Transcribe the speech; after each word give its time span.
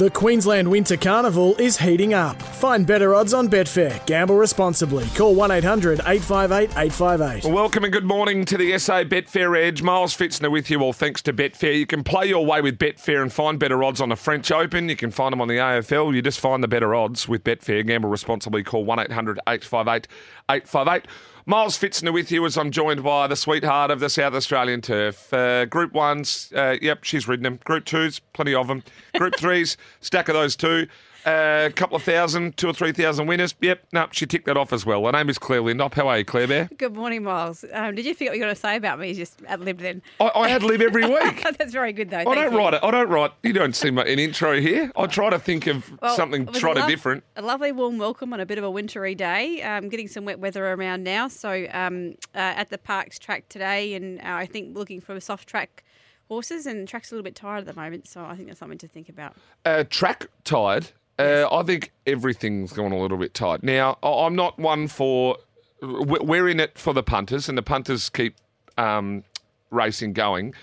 The 0.00 0.08
Queensland 0.08 0.66
Winter 0.66 0.96
Carnival 0.96 1.54
is 1.56 1.76
heating 1.76 2.14
up. 2.14 2.40
Find 2.40 2.86
better 2.86 3.14
odds 3.14 3.34
on 3.34 3.50
Betfair. 3.50 4.06
Gamble 4.06 4.36
responsibly. 4.36 5.04
Call 5.14 5.34
1 5.34 5.50
800 5.50 6.00
858 6.06 6.70
858. 6.70 7.52
Welcome 7.52 7.84
and 7.84 7.92
good 7.92 8.06
morning 8.06 8.46
to 8.46 8.56
the 8.56 8.78
SA 8.78 9.02
Betfair 9.02 9.62
Edge. 9.62 9.82
Miles 9.82 10.16
Fitzner 10.16 10.50
with 10.50 10.70
you 10.70 10.80
all 10.80 10.94
thanks 10.94 11.20
to 11.20 11.34
Betfair. 11.34 11.78
You 11.78 11.84
can 11.84 12.02
play 12.02 12.24
your 12.24 12.46
way 12.46 12.62
with 12.62 12.78
Betfair 12.78 13.20
and 13.20 13.30
find 13.30 13.58
better 13.58 13.84
odds 13.84 14.00
on 14.00 14.08
the 14.08 14.16
French 14.16 14.50
Open. 14.50 14.88
You 14.88 14.96
can 14.96 15.10
find 15.10 15.34
them 15.34 15.42
on 15.42 15.48
the 15.48 15.58
AFL. 15.58 16.14
You 16.14 16.22
just 16.22 16.40
find 16.40 16.64
the 16.64 16.68
better 16.68 16.94
odds 16.94 17.28
with 17.28 17.44
Betfair. 17.44 17.86
Gamble 17.86 18.08
responsibly. 18.08 18.62
Call 18.62 18.86
1 18.86 19.00
800 19.00 19.38
858 19.46 20.08
858. 20.48 21.10
Miles 21.46 21.78
Fitzner 21.78 22.12
with 22.12 22.30
you 22.30 22.44
as 22.44 22.58
I'm 22.58 22.70
joined 22.70 23.02
by 23.02 23.26
the 23.26 23.36
sweetheart 23.36 23.90
of 23.90 24.00
the 24.00 24.10
South 24.10 24.34
Australian 24.34 24.82
turf. 24.82 25.32
Uh, 25.32 25.64
group 25.64 25.92
ones, 25.92 26.52
uh, 26.54 26.76
yep, 26.82 27.02
she's 27.04 27.26
ridden 27.26 27.44
them. 27.44 27.58
Group 27.64 27.86
twos, 27.86 28.18
plenty 28.34 28.54
of 28.54 28.68
them. 28.68 28.82
Group 29.16 29.34
threes, 29.38 29.76
stack 30.00 30.28
of 30.28 30.34
those 30.34 30.54
two. 30.54 30.86
A 31.26 31.66
uh, 31.66 31.70
couple 31.70 31.96
of 31.96 32.02
thousand, 32.02 32.56
two 32.56 32.68
or 32.68 32.72
three 32.72 32.92
thousand 32.92 33.26
winners. 33.26 33.54
Yep, 33.60 33.88
no, 33.92 34.08
she 34.10 34.24
ticked 34.24 34.46
that 34.46 34.56
off 34.56 34.72
as 34.72 34.86
well. 34.86 35.04
Her 35.04 35.12
name 35.12 35.28
is 35.28 35.38
Claire 35.38 35.60
Lindop. 35.60 35.92
How 35.92 36.08
are 36.08 36.18
you, 36.18 36.24
Claire 36.24 36.48
Bear? 36.48 36.70
Good 36.78 36.96
morning, 36.96 37.24
Miles. 37.24 37.62
Um, 37.74 37.94
did 37.94 38.06
you 38.06 38.14
forget 38.14 38.30
what 38.30 38.36
you 38.36 38.40
were 38.40 38.46
going 38.46 38.54
to 38.54 38.60
say 38.60 38.76
about 38.76 38.98
me? 38.98 39.08
You 39.08 39.14
just 39.14 39.42
ad 39.46 39.60
libbed 39.60 39.80
then. 39.80 40.00
I, 40.18 40.28
I 40.28 40.48
ad 40.48 40.62
lib 40.62 40.80
every 40.80 41.06
week. 41.08 41.44
That's 41.58 41.72
very 41.72 41.92
good, 41.92 42.08
though. 42.08 42.20
I 42.20 42.34
don't 42.34 42.52
you. 42.52 42.58
write 42.58 42.72
it. 42.72 42.82
I 42.82 42.90
don't 42.90 43.10
write. 43.10 43.32
You 43.42 43.52
don't 43.52 43.76
see 43.76 43.90
my, 43.90 44.02
an 44.04 44.18
intro 44.18 44.58
here. 44.58 44.90
I 44.96 45.06
try 45.08 45.28
to 45.28 45.38
think 45.38 45.66
of 45.66 45.92
Well, 46.00 46.16
something 46.16 46.48
a 46.48 46.52
try 46.52 46.72
to 46.72 46.86
different. 46.86 47.22
A 47.36 47.42
lovely 47.42 47.72
warm 47.72 47.98
welcome 47.98 48.32
on 48.32 48.40
a 48.40 48.46
bit 48.46 48.56
of 48.56 48.64
a 48.64 48.70
wintry 48.70 49.14
day. 49.14 49.60
Um, 49.62 49.90
getting 49.90 50.08
some 50.08 50.24
wet 50.24 50.38
weather 50.38 50.72
around 50.72 51.04
now. 51.04 51.28
So 51.28 51.66
um, 51.72 52.14
uh, 52.34 52.38
at 52.38 52.70
the 52.70 52.78
Parks 52.78 53.18
track 53.18 53.46
today, 53.50 53.92
and 53.92 54.20
uh, 54.20 54.24
I 54.24 54.46
think 54.46 54.74
looking 54.74 55.02
for 55.02 55.20
soft 55.20 55.46
track 55.46 55.84
horses, 56.28 56.64
and 56.64 56.88
track's 56.88 57.10
a 57.12 57.14
little 57.14 57.24
bit 57.24 57.34
tired 57.34 57.68
at 57.68 57.74
the 57.74 57.78
moment. 57.78 58.08
So 58.08 58.24
I 58.24 58.36
think 58.36 58.48
that's 58.48 58.58
something 58.58 58.78
to 58.78 58.88
think 58.88 59.10
about. 59.10 59.34
Uh, 59.66 59.84
track 59.90 60.26
tired. 60.44 60.88
Uh, 61.20 61.48
I 61.52 61.62
think 61.62 61.92
everything's 62.06 62.72
gone 62.72 62.92
a 62.92 62.98
little 62.98 63.18
bit 63.18 63.34
tight. 63.34 63.62
Now, 63.62 63.98
I- 64.02 64.26
I'm 64.26 64.34
not 64.34 64.58
one 64.58 64.88
for. 64.88 65.36
we- 65.82 66.18
We're 66.20 66.48
in 66.48 66.60
it 66.60 66.78
for 66.78 66.92
the 66.92 67.02
punters, 67.02 67.48
and 67.48 67.56
the 67.56 67.62
punters 67.62 68.08
keep 68.10 68.36
um, 68.78 69.24
racing 69.70 70.12
going. 70.12 70.54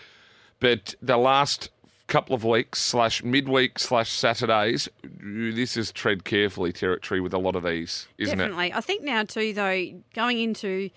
But 0.60 0.96
the 1.02 1.18
last 1.18 1.70
couple 2.08 2.34
of 2.36 2.44
weeks 2.46 2.80
slash 2.82 3.22
midweek 3.24 3.78
slash 3.80 4.10
Saturdays, 4.10 4.88
this 5.04 5.76
is 5.76 5.92
tread 5.92 6.24
carefully 6.24 6.72
territory 6.72 7.20
with 7.20 7.34
a 7.34 7.38
lot 7.38 7.56
of 7.56 7.64
these, 7.64 8.08
isn't 8.18 8.40
it? 8.40 8.44
Definitely. 8.44 8.74
I 8.74 8.82
think 8.82 9.04
now 9.04 9.24
too, 9.24 9.54
though, 9.54 10.02
going 10.16 10.40
into 10.40 10.90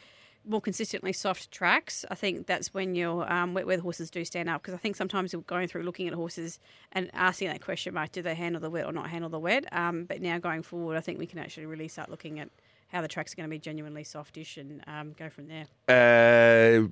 more 0.51 0.61
consistently 0.61 1.13
soft 1.13 1.51
tracks, 1.51 2.05
I 2.11 2.15
think 2.15 2.47
that's 2.47 2.75
when 2.75 2.95
your 2.95 3.31
um, 3.33 3.55
wet 3.55 3.67
weather 3.67 3.83
horses 3.83 4.11
do 4.11 4.25
stand 4.25 4.49
up. 4.49 4.61
Because 4.63 4.75
I 4.75 4.79
think 4.79 4.97
sometimes 4.97 5.33
you're 5.33 5.43
going 5.43 5.69
through 5.69 5.85
looking 5.85 6.09
at 6.09 6.15
horses 6.15 6.59
and 6.93 7.11
asking 7.15 7.49
that 7.49 7.63
question 7.63 7.95
mark: 7.95 8.13
Do 8.13 8.21
they 8.23 8.35
handle 8.35 8.61
the 8.61 8.71
wet 8.71 8.85
or 8.87 8.93
not 8.93 9.09
handle 9.11 9.31
the 9.31 9.39
wet? 9.39 9.65
Um, 9.73 10.05
but 10.05 10.21
now 10.21 10.39
going 10.39 10.63
forward, 10.63 10.97
I 10.97 11.01
think 11.01 11.19
we 11.19 11.27
can 11.27 11.39
actually 11.39 11.67
really 11.67 11.89
start 11.89 12.11
looking 12.11 12.39
at 12.41 12.49
how 12.89 13.01
the 13.01 13.09
tracks 13.09 13.33
are 13.33 13.37
going 13.37 13.49
to 13.49 13.51
be 13.51 13.59
genuinely 13.59 14.03
softish 14.05 14.57
and 14.57 14.83
um, 14.89 15.15
go 15.17 15.29
from 15.31 15.47
there. 15.49 15.67
Uh, 15.89 16.89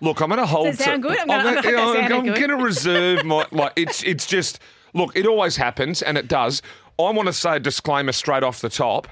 look, 0.00 0.20
I'm 0.20 0.28
going 0.28 0.40
to 0.40 0.46
hold. 0.46 0.66
Does 0.66 0.80
it 0.80 0.84
sound 0.84 1.02
to- 1.02 1.08
good? 1.08 1.18
I'm 1.20 1.26
gonna- 1.28 1.48
I'm 1.50 1.56
I'm 1.58 1.62
gonna- 1.62 1.76
gonna- 1.76 2.14
I'm 2.18 2.24
good. 2.26 2.36
going 2.36 2.58
to 2.58 2.64
reserve 2.64 3.24
my 3.24 3.46
like. 3.52 3.72
It's 3.76 4.02
it's 4.02 4.26
just 4.26 4.58
look. 4.94 5.16
It 5.16 5.26
always 5.26 5.56
happens, 5.56 6.02
and 6.02 6.18
it 6.18 6.28
does. 6.28 6.62
I 6.98 7.10
want 7.12 7.26
to 7.26 7.32
say 7.32 7.56
a 7.56 7.60
disclaimer 7.60 8.10
straight 8.12 8.42
off 8.42 8.60
the 8.60 8.68
top. 8.68 9.06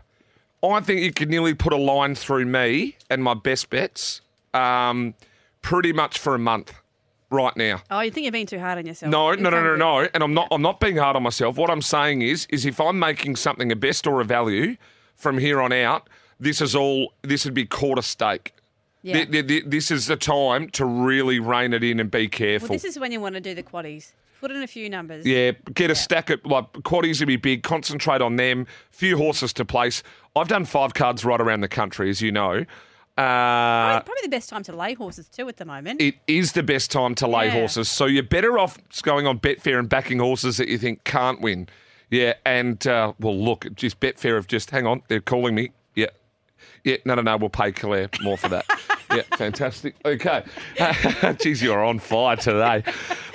I 0.63 0.81
think 0.81 1.01
you 1.03 1.13
could 1.13 1.31
nearly 1.31 1.55
put 1.55 1.73
a 1.73 1.77
line 1.77 2.15
through 2.15 2.47
me 2.47 2.97
and 3.11 3.23
my 3.23 3.35
best 3.35 3.71
bets, 3.71 4.21
um, 4.55 5.15
pretty 5.63 5.93
much 5.93 6.19
for 6.19 6.35
a 6.35 6.39
month, 6.39 6.73
right 7.31 7.57
now. 7.57 7.83
Oh, 7.91 8.01
you 8.01 8.11
think 8.11 8.25
you're 8.25 8.33
being 8.33 8.47
too 8.47 8.59
hard 8.59 8.79
on 8.79 8.87
yourself? 8.87 9.11
No, 9.13 9.33
no, 9.35 9.51
no, 9.51 9.63
no, 9.63 9.77
no. 9.77 10.09
And 10.15 10.23
I'm 10.23 10.35
not. 10.35 10.49
I'm 10.51 10.63
not 10.63 10.81
being 10.81 10.97
hard 10.97 11.17
on 11.17 11.23
myself. 11.23 11.57
What 11.57 11.71
I'm 11.71 11.83
saying 11.83 12.23
is, 12.23 12.47
is 12.51 12.65
if 12.67 12.81
I'm 12.81 12.99
making 12.99 13.37
something 13.37 13.71
a 13.71 13.77
best 13.77 14.07
or 14.07 14.21
a 14.21 14.25
value 14.25 14.77
from 15.15 15.39
here 15.39 15.61
on 15.61 15.73
out, 15.73 16.09
this 16.41 16.61
is 16.61 16.75
all. 16.75 17.13
This 17.23 17.45
would 17.45 17.55
be 17.55 17.67
quarter 17.67 18.03
stake. 18.03 18.53
Yeah. 19.03 19.15
Th- 19.15 19.31
th- 19.31 19.47
th- 19.47 19.65
This 19.67 19.91
is 19.93 20.07
the 20.07 20.17
time 20.17 20.69
to 20.71 20.85
really 20.85 21.39
rein 21.39 21.73
it 21.75 21.85
in 21.85 22.01
and 22.01 22.11
be 22.11 22.27
careful. 22.29 22.71
Well, 22.71 22.75
this 22.77 22.85
is 22.85 22.99
when 22.99 23.13
you 23.13 23.21
want 23.21 23.35
to 23.37 23.41
do 23.41 23.55
the 23.55 23.63
quaddies. 23.63 24.13
Put 24.41 24.51
in 24.51 24.63
a 24.63 24.67
few 24.67 24.89
numbers. 24.91 25.25
yeah, 25.27 25.53
get 25.75 25.91
a 25.91 25.95
stack 25.95 26.31
of 26.31 26.45
like 26.45 26.71
quaddies 26.75 27.19
to 27.19 27.27
be 27.27 27.37
big. 27.37 27.63
Concentrate 27.63 28.21
on 28.21 28.37
them. 28.37 28.67
Few 28.91 29.17
horses 29.17 29.53
to 29.55 29.65
place. 29.65 30.03
I've 30.37 30.49
done 30.49 30.65
five 30.67 30.95
cards 30.95 31.25
right 31.25 31.41
around 31.41 31.61
the 31.63 31.69
country, 31.69 32.11
as 32.11 32.21
you 32.21 32.31
know. 32.33 32.65
Uh, 33.19 33.23
Probably, 33.23 34.05
probably 34.05 34.23
the 34.25 34.29
best 34.29 34.51
time 34.51 34.63
to 34.65 34.77
lay 34.77 34.93
horses 34.93 35.27
too 35.29 35.49
at 35.49 35.57
the 35.57 35.65
moment. 35.65 36.03
it 36.03 36.17
is 36.27 36.53
the 36.53 36.63
best 36.63 36.91
time 36.91 37.15
to 37.15 37.27
lay 37.27 37.47
Yeah. 37.47 37.53
horses. 37.53 37.89
So 37.89 38.05
you're 38.05 38.23
better 38.23 38.59
off 38.59 38.77
going 39.03 39.27
on 39.27 39.39
Betfair 39.39 39.79
and 39.79 39.89
backing 39.89 40.19
horses 40.19 40.59
that 40.59 40.69
you 40.69 40.77
think 40.77 41.05
can't 41.05 41.41
win. 41.41 41.67
Yeah, 42.11 42.35
and 42.45 42.87
uh, 42.87 43.15
well, 43.19 43.37
look, 43.37 43.67
just 43.75 44.01
Betfair 44.01 44.35
have 44.37 44.47
just 44.47 44.71
hang 44.71 44.87
on, 44.87 45.03
they're 45.09 45.21
calling 45.23 45.55
me. 45.55 45.71
Yeah, 45.95 46.07
yeah, 46.85 46.99
no, 47.07 47.15
no, 47.15 47.23
no, 47.23 47.37
we'll 47.39 47.49
pay 47.49 47.73
Claire 47.73 48.11
more 48.23 48.37
for 48.37 48.49
that. 48.51 48.67
yeah, 49.11 49.23
fantastic. 49.37 49.95
Okay, 50.05 50.45
geez, 51.41 51.63
you're 51.63 51.85
on 51.85 51.99
fire 51.99 52.37
today. 52.37 52.83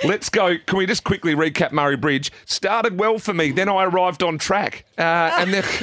Let's 0.04 0.28
go. 0.28 0.56
Can 0.66 0.78
we 0.78 0.86
just 0.86 1.04
quickly 1.04 1.34
recap 1.34 1.72
Murray 1.72 1.96
Bridge? 1.96 2.32
Started 2.44 2.98
well 2.98 3.18
for 3.18 3.34
me, 3.34 3.52
then 3.52 3.68
I 3.68 3.84
arrived 3.84 4.22
on 4.22 4.38
track, 4.38 4.84
uh, 4.98 5.02
and 5.38 5.52
then. 5.52 5.64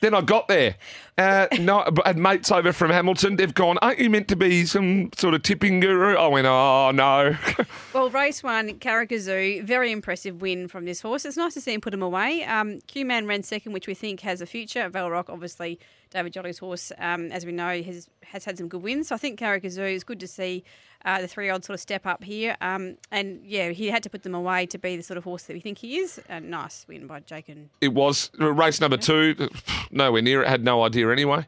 Then 0.00 0.14
I 0.14 0.22
got 0.22 0.48
there. 0.48 0.76
Uh, 1.20 1.46
no, 1.58 1.84
but 1.92 2.16
mates 2.16 2.50
over 2.50 2.72
from 2.72 2.90
Hamilton. 2.90 3.36
They've 3.36 3.52
gone, 3.52 3.76
aren't 3.82 3.98
you 3.98 4.08
meant 4.08 4.26
to 4.28 4.36
be 4.36 4.64
some 4.64 5.10
sort 5.18 5.34
of 5.34 5.42
tipping 5.42 5.78
guru? 5.78 6.16
I 6.16 6.26
went, 6.28 6.46
oh, 6.46 6.92
no. 6.92 7.36
Well, 7.92 8.08
race 8.08 8.42
one, 8.42 8.78
Carrickazoo, 8.78 9.64
very 9.64 9.90
impressive 9.90 10.40
win 10.40 10.68
from 10.68 10.84
this 10.84 11.00
horse. 11.00 11.24
It's 11.24 11.36
nice 11.36 11.54
to 11.54 11.60
see 11.60 11.74
him 11.74 11.80
put 11.80 11.92
him 11.92 12.02
away. 12.02 12.44
Um, 12.44 12.78
Q-Man 12.86 13.26
ran 13.26 13.42
second, 13.42 13.72
which 13.72 13.88
we 13.88 13.94
think 13.94 14.20
has 14.20 14.40
a 14.40 14.46
future. 14.46 14.88
Velrock, 14.88 15.28
obviously, 15.28 15.78
David 16.10 16.32
Jolly's 16.32 16.58
horse, 16.58 16.92
um, 16.98 17.32
as 17.32 17.44
we 17.44 17.52
know, 17.52 17.82
has 17.82 18.08
has 18.24 18.44
had 18.44 18.58
some 18.58 18.68
good 18.68 18.82
wins. 18.82 19.08
So 19.08 19.16
I 19.16 19.18
think 19.18 19.40
Carrickazoo 19.40 19.92
is 19.92 20.04
good 20.04 20.20
to 20.20 20.28
see 20.28 20.62
uh, 21.04 21.20
the 21.20 21.28
three-year-old 21.28 21.64
sort 21.64 21.74
of 21.74 21.80
step 21.80 22.06
up 22.06 22.22
here. 22.24 22.56
Um, 22.60 22.96
and, 23.10 23.40
yeah, 23.44 23.70
he 23.70 23.88
had 23.88 24.02
to 24.02 24.10
put 24.10 24.22
them 24.22 24.34
away 24.34 24.66
to 24.66 24.78
be 24.78 24.96
the 24.96 25.02
sort 25.02 25.18
of 25.18 25.24
horse 25.24 25.44
that 25.44 25.54
we 25.54 25.60
think 25.60 25.78
he 25.78 25.98
is. 25.98 26.20
A 26.28 26.40
nice 26.40 26.86
win 26.88 27.06
by 27.06 27.20
Jake 27.20 27.48
and... 27.48 27.70
it 27.80 27.94
was 27.94 28.30
race 28.38 28.80
number 28.80 28.96
two. 28.96 29.48
Nowhere 29.90 30.22
near 30.22 30.42
it. 30.42 30.48
Had 30.48 30.64
no 30.64 30.84
idea 30.84 31.10
anyway. 31.10 31.46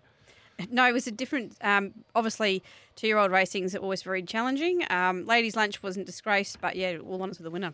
No, 0.70 0.86
it 0.86 0.92
was 0.92 1.06
a 1.06 1.10
different. 1.10 1.56
Um, 1.62 1.92
obviously, 2.14 2.62
two-year-old 2.94 3.32
racing's 3.32 3.74
always 3.74 4.02
very 4.02 4.22
challenging. 4.22 4.84
Um, 4.90 5.24
ladies' 5.24 5.56
lunch 5.56 5.82
wasn't 5.82 6.06
disgraced, 6.06 6.60
but 6.60 6.76
yeah, 6.76 6.98
all 6.98 7.20
honest 7.20 7.40
with 7.40 7.44
the 7.44 7.50
winner. 7.50 7.72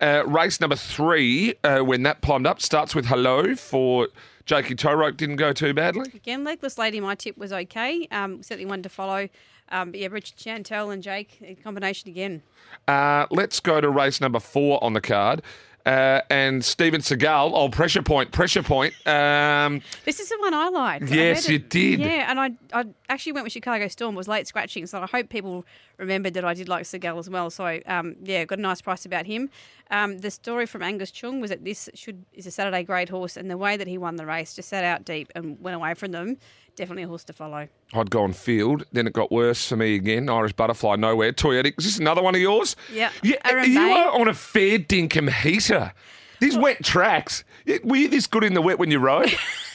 Uh, 0.00 0.22
race 0.26 0.60
number 0.60 0.76
three, 0.76 1.54
uh, 1.64 1.80
when 1.80 2.02
that 2.04 2.22
climbed 2.22 2.46
up, 2.46 2.62
starts 2.62 2.94
with 2.94 3.06
hello 3.06 3.54
for 3.56 4.08
Jakey 4.46 4.74
Toeroek. 4.74 5.16
Didn't 5.18 5.36
go 5.36 5.52
too 5.52 5.74
badly. 5.74 6.10
Again, 6.14 6.44
Legless 6.44 6.78
Lady, 6.78 7.00
my 7.00 7.14
tip 7.14 7.36
was 7.36 7.52
okay. 7.52 8.06
Um, 8.10 8.42
certainly 8.42 8.66
one 8.66 8.82
to 8.82 8.88
follow. 8.88 9.28
Um, 9.70 9.90
but 9.92 10.00
yeah, 10.00 10.08
Richard 10.10 10.36
Chantel 10.36 10.92
and 10.92 11.02
Jake, 11.02 11.38
a 11.42 11.54
combination 11.54 12.08
again. 12.10 12.42
Uh, 12.88 13.26
let's 13.30 13.60
go 13.60 13.80
to 13.80 13.88
race 13.88 14.20
number 14.20 14.40
four 14.40 14.82
on 14.82 14.92
the 14.94 15.00
card. 15.00 15.42
Uh, 15.86 16.20
and 16.28 16.62
Steven 16.62 17.00
Seagal, 17.00 17.52
oh, 17.54 17.70
pressure 17.70 18.02
point, 18.02 18.32
pressure 18.32 18.62
point. 18.62 18.92
Um, 19.06 19.80
This 20.04 20.20
is 20.20 20.28
the 20.28 20.36
one 20.38 20.52
I 20.52 20.68
liked. 20.68 21.08
Yes, 21.10 21.48
read 21.48 21.52
you 21.52 21.56
it- 21.56 21.70
did. 21.70 22.00
Yeah, 22.00 22.30
and 22.30 22.38
I, 22.38 22.50
I 22.74 22.84
actually 23.08 23.32
went 23.32 23.44
with 23.44 23.52
Chicago 23.54 23.88
Storm, 23.88 24.14
was 24.14 24.28
late 24.28 24.46
scratching, 24.46 24.86
so 24.86 25.00
I 25.00 25.06
hope 25.06 25.30
people 25.30 25.64
remembered 25.96 26.34
that 26.34 26.44
I 26.44 26.52
did 26.52 26.68
like 26.68 26.84
Seagal 26.84 27.18
as 27.18 27.30
well. 27.30 27.48
So, 27.48 27.80
um, 27.86 28.16
yeah, 28.22 28.44
got 28.44 28.58
a 28.58 28.62
nice 28.62 28.82
price 28.82 29.06
about 29.06 29.24
him. 29.24 29.48
Um, 29.90 30.18
the 30.18 30.30
story 30.30 30.66
from 30.66 30.82
Angus 30.82 31.10
Chung 31.10 31.40
was 31.40 31.48
that 31.48 31.64
this 31.64 31.88
should 31.94 32.26
is 32.34 32.46
a 32.46 32.50
Saturday 32.50 32.82
grade 32.82 33.08
horse, 33.08 33.38
and 33.38 33.50
the 33.50 33.56
way 33.56 33.78
that 33.78 33.86
he 33.86 33.96
won 33.96 34.16
the 34.16 34.26
race 34.26 34.54
just 34.54 34.68
sat 34.68 34.84
out 34.84 35.06
deep 35.06 35.32
and 35.34 35.58
went 35.62 35.76
away 35.76 35.94
from 35.94 36.12
them. 36.12 36.36
Definitely 36.80 37.02
a 37.02 37.08
horse 37.08 37.24
to 37.24 37.34
follow. 37.34 37.68
I'd 37.92 38.10
gone 38.10 38.32
field. 38.32 38.86
Then 38.90 39.06
it 39.06 39.12
got 39.12 39.30
worse 39.30 39.68
for 39.68 39.76
me 39.76 39.96
again. 39.96 40.30
Irish 40.30 40.54
Butterfly, 40.54 40.96
nowhere. 40.96 41.30
Toyetic. 41.30 41.78
Is 41.78 41.84
this 41.84 41.98
another 41.98 42.22
one 42.22 42.34
of 42.34 42.40
yours? 42.40 42.74
Yeah. 42.90 43.10
yeah 43.22 43.36
Aaron 43.44 43.70
you 43.70 43.78
are 43.78 44.18
on 44.18 44.28
a 44.28 44.32
fair 44.32 44.78
dinkum 44.78 45.30
heater. 45.30 45.92
These 46.40 46.56
wet 46.56 46.82
tracks. 46.82 47.44
Were 47.84 47.96
you 47.96 48.08
this 48.08 48.26
good 48.26 48.44
in 48.44 48.54
the 48.54 48.62
wet 48.62 48.78
when 48.78 48.90
you 48.90 48.98
rode? 48.98 49.30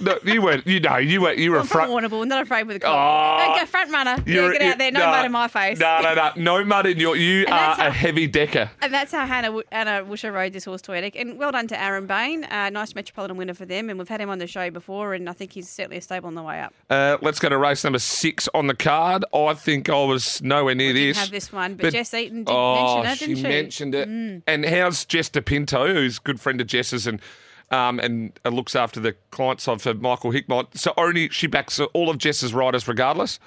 no, 0.00 0.18
you 0.24 0.42
weren't. 0.42 0.66
You 0.66 0.80
know, 0.80 0.96
you 0.96 1.22
were. 1.22 1.32
You 1.32 1.52
were 1.52 1.60
I'm 1.60 1.66
front. 1.66 2.10
from 2.10 2.28
not 2.28 2.42
afraid 2.42 2.66
with 2.66 2.76
a 2.76 2.80
cop. 2.80 2.94
Oh. 2.94 3.58
Go 3.58 3.66
front 3.66 3.90
runner. 3.90 4.22
Yeah, 4.26 4.52
get 4.52 4.62
out 4.62 4.78
there. 4.78 4.92
No 4.92 5.00
nah, 5.00 5.10
mud 5.10 5.26
in 5.26 5.32
my 5.32 5.48
face. 5.48 5.78
No, 5.78 6.00
no, 6.02 6.14
no, 6.14 6.32
no 6.36 6.64
mud 6.64 6.86
in 6.86 6.98
your. 6.98 7.16
You 7.16 7.44
And 7.44 7.54
are 7.54 7.76
that's 7.76 7.80
a 7.80 7.90
heavy 7.90 8.26
decker. 8.26 8.70
And 8.82 8.92
that's 8.92 9.12
how 9.12 9.26
Hannah, 9.26 9.58
Anna 9.72 10.04
Wusher 10.04 10.32
rode 10.32 10.52
this 10.52 10.64
horse 10.64 10.82
to 10.82 10.92
Edic. 10.92 11.20
And 11.20 11.38
well 11.38 11.52
done 11.52 11.68
to 11.68 11.80
Aaron 11.80 12.06
Bain. 12.06 12.44
Uh, 12.44 12.70
nice 12.70 12.94
Metropolitan 12.94 13.36
winner 13.36 13.54
for 13.54 13.66
them. 13.66 13.90
And 13.90 13.98
we've 13.98 14.08
had 14.08 14.20
him 14.20 14.30
on 14.30 14.38
the 14.38 14.46
show 14.46 14.70
before, 14.70 15.14
and 15.14 15.28
I 15.28 15.32
think 15.32 15.52
he's 15.52 15.68
certainly 15.68 15.98
a 15.98 16.00
stable 16.00 16.28
on 16.28 16.34
the 16.34 16.42
way 16.42 16.60
up. 16.60 16.74
Uh, 16.90 17.18
let's 17.22 17.38
go 17.38 17.48
to 17.48 17.58
race 17.58 17.84
number 17.84 17.98
six 17.98 18.48
on 18.54 18.66
the 18.66 18.74
card. 18.74 19.24
I 19.34 19.54
think 19.54 19.88
I 19.88 20.04
was 20.04 20.42
nowhere 20.42 20.74
near 20.74 20.92
Didn't 20.92 21.08
this. 21.08 21.18
have 21.18 21.30
this 21.30 21.52
one, 21.52 21.74
but, 21.74 21.92
Jess 21.92 22.14
Eaton 22.14 22.44
did 22.44 22.52
oh, 22.52 23.02
mention 23.02 23.10
it, 23.10 23.18
didn't 23.18 23.36
she 23.36 23.42
she? 23.42 23.48
mentioned 23.48 23.94
it. 23.94 24.08
Mm. 24.08 24.42
And 24.46 24.64
how's 24.64 25.04
Jess 25.04 25.30
DePinto, 25.30 25.92
who's 25.92 26.18
good 26.18 26.40
friend 26.40 26.60
of 26.60 26.66
Jess's 26.66 27.06
and 27.06 27.20
um, 27.70 27.98
and 28.00 28.38
uh, 28.44 28.48
looks 28.50 28.74
after 28.74 29.00
the 29.00 29.14
client 29.30 29.60
side 29.60 29.80
for 29.80 29.94
Michael 29.94 30.32
Hickmott. 30.32 30.76
So 30.76 30.92
only 30.96 31.28
she 31.28 31.46
backs 31.46 31.78
all 31.80 32.10
of 32.10 32.18
Jess's 32.18 32.54
riders 32.54 32.88
regardless. 32.88 33.38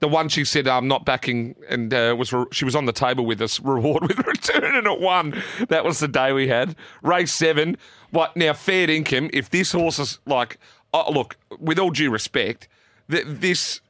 The 0.00 0.08
one 0.08 0.28
she 0.28 0.44
said 0.44 0.66
I'm 0.66 0.88
not 0.88 1.04
backing 1.04 1.54
and 1.68 1.94
uh, 1.94 2.14
was 2.18 2.32
re- 2.32 2.44
she 2.52 2.64
was 2.64 2.74
on 2.74 2.84
the 2.84 2.92
table 2.92 3.24
with 3.24 3.40
us 3.40 3.60
reward 3.64 4.02
with 4.02 4.18
return 4.26 4.76
and 4.76 4.86
it 4.86 5.00
won. 5.00 5.42
That 5.68 5.84
was 5.84 6.00
the 6.00 6.08
day 6.08 6.32
we 6.32 6.48
had 6.48 6.76
race 7.02 7.32
seven. 7.32 7.76
What 8.10 8.36
now? 8.36 8.52
Fair 8.52 8.90
income. 8.90 9.30
If 9.32 9.50
this 9.50 9.72
horse 9.72 9.98
is 9.98 10.18
like, 10.26 10.58
oh, 10.92 11.10
look, 11.10 11.36
with 11.58 11.78
all 11.78 11.90
due 11.90 12.10
respect, 12.10 12.68
th- 13.10 13.24
this 13.26 13.80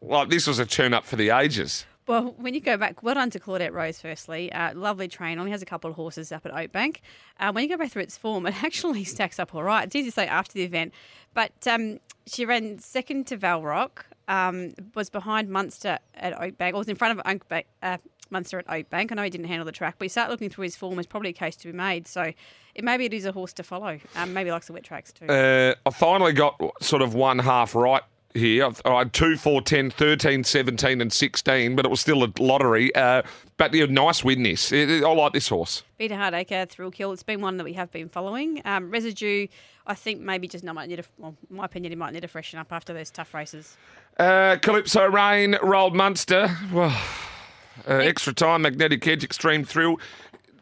like 0.00 0.30
this 0.30 0.46
was 0.46 0.58
a 0.58 0.66
turn 0.66 0.94
up 0.94 1.04
for 1.04 1.16
the 1.16 1.30
ages. 1.30 1.86
Well, 2.06 2.34
when 2.36 2.52
you 2.52 2.60
go 2.60 2.76
back, 2.76 3.02
well 3.02 3.14
done 3.14 3.30
to 3.30 3.38
Claudette 3.38 3.72
Rose, 3.72 4.00
firstly. 4.00 4.52
Uh, 4.52 4.74
lovely 4.74 5.06
train, 5.06 5.38
only 5.38 5.52
has 5.52 5.62
a 5.62 5.66
couple 5.66 5.88
of 5.88 5.96
horses 5.96 6.32
up 6.32 6.44
at 6.44 6.52
Oakbank. 6.52 6.96
Uh, 7.38 7.52
when 7.52 7.62
you 7.62 7.70
go 7.70 7.76
back 7.76 7.92
through 7.92 8.02
its 8.02 8.16
form, 8.16 8.46
it 8.48 8.62
actually 8.62 9.04
stacks 9.04 9.38
up 9.38 9.54
all 9.54 9.62
right. 9.62 9.86
It's 9.86 9.94
easy 9.94 10.10
to 10.10 10.14
say 10.14 10.26
after 10.26 10.54
the 10.54 10.64
event. 10.64 10.92
But 11.32 11.52
um, 11.66 12.00
she 12.26 12.44
ran 12.44 12.78
second 12.80 13.28
to 13.28 13.38
Valrock, 13.38 14.04
um, 14.26 14.74
was 14.94 15.10
behind 15.10 15.48
Munster 15.48 15.98
at 16.14 16.36
Oakbank, 16.38 16.74
or 16.74 16.78
was 16.78 16.88
in 16.88 16.96
front 16.96 17.18
of 17.18 17.24
Oakbank, 17.24 17.64
uh, 17.82 17.98
Munster 18.30 18.58
at 18.58 18.66
Oakbank. 18.66 19.12
I 19.12 19.14
know 19.14 19.22
he 19.22 19.30
didn't 19.30 19.46
handle 19.46 19.64
the 19.66 19.72
track, 19.72 19.96
but 19.98 20.06
you 20.06 20.08
start 20.08 20.28
looking 20.28 20.50
through 20.50 20.64
his 20.64 20.74
form, 20.74 20.96
there's 20.96 21.06
probably 21.06 21.30
a 21.30 21.34
case 21.34 21.54
to 21.56 21.70
be 21.70 21.76
made. 21.76 22.08
So 22.08 22.32
it, 22.74 22.82
maybe 22.82 23.04
it 23.04 23.14
is 23.14 23.26
a 23.26 23.32
horse 23.32 23.52
to 23.54 23.62
follow. 23.62 24.00
Um, 24.16 24.32
maybe 24.32 24.50
likes 24.50 24.66
the 24.66 24.72
wet 24.72 24.82
tracks 24.82 25.12
too. 25.12 25.26
Uh, 25.26 25.74
I 25.86 25.90
finally 25.90 26.32
got 26.32 26.60
sort 26.80 27.02
of 27.02 27.14
one 27.14 27.38
half 27.38 27.74
right 27.74 28.02
here. 28.34 28.66
I've- 28.66 28.80
had 28.84 29.12
2, 29.12 29.36
4, 29.36 29.62
10, 29.62 29.90
13, 29.90 30.44
17, 30.44 31.00
and 31.00 31.12
16, 31.12 31.76
but 31.76 31.84
it 31.84 31.90
was 31.90 32.00
still 32.00 32.24
a 32.24 32.32
lottery. 32.38 32.94
Uh, 32.94 33.22
but 33.56 33.72
yeah, 33.74 33.86
nice 33.88 34.22
win 34.24 34.42
this. 34.42 34.72
It- 34.72 34.90
it- 34.90 35.04
I 35.04 35.12
like 35.12 35.32
this 35.32 35.48
horse. 35.48 35.82
Peter 35.98 36.14
Hardacre, 36.16 36.68
Thrill 36.68 36.90
Kill. 36.90 37.12
It's 37.12 37.22
been 37.22 37.40
one 37.40 37.56
that 37.58 37.64
we 37.64 37.72
have 37.74 37.90
been 37.92 38.08
following. 38.08 38.60
Um, 38.64 38.90
Residue, 38.90 39.46
I 39.86 39.94
think 39.94 40.20
maybe 40.20 40.48
just 40.48 40.64
not 40.64 40.74
might 40.74 40.88
need 40.88 41.00
a, 41.00 41.04
well, 41.18 41.36
my 41.50 41.64
opinion, 41.64 41.92
he 41.92 41.96
might 41.96 42.12
need 42.12 42.20
to 42.22 42.28
freshen 42.28 42.58
up 42.58 42.72
after 42.72 42.92
those 42.92 43.10
tough 43.10 43.34
races. 43.34 43.76
Uh, 44.18 44.56
Calypso 44.60 45.06
Rain, 45.06 45.56
Rolled 45.62 45.94
Munster. 45.94 46.48
Well, 46.72 46.90
uh, 47.88 47.94
extra 47.94 48.32
time, 48.32 48.62
Magnetic 48.62 49.06
Edge, 49.06 49.24
Extreme 49.24 49.64
Thrill. 49.64 49.98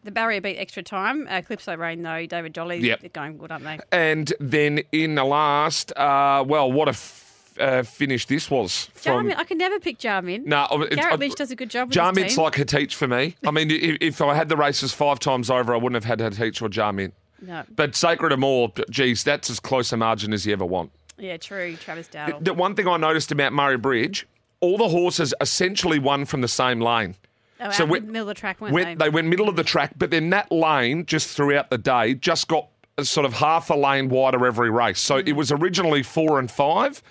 The 0.03 0.11
barrier 0.11 0.41
beat 0.41 0.57
extra 0.57 0.83
time. 0.83 1.27
Uh, 1.29 1.43
Calypso 1.43 1.77
Rain, 1.77 2.03
though, 2.03 2.25
David 2.25 2.55
Jolly, 2.55 2.79
Yep. 2.79 3.01
they're 3.01 3.11
going 3.11 3.37
good, 3.37 3.53
aren't 3.53 3.65
they? 3.65 3.79
And 3.93 4.33
then 4.41 4.81
in 4.93 5.15
the 5.17 5.25
last, 5.25 5.93
uh, 5.97 6.43
well, 6.47 6.73
what 6.73 6.89
a 6.89 6.93
f- 6.93 7.30
uh, 7.59 7.83
finish 7.83 8.27
this 8.27 8.51
was. 8.51 8.91
From, 8.95 9.27
Jarmin, 9.29 9.37
I 9.37 9.45
can 9.45 9.59
never 9.59 9.79
pick 9.81 9.99
Jarmin. 9.99 10.45
No, 10.47 10.67
it's- 10.83 10.95
Garrett 10.97 11.21
Lynch 11.21 11.35
does 11.35 11.51
a 11.51 11.57
good 11.57 11.71
job 11.71 11.89
with 11.89 11.97
Jarmin's 11.97 12.37
like 12.39 12.55
Hatich 12.55 12.95
for 12.95 13.09
me. 13.09 13.37
I 13.47 13.51
mean, 13.51 13.71
if, 13.71 13.97
if 14.01 14.21
I 14.21 14.35
had 14.35 14.49
the 14.49 14.57
races 14.57 14.93
five 14.93 15.19
times 15.19 15.51
over, 15.51 15.75
I 15.75 15.77
wouldn't 15.79 16.03
have 16.03 16.21
had 16.21 16.33
Hatich 16.33 16.63
or 16.63 16.69
Jarmin. 16.69 17.13
No. 17.43 17.63
But 17.75 17.97
Sacred 17.97 18.33
Amore, 18.33 18.73
geez, 18.91 19.25
that's 19.25 19.49
as 19.51 19.61
close 19.61 19.93
a 19.93 19.97
margin 19.97 20.33
as 20.33 20.47
you 20.47 20.53
ever 20.53 20.67
want. 20.67 20.91
Yeah, 21.19 21.37
true. 21.39 21.77
Travis 21.77 22.09
Dowdle. 22.09 22.45
The 22.45 22.55
one 22.55 22.75
thing 22.75 22.87
I 22.89 22.97
noticed 22.97 23.33
about 23.33 23.53
Murray 23.53 23.77
Bridge, 23.79 24.27
all 24.61 24.77
the 24.79 24.89
horses 24.89 25.33
essentially 25.41 25.99
won 25.99 26.25
from 26.27 26.41
the 26.43 26.49
same 26.49 26.81
lane. 26.81 27.15
Oh, 27.63 27.71
so 27.71 27.85
out 27.85 27.91
we- 27.91 28.01
middle 28.01 28.23
of 28.23 28.27
the 28.29 28.35
track, 28.35 28.61
Went, 28.61 28.75
they? 28.75 28.95
they 28.95 29.11
went 29.11 29.29
middle 29.29 29.49
of 29.49 29.57
the 29.57 29.65
track, 29.65 29.93
but 29.99 30.11
then 30.11 30.31
that 30.31 30.51
lane 30.51 31.05
just 31.07 31.29
throughout 31.37 31.69
the 31.71 31.77
day 31.79 32.15
just 32.15 32.49
got 32.49 32.69
sort 33.03 33.25
of 33.27 33.35
half 33.35 33.71
a 33.71 33.75
lane 33.75 34.09
wider 34.09 34.47
every 34.47 34.71
race. 34.71 34.99
So 35.01 35.17
Mm. 35.23 35.29
it 35.29 35.33
was 35.33 35.51
originally 35.53 36.03
four 36.03 36.39
and 36.39 36.51
five, 36.51 37.03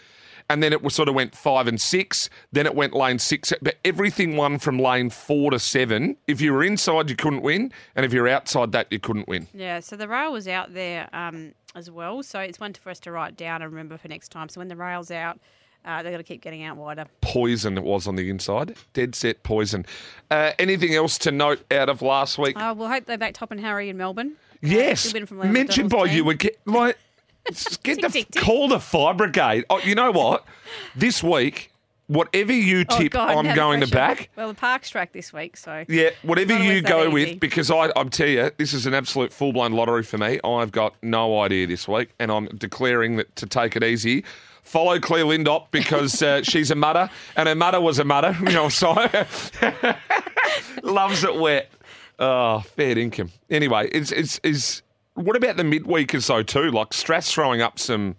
and 0.50 0.62
then 0.64 0.74
it 0.74 0.82
was 0.82 0.96
sort 0.96 1.08
of 1.10 1.16
went 1.16 1.36
five 1.36 1.68
and 1.68 1.80
six. 1.80 2.30
Then 2.52 2.66
it 2.66 2.76
went 2.76 2.94
lane 2.94 3.20
six, 3.20 3.54
but 3.62 3.78
everything 3.86 4.36
won 4.36 4.60
from 4.60 4.80
lane 4.80 5.10
four 5.10 5.52
to 5.52 5.60
seven. 5.60 6.18
If 6.28 6.42
you 6.42 6.54
were 6.54 6.64
inside, 6.64 7.10
you 7.10 7.16
couldn't 7.16 7.42
win, 7.42 7.72
and 7.96 8.06
if 8.06 8.14
you're 8.14 8.28
outside 8.28 8.72
that, 8.72 8.88
you 8.92 9.00
couldn't 9.00 9.28
win. 9.28 9.48
Yeah, 9.54 9.80
so 9.80 9.96
the 9.96 10.08
rail 10.08 10.32
was 10.32 10.48
out 10.48 10.74
there 10.74 11.08
um, 11.14 11.54
as 11.76 11.90
well. 11.92 12.24
So 12.24 12.40
it's 12.40 12.60
one 12.60 12.74
for 12.74 12.90
us 12.90 13.00
to 13.02 13.12
write 13.12 13.38
down 13.38 13.62
and 13.62 13.72
remember 13.72 13.98
for 13.98 14.08
next 14.08 14.30
time. 14.30 14.50
So 14.50 14.60
when 14.60 14.68
the 14.68 14.76
rail's 14.76 15.12
out, 15.12 15.40
uh, 15.86 16.04
they've 16.04 16.12
got 16.12 16.18
to 16.18 16.24
keep 16.24 16.42
getting 16.42 16.64
out 16.64 16.78
wider. 16.78 17.06
Poison 17.22 17.78
it 17.78 17.84
was 17.84 18.08
on 18.08 18.16
the 18.16 18.30
inside, 18.30 18.76
dead 18.94 19.16
set 19.16 19.44
poison. 19.44 19.86
Uh, 20.30 20.52
anything 20.60 20.94
else 20.96 21.18
to 21.20 21.32
note 21.32 21.64
out 21.72 21.90
of 21.90 22.02
last 22.02 22.38
week? 22.38 22.58
Uh, 22.58 22.74
we'll 22.78 22.90
hope 22.90 23.06
they 23.06 23.16
back 23.16 23.34
Top 23.34 23.52
and 23.52 23.62
Harry 23.62 23.90
in 23.90 23.98
Melbourne. 23.98 24.34
Uh, 24.36 24.46
Yes, 24.62 25.10
from 25.12 25.38
mentioned 25.54 25.90
by 25.90 26.04
McDonald's 26.04 26.16
you 26.16 26.30
again. 26.32 26.52
Like, 26.66 26.98
get 27.84 28.02
the 28.02 28.10
Tick, 28.10 28.30
tick, 28.32 28.42
call 28.44 28.68
the 28.68 28.80
fire 28.80 29.14
brigade. 29.14 29.66
Oh, 29.70 29.80
you 29.80 29.96
know 29.96 30.12
what? 30.12 30.46
this 30.96 31.24
week, 31.24 31.72
whatever 32.08 32.54
you 32.54 32.86
Oh, 32.90 32.98
tip, 32.98 33.12
God, 33.14 33.30
I'm 33.38 33.48
the 33.48 33.54
going 33.54 33.82
to 33.82 33.88
pressure. 33.88 34.16
back. 34.16 34.30
Well, 34.36 34.48
the 34.50 34.54
park's 34.54 34.90
track 34.90 35.14
this 35.14 35.32
week, 35.34 35.58
so 35.58 35.84
Yeah, 35.88 36.10
whatever 36.24 36.54
Not 36.54 36.64
you 36.64 36.82
that 36.82 36.88
go 36.90 37.02
easy. 37.04 37.14
with, 37.14 37.40
because 37.40 37.70
I, 37.72 37.92
I'm 37.96 38.10
tell 38.10 38.28
you, 38.28 38.52
this 38.58 38.74
is 38.74 38.86
an 38.86 38.94
absolute 38.94 39.32
full 39.34 39.54
blown 39.54 39.74
lottery 39.74 40.04
for 40.04 40.18
me. 40.18 40.40
I've 40.44 40.72
got 40.72 40.96
no 41.02 41.40
idea 41.42 41.68
this 41.68 41.88
week, 41.88 42.10
and 42.20 42.32
I'm 42.32 42.46
declaring 42.58 43.16
that 43.18 43.36
to 43.38 43.46
take 43.46 43.76
it 43.76 43.84
easy. 43.84 44.24
Follow 44.62 45.00
Claire 45.00 45.26
Lindop 45.26 45.72
because 45.72 46.22
uh, 46.22 46.42
she's 46.44 46.70
a 46.70 46.76
mudder, 46.76 47.10
and 47.36 47.48
her 47.50 47.56
mudder 47.56 47.82
was 47.82 47.98
a 47.98 48.04
mudder. 48.04 48.36
You 48.42 48.54
know, 48.54 48.70
so 48.70 48.94
loves 50.84 51.24
it 51.24 51.36
wet. 51.36 51.72
Oh, 52.20 52.60
fair 52.60 52.98
income. 52.98 53.32
Anyway, 53.50 53.90
it's 53.92 54.12
it's 54.12 54.40
is. 54.44 54.82
What 55.16 55.36
about 55.36 55.58
the 55.58 55.64
midweekers 55.64 56.28
though 56.28 56.44
too? 56.44 56.72
Like 56.72 56.94
Strath's 56.94 57.32
throwing 57.32 57.62
up 57.62 57.80
some. 57.80 58.16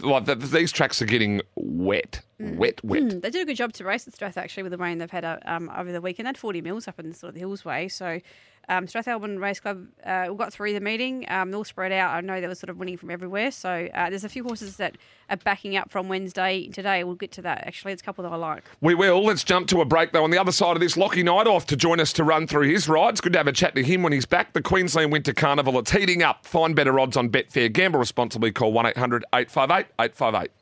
Like 0.00 0.24
the, 0.24 0.34
these 0.34 0.72
tracks 0.72 1.02
are 1.02 1.06
getting 1.06 1.42
wet, 1.54 2.22
wet, 2.56 2.82
wet. 2.84 3.02
Mm, 3.02 3.22
they 3.22 3.30
did 3.30 3.42
a 3.42 3.44
good 3.44 3.56
job 3.56 3.72
to 3.74 3.84
race 3.84 4.06
at 4.06 4.14
Strath 4.14 4.36
actually 4.36 4.62
with 4.62 4.72
the 4.72 4.78
rain 4.78 4.98
they've 4.98 5.10
had 5.10 5.24
uh, 5.24 5.38
um, 5.44 5.70
over 5.76 5.92
the 5.92 6.00
weekend. 6.00 6.26
They 6.26 6.30
had 6.30 6.38
40 6.38 6.60
mils 6.62 6.88
up 6.88 6.98
in 6.98 7.12
sort 7.12 7.28
of 7.28 7.34
the 7.34 7.40
Hills 7.40 7.64
Way. 7.64 7.88
So 7.88 8.20
um, 8.68 8.86
Strathalbyn 8.86 9.40
Race 9.40 9.60
Club 9.60 9.86
uh, 10.04 10.26
we 10.30 10.36
got 10.36 10.52
through 10.52 10.72
the 10.72 10.80
meeting. 10.80 11.24
Um, 11.28 11.50
they're 11.50 11.58
all 11.58 11.64
spread 11.64 11.92
out. 11.92 12.14
I 12.14 12.20
know 12.20 12.40
they 12.40 12.46
were 12.46 12.54
sort 12.54 12.70
of 12.70 12.78
winning 12.78 12.96
from 12.96 13.10
everywhere. 13.10 13.50
So 13.50 13.88
uh, 13.92 14.10
there's 14.10 14.24
a 14.24 14.28
few 14.28 14.44
horses 14.44 14.76
that 14.76 14.96
are 15.30 15.36
backing 15.36 15.76
up 15.76 15.90
from 15.90 16.08
Wednesday 16.08 16.68
today. 16.68 17.04
We'll 17.04 17.16
get 17.16 17.32
to 17.32 17.42
that 17.42 17.66
actually. 17.66 17.92
It's 17.92 18.02
a 18.02 18.04
couple 18.04 18.22
that 18.24 18.32
I 18.32 18.36
like. 18.36 18.64
We 18.80 18.94
will. 18.94 19.24
Let's 19.24 19.44
jump 19.44 19.68
to 19.68 19.80
a 19.80 19.84
break, 19.84 20.12
though. 20.12 20.24
On 20.24 20.30
the 20.30 20.38
other 20.38 20.52
side 20.52 20.76
of 20.76 20.80
this, 20.80 20.96
Lockie 20.96 21.24
Neindorf 21.24 21.64
to 21.66 21.76
join 21.76 21.98
us 22.00 22.12
to 22.14 22.24
run 22.24 22.46
through 22.46 22.68
his 22.68 22.88
rides. 22.88 23.20
Good 23.20 23.32
to 23.32 23.38
have 23.38 23.48
a 23.48 23.52
chat 23.52 23.74
to 23.74 23.82
him 23.82 24.02
when 24.02 24.12
he's 24.12 24.26
back. 24.26 24.52
The 24.52 24.62
Queensland 24.62 25.12
Winter 25.12 25.32
Carnival, 25.32 25.78
it's 25.78 25.90
heating 25.90 26.22
up. 26.22 26.46
Find 26.46 26.76
better 26.76 26.98
odds 27.00 27.16
on 27.16 27.30
Betfair. 27.30 27.72
Gamble 27.72 27.98
responsibly. 27.98 28.52
Call 28.52 28.72
1 28.72 28.86
800 28.86 29.24
858 29.34 29.86
858. 29.98 30.61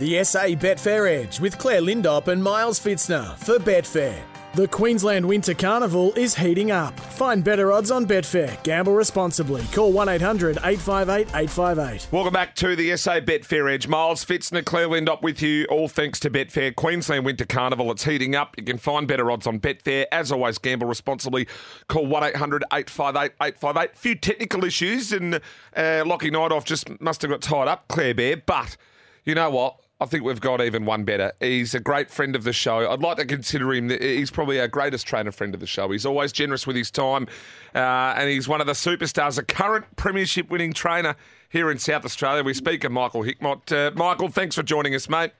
The 0.00 0.24
SA 0.24 0.46
Betfair 0.56 1.08
Edge 1.08 1.38
with 1.38 1.56
Claire 1.56 1.80
Lindop 1.80 2.26
and 2.26 2.42
Miles 2.42 2.80
Fitzner 2.80 3.36
for 3.38 3.60
Betfair. 3.60 4.16
The 4.54 4.66
Queensland 4.66 5.24
Winter 5.24 5.54
Carnival 5.54 6.12
is 6.14 6.34
heating 6.34 6.72
up. 6.72 6.98
Find 6.98 7.44
better 7.44 7.70
odds 7.70 7.92
on 7.92 8.04
Betfair. 8.04 8.60
Gamble 8.64 8.94
responsibly. 8.94 9.62
Call 9.72 9.92
1 9.92 10.08
800 10.08 10.56
858 10.64 11.28
858. 11.28 12.08
Welcome 12.10 12.32
back 12.32 12.56
to 12.56 12.74
the 12.74 12.96
SA 12.96 13.20
Betfair 13.20 13.72
Edge. 13.72 13.86
Miles 13.86 14.24
Fitzner, 14.24 14.64
Claire 14.64 14.88
Lindop 14.88 15.22
with 15.22 15.40
you, 15.40 15.64
all 15.66 15.86
thanks 15.86 16.18
to 16.20 16.30
Betfair. 16.30 16.74
Queensland 16.74 17.24
Winter 17.24 17.44
Carnival, 17.44 17.92
it's 17.92 18.02
heating 18.02 18.34
up. 18.34 18.56
You 18.58 18.64
can 18.64 18.78
find 18.78 19.06
better 19.06 19.30
odds 19.30 19.46
on 19.46 19.60
Betfair. 19.60 20.06
As 20.10 20.32
always, 20.32 20.58
gamble 20.58 20.88
responsibly. 20.88 21.46
Call 21.86 22.06
1 22.06 22.24
800 22.24 22.64
858 22.72 23.30
858. 23.40 23.90
A 23.92 23.96
few 23.96 24.16
technical 24.16 24.64
issues, 24.64 25.12
and 25.12 25.36
uh, 25.76 26.02
Lockie 26.04 26.32
Neindorf 26.32 26.64
just 26.64 27.00
must 27.00 27.22
have 27.22 27.30
got 27.30 27.42
tied 27.42 27.68
up, 27.68 27.86
Claire 27.86 28.14
Bear. 28.14 28.36
But 28.38 28.76
you 29.24 29.36
know 29.36 29.50
what? 29.50 29.78
I 30.00 30.06
think 30.06 30.24
we've 30.24 30.40
got 30.40 30.60
even 30.60 30.84
one 30.86 31.04
better. 31.04 31.32
He's 31.38 31.72
a 31.72 31.80
great 31.80 32.10
friend 32.10 32.34
of 32.34 32.42
the 32.42 32.52
show. 32.52 32.90
I'd 32.90 33.00
like 33.00 33.16
to 33.18 33.24
consider 33.24 33.72
him. 33.72 33.90
He's 33.90 34.30
probably 34.30 34.58
our 34.58 34.66
greatest 34.66 35.06
trainer 35.06 35.30
friend 35.30 35.54
of 35.54 35.60
the 35.60 35.66
show. 35.66 35.88
He's 35.90 36.04
always 36.04 36.32
generous 36.32 36.66
with 36.66 36.74
his 36.74 36.90
time, 36.90 37.28
uh, 37.74 38.14
and 38.16 38.28
he's 38.28 38.48
one 38.48 38.60
of 38.60 38.66
the 38.66 38.72
superstars, 38.72 39.38
a 39.38 39.44
current 39.44 39.84
premiership 39.96 40.50
winning 40.50 40.72
trainer 40.72 41.14
here 41.48 41.70
in 41.70 41.78
South 41.78 42.04
Australia. 42.04 42.42
We 42.42 42.54
speak 42.54 42.82
of 42.82 42.90
Michael 42.90 43.22
Hickmott. 43.22 43.70
Uh, 43.70 43.92
Michael, 43.94 44.28
thanks 44.28 44.56
for 44.56 44.64
joining 44.64 44.94
us, 44.96 45.08
mate. 45.08 45.30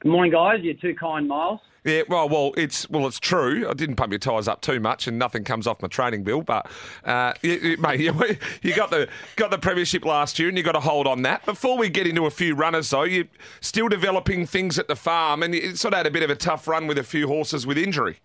Good 0.00 0.10
morning, 0.10 0.32
guys. 0.32 0.60
You're 0.62 0.74
too 0.74 0.94
kind, 0.94 1.28
Miles. 1.28 1.60
Yeah, 1.84 2.02
well, 2.08 2.28
well, 2.28 2.52
it's 2.56 2.88
well, 2.90 3.06
it's 3.06 3.18
true. 3.18 3.66
I 3.68 3.72
didn't 3.72 3.96
pump 3.96 4.12
your 4.12 4.18
tyres 4.18 4.48
up 4.48 4.60
too 4.60 4.80
much, 4.80 5.06
and 5.06 5.18
nothing 5.18 5.44
comes 5.44 5.66
off 5.66 5.80
my 5.80 5.88
training 5.88 6.24
bill. 6.24 6.42
But, 6.42 6.70
uh, 7.04 7.32
mate, 7.42 8.00
you, 8.62 8.74
got 8.74 8.90
the 8.90 9.08
got 9.36 9.50
the 9.50 9.58
premiership 9.58 10.04
last 10.04 10.38
year, 10.38 10.48
and 10.48 10.58
you 10.58 10.64
got 10.64 10.72
to 10.72 10.80
hold 10.80 11.06
on 11.06 11.22
that. 11.22 11.46
Before 11.46 11.78
we 11.78 11.88
get 11.88 12.06
into 12.06 12.26
a 12.26 12.30
few 12.30 12.54
runners, 12.54 12.90
though, 12.90 13.04
you're 13.04 13.24
still 13.60 13.88
developing 13.88 14.44
things 14.46 14.78
at 14.78 14.88
the 14.88 14.96
farm, 14.96 15.42
and 15.42 15.54
you 15.54 15.74
sort 15.74 15.94
of 15.94 15.98
had 15.98 16.06
a 16.06 16.10
bit 16.10 16.22
of 16.22 16.28
a 16.30 16.36
tough 16.36 16.68
run 16.68 16.86
with 16.86 16.98
a 16.98 17.04
few 17.04 17.26
horses 17.26 17.66
with 17.66 17.78
injury. 17.78 18.18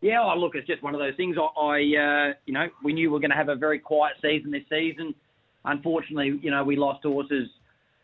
Yeah, 0.00 0.20
look, 0.34 0.54
it's 0.54 0.66
just 0.66 0.82
one 0.82 0.94
of 0.94 1.00
those 1.00 1.16
things. 1.16 1.36
I, 1.36 1.60
I 1.60 1.76
uh, 1.78 2.34
you 2.46 2.54
know, 2.54 2.68
we 2.84 2.92
knew 2.92 3.08
we 3.08 3.14
were 3.14 3.20
going 3.20 3.32
to 3.32 3.36
have 3.36 3.48
a 3.48 3.56
very 3.56 3.80
quiet 3.80 4.14
season 4.22 4.52
this 4.52 4.62
season. 4.70 5.12
Unfortunately, 5.64 6.38
you 6.40 6.52
know, 6.52 6.62
we 6.62 6.76
lost 6.76 7.02
horses 7.02 7.48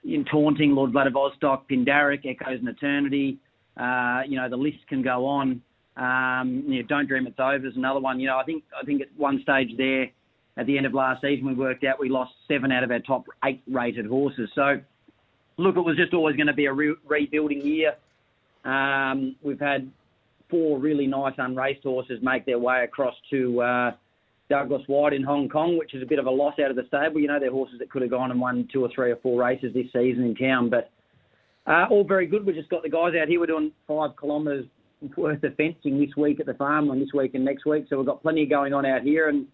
in 0.04 0.24
Taunting, 0.24 0.74
Lord 0.74 0.90
Vladivostok, 0.90 1.68
Pindaric, 1.68 2.26
Echoes 2.26 2.60
in 2.60 2.66
Eternity. 2.66 3.38
Uh, 3.76 4.22
you 4.26 4.36
know, 4.36 4.48
the 4.48 4.56
list 4.56 4.78
can 4.88 5.02
go 5.02 5.26
on. 5.26 5.62
Um, 5.96 6.64
you 6.66 6.82
know, 6.82 6.88
Don't 6.88 7.06
Dream 7.06 7.26
It's 7.26 7.38
Over 7.38 7.66
is 7.66 7.76
another 7.76 8.00
one. 8.00 8.20
You 8.20 8.28
know, 8.28 8.38
I 8.38 8.44
think 8.44 8.64
I 8.80 8.84
think 8.84 9.02
at 9.02 9.08
one 9.16 9.40
stage 9.42 9.76
there, 9.76 10.10
at 10.56 10.66
the 10.66 10.76
end 10.76 10.86
of 10.86 10.94
last 10.94 11.22
season, 11.22 11.46
we 11.46 11.54
worked 11.54 11.84
out 11.84 11.98
we 11.98 12.08
lost 12.08 12.32
seven 12.48 12.72
out 12.72 12.84
of 12.84 12.90
our 12.90 13.00
top 13.00 13.24
eight 13.44 13.62
rated 13.70 14.06
horses. 14.06 14.50
So, 14.54 14.80
look, 15.56 15.76
it 15.76 15.80
was 15.80 15.96
just 15.96 16.14
always 16.14 16.36
going 16.36 16.48
to 16.48 16.52
be 16.52 16.66
a 16.66 16.72
re- 16.72 16.96
rebuilding 17.06 17.64
year. 17.64 17.94
Um, 18.64 19.36
we've 19.42 19.60
had 19.60 19.90
four 20.50 20.78
really 20.78 21.06
nice 21.06 21.34
unraced 21.38 21.82
horses 21.82 22.20
make 22.22 22.46
their 22.46 22.58
way 22.58 22.84
across 22.84 23.14
to 23.30 23.60
uh, 23.60 23.90
Douglas 24.48 24.82
Whyte 24.86 25.12
in 25.12 25.22
Hong 25.22 25.48
Kong, 25.48 25.78
which 25.78 25.94
is 25.94 26.02
a 26.02 26.06
bit 26.06 26.18
of 26.18 26.26
a 26.26 26.30
loss 26.30 26.54
out 26.62 26.70
of 26.70 26.76
the 26.76 26.84
stable. 26.88 27.20
You 27.20 27.28
know, 27.28 27.40
they're 27.40 27.50
horses 27.50 27.78
that 27.78 27.90
could 27.90 28.02
have 28.02 28.10
gone 28.10 28.30
and 28.30 28.40
won 28.40 28.68
two 28.72 28.84
or 28.84 28.88
three 28.94 29.10
or 29.10 29.16
four 29.16 29.40
races 29.40 29.72
this 29.74 29.86
season 29.92 30.24
in 30.24 30.34
town, 30.34 30.70
but 30.70 30.90
uh, 31.66 31.86
all 31.90 32.04
very 32.04 32.26
good. 32.26 32.44
We 32.44 32.52
just 32.52 32.68
got 32.68 32.82
the 32.82 32.88
guys 32.88 33.14
out 33.20 33.28
here. 33.28 33.40
We're 33.40 33.46
doing 33.46 33.72
five 33.86 34.10
kilometres 34.18 34.66
worth 35.16 35.42
of 35.42 35.54
fencing 35.56 35.98
this 36.00 36.16
week 36.16 36.40
at 36.40 36.46
the 36.46 36.54
farm 36.54 36.90
and 36.90 37.00
this 37.00 37.12
week 37.12 37.34
and 37.34 37.44
next 37.44 37.64
week. 37.66 37.86
So 37.88 37.96
we've 37.98 38.06
got 38.06 38.22
plenty 38.22 38.46
going 38.46 38.72
on 38.72 38.86
out 38.86 39.02
here, 39.02 39.28
and 39.28 39.46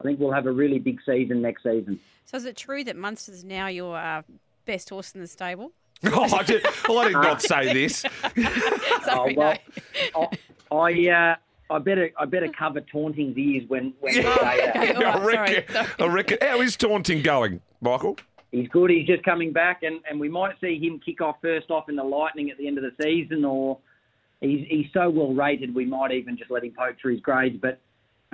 I 0.00 0.04
think 0.04 0.18
we'll 0.20 0.32
have 0.32 0.46
a 0.46 0.52
really 0.52 0.78
big 0.78 1.00
season 1.04 1.42
next 1.42 1.62
season. 1.62 2.00
So 2.24 2.36
is 2.36 2.44
it 2.44 2.56
true 2.56 2.84
that 2.84 2.96
Munster's 2.96 3.44
now 3.44 3.66
your 3.66 3.96
uh, 3.96 4.22
best 4.66 4.90
horse 4.90 5.12
in 5.12 5.20
the 5.20 5.26
stable? 5.26 5.72
Oh, 6.02 6.22
I 6.34 6.42
did, 6.44 6.64
well, 6.88 6.98
I 7.00 7.04
did 7.08 7.12
not 7.12 7.42
say 7.52 7.74
this. 7.74 8.06
Sorry, 9.04 9.34
well, 9.36 9.54
no. 10.14 10.30
I 10.72 10.74
I, 10.74 11.08
uh, 11.10 11.74
I 11.74 11.78
better 11.78 12.10
I 12.18 12.24
better 12.24 12.48
cover 12.48 12.80
Taunting's 12.80 13.36
ears 13.36 13.64
when 13.68 13.92
when 14.00 14.14
we 14.14 14.22
say 14.22 14.22
that. 14.22 14.76
Okay, 14.76 14.94
I 14.94 15.18
right, 15.18 15.34
sorry, 15.34 15.66
sorry. 15.70 15.86
I 15.98 16.06
reckon. 16.06 16.38
How 16.40 16.60
is 16.62 16.76
Taunting 16.78 17.20
going, 17.22 17.60
Michael? 17.82 18.16
He's 18.52 18.68
good. 18.68 18.90
He's 18.90 19.06
just 19.06 19.22
coming 19.22 19.52
back, 19.52 19.82
and, 19.82 20.00
and 20.08 20.18
we 20.18 20.28
might 20.28 20.54
see 20.60 20.78
him 20.78 21.00
kick 21.04 21.20
off 21.20 21.36
first 21.40 21.70
off 21.70 21.88
in 21.88 21.96
the 21.96 22.02
Lightning 22.02 22.50
at 22.50 22.58
the 22.58 22.66
end 22.66 22.78
of 22.78 22.84
the 22.84 23.02
season, 23.02 23.44
or 23.44 23.78
he's 24.40 24.66
he's 24.68 24.86
so 24.92 25.08
well 25.08 25.32
rated 25.32 25.74
we 25.74 25.84
might 25.84 26.12
even 26.12 26.36
just 26.36 26.50
let 26.50 26.64
him 26.64 26.72
poke 26.76 26.96
through 27.00 27.12
his 27.12 27.20
grades. 27.20 27.58
But 27.60 27.80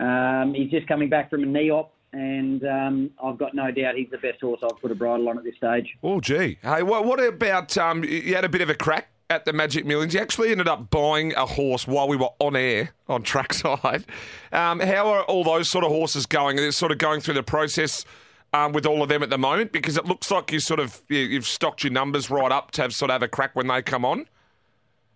um, 0.03 0.55
he's 0.55 0.71
just 0.71 0.87
coming 0.89 1.11
back 1.11 1.29
from 1.29 1.43
a 1.43 1.47
knee 1.47 1.71
op, 1.71 1.93
and 2.13 2.65
um, 2.65 3.11
I've 3.23 3.39
got 3.39 3.55
no 3.55 3.71
doubt 3.71 3.97
he's 3.97 4.11
the 4.11 4.19
best 4.19 4.41
horse 4.41 4.61
I've 4.63 4.81
put 4.81 4.91
a 4.91 4.95
bridle 4.95 5.29
on 5.29 5.37
at 5.37 5.45
this 5.45 5.57
stage. 5.57 5.97
Oh, 6.03 6.21
gee. 6.21 6.59
Hey, 6.63 6.83
what, 6.83 7.05
what 7.05 7.23
about 7.23 7.77
um, 7.77 8.03
you 8.05 8.35
had 8.35 8.45
a 8.45 8.49
bit 8.49 8.63
of 8.63 8.71
a 8.71 8.75
crack 8.75 9.09
at 9.29 9.45
the 9.45 9.53
Magic 9.53 9.85
Millions. 9.85 10.15
You 10.15 10.21
actually 10.21 10.51
ended 10.51 10.69
up 10.69 10.91
buying 10.91 11.35
a 11.35 11.47
horse 11.47 11.87
while 11.87 12.09
we 12.09 12.17
were 12.17 12.31
on 12.39 12.57
air 12.57 12.91
on 13.09 13.23
trackside. 13.25 14.05
Um, 14.53 14.81
how 14.81 15.09
are 15.09 15.25
all 15.25 15.45
those 15.45 15.69
sort 15.69 15.85
of 15.85 15.91
horses 15.91 16.27
going? 16.27 16.59
Are 16.59 16.63
they 16.63 16.71
sort 16.71 16.93
of 16.93 16.99
going 16.99 17.21
through 17.21 17.35
the 17.35 17.43
process 17.43 18.05
um, 18.53 18.73
with 18.73 18.87
all 18.87 19.03
of 19.03 19.09
them 19.09 19.23
at 19.23 19.31
the 19.31 19.39
moment? 19.39 19.73
Because 19.73 19.97
it 19.97 20.07
looks 20.07 20.31
like 20.31 20.53
you 20.53 20.61
sort 20.61 20.81
of 20.81 21.03
you, 21.09 21.19
you've 21.19 21.47
stocked 21.47 21.85
your 21.85 21.93
numbers 21.93 22.31
right 22.31 22.53
up 22.53 22.71
to 22.73 22.83
have 22.83 22.95
sort 22.95 23.11
of 23.11 23.15
have 23.15 23.23
a 23.23 23.29
crack 23.29 23.55
when 23.55 23.67
they 23.67 23.83
come 23.83 24.05
on. 24.05 24.27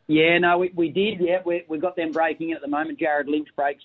Yeah, 0.06 0.38
no, 0.38 0.58
we, 0.58 0.72
we 0.75 0.88
did. 0.88 1.20
Yeah, 1.20 1.38
we, 1.44 1.64
we've 1.68 1.80
got 1.80 1.94
them 1.94 2.10
breaking 2.10 2.52
at 2.52 2.60
the 2.60 2.68
moment. 2.68 2.99
Jared 2.99 3.28
Lynch 3.28 3.49
breaks 3.54 3.84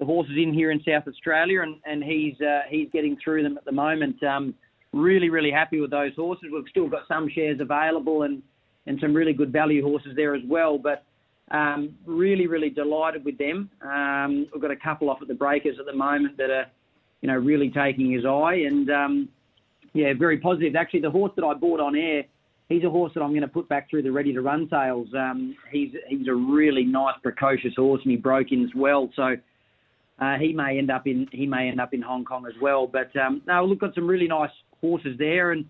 the 0.00 0.04
horses 0.04 0.34
in 0.36 0.52
here 0.52 0.72
in 0.72 0.82
South 0.82 1.06
Australia, 1.06 1.62
and, 1.62 1.76
and 1.84 2.02
he's 2.02 2.40
uh, 2.40 2.62
he's 2.68 2.88
getting 2.92 3.16
through 3.22 3.42
them 3.44 3.56
at 3.56 3.64
the 3.64 3.72
moment. 3.72 4.20
Um, 4.24 4.54
really, 4.92 5.30
really 5.30 5.50
happy 5.50 5.80
with 5.80 5.90
those 5.90 6.14
horses. 6.16 6.46
We've 6.52 6.64
still 6.70 6.88
got 6.88 7.06
some 7.06 7.28
shares 7.32 7.60
available 7.60 8.22
and, 8.22 8.42
and 8.86 8.98
some 9.00 9.14
really 9.14 9.32
good 9.32 9.52
value 9.52 9.82
horses 9.82 10.16
there 10.16 10.34
as 10.34 10.42
well. 10.48 10.78
But 10.78 11.04
um, 11.50 11.94
really, 12.06 12.46
really 12.46 12.70
delighted 12.70 13.24
with 13.24 13.38
them. 13.38 13.70
Um, 13.82 14.48
we've 14.52 14.62
got 14.62 14.70
a 14.70 14.76
couple 14.76 15.10
off 15.10 15.22
at 15.22 15.28
the 15.28 15.34
breakers 15.34 15.76
at 15.78 15.86
the 15.86 15.94
moment 15.94 16.36
that 16.38 16.50
are, 16.50 16.66
you 17.20 17.28
know, 17.28 17.36
really 17.36 17.70
taking 17.70 18.12
his 18.12 18.24
eye, 18.24 18.64
and 18.66 18.90
um, 18.90 19.28
yeah, 19.92 20.12
very 20.18 20.38
positive. 20.38 20.76
Actually, 20.76 21.00
the 21.00 21.10
horse 21.10 21.32
that 21.36 21.44
I 21.44 21.54
bought 21.54 21.80
on 21.80 21.96
air, 21.96 22.24
he's 22.68 22.84
a 22.84 22.90
horse 22.90 23.12
that 23.14 23.22
I'm 23.22 23.30
going 23.30 23.42
to 23.42 23.48
put 23.48 23.68
back 23.68 23.90
through 23.90 24.02
the 24.02 24.12
ready 24.12 24.32
to 24.32 24.40
run 24.40 24.68
sales. 24.70 25.08
Um, 25.16 25.56
he's 25.70 25.90
he's 26.08 26.28
a 26.28 26.34
really 26.34 26.84
nice, 26.84 27.14
precocious 27.22 27.74
horse, 27.76 28.00
and 28.04 28.10
he 28.10 28.16
broke 28.16 28.52
in 28.52 28.64
as 28.64 28.70
well. 28.74 29.10
So 29.16 29.36
uh, 30.20 30.36
he 30.38 30.52
may 30.52 30.78
end 30.78 30.90
up 30.90 31.06
in 31.06 31.26
he 31.32 31.46
may 31.46 31.68
end 31.68 31.80
up 31.80 31.92
in 31.92 32.02
Hong 32.02 32.24
Kong 32.24 32.46
as 32.46 32.54
well. 32.60 32.86
But 32.86 33.14
um, 33.16 33.42
no, 33.46 33.64
we've 33.64 33.78
got 33.78 33.94
some 33.94 34.06
really 34.06 34.28
nice 34.28 34.50
horses 34.80 35.16
there, 35.18 35.52
and 35.52 35.64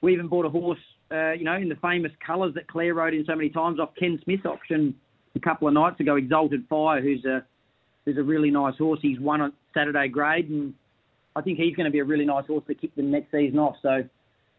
we 0.00 0.12
even 0.12 0.28
bought 0.28 0.46
a 0.46 0.50
horse, 0.50 0.78
uh, 1.12 1.32
you 1.32 1.44
know, 1.44 1.56
in 1.56 1.68
the 1.68 1.76
famous 1.76 2.12
colours 2.24 2.54
that 2.54 2.66
Claire 2.68 2.94
rode 2.94 3.14
in 3.14 3.24
so 3.26 3.34
many 3.34 3.50
times 3.50 3.78
off 3.78 3.90
Ken 3.98 4.18
Smith 4.24 4.44
auction 4.46 4.94
a 5.34 5.40
couple 5.40 5.68
of 5.68 5.74
nights 5.74 6.00
ago. 6.00 6.16
Exalted 6.16 6.64
Fire, 6.68 7.00
who's 7.00 7.24
a 7.24 7.44
who's 8.04 8.16
a 8.16 8.22
really 8.22 8.50
nice 8.50 8.76
horse. 8.76 9.00
He's 9.02 9.20
won 9.20 9.40
on 9.40 9.52
Saturday 9.74 10.08
grade, 10.08 10.48
and 10.48 10.74
I 11.36 11.42
think 11.42 11.58
he's 11.58 11.76
going 11.76 11.84
to 11.84 11.90
be 11.90 11.98
a 11.98 12.04
really 12.04 12.24
nice 12.24 12.46
horse 12.46 12.64
to 12.66 12.74
kick 12.74 12.96
the 12.96 13.02
next 13.02 13.30
season 13.30 13.58
off. 13.58 13.76
So 13.82 14.02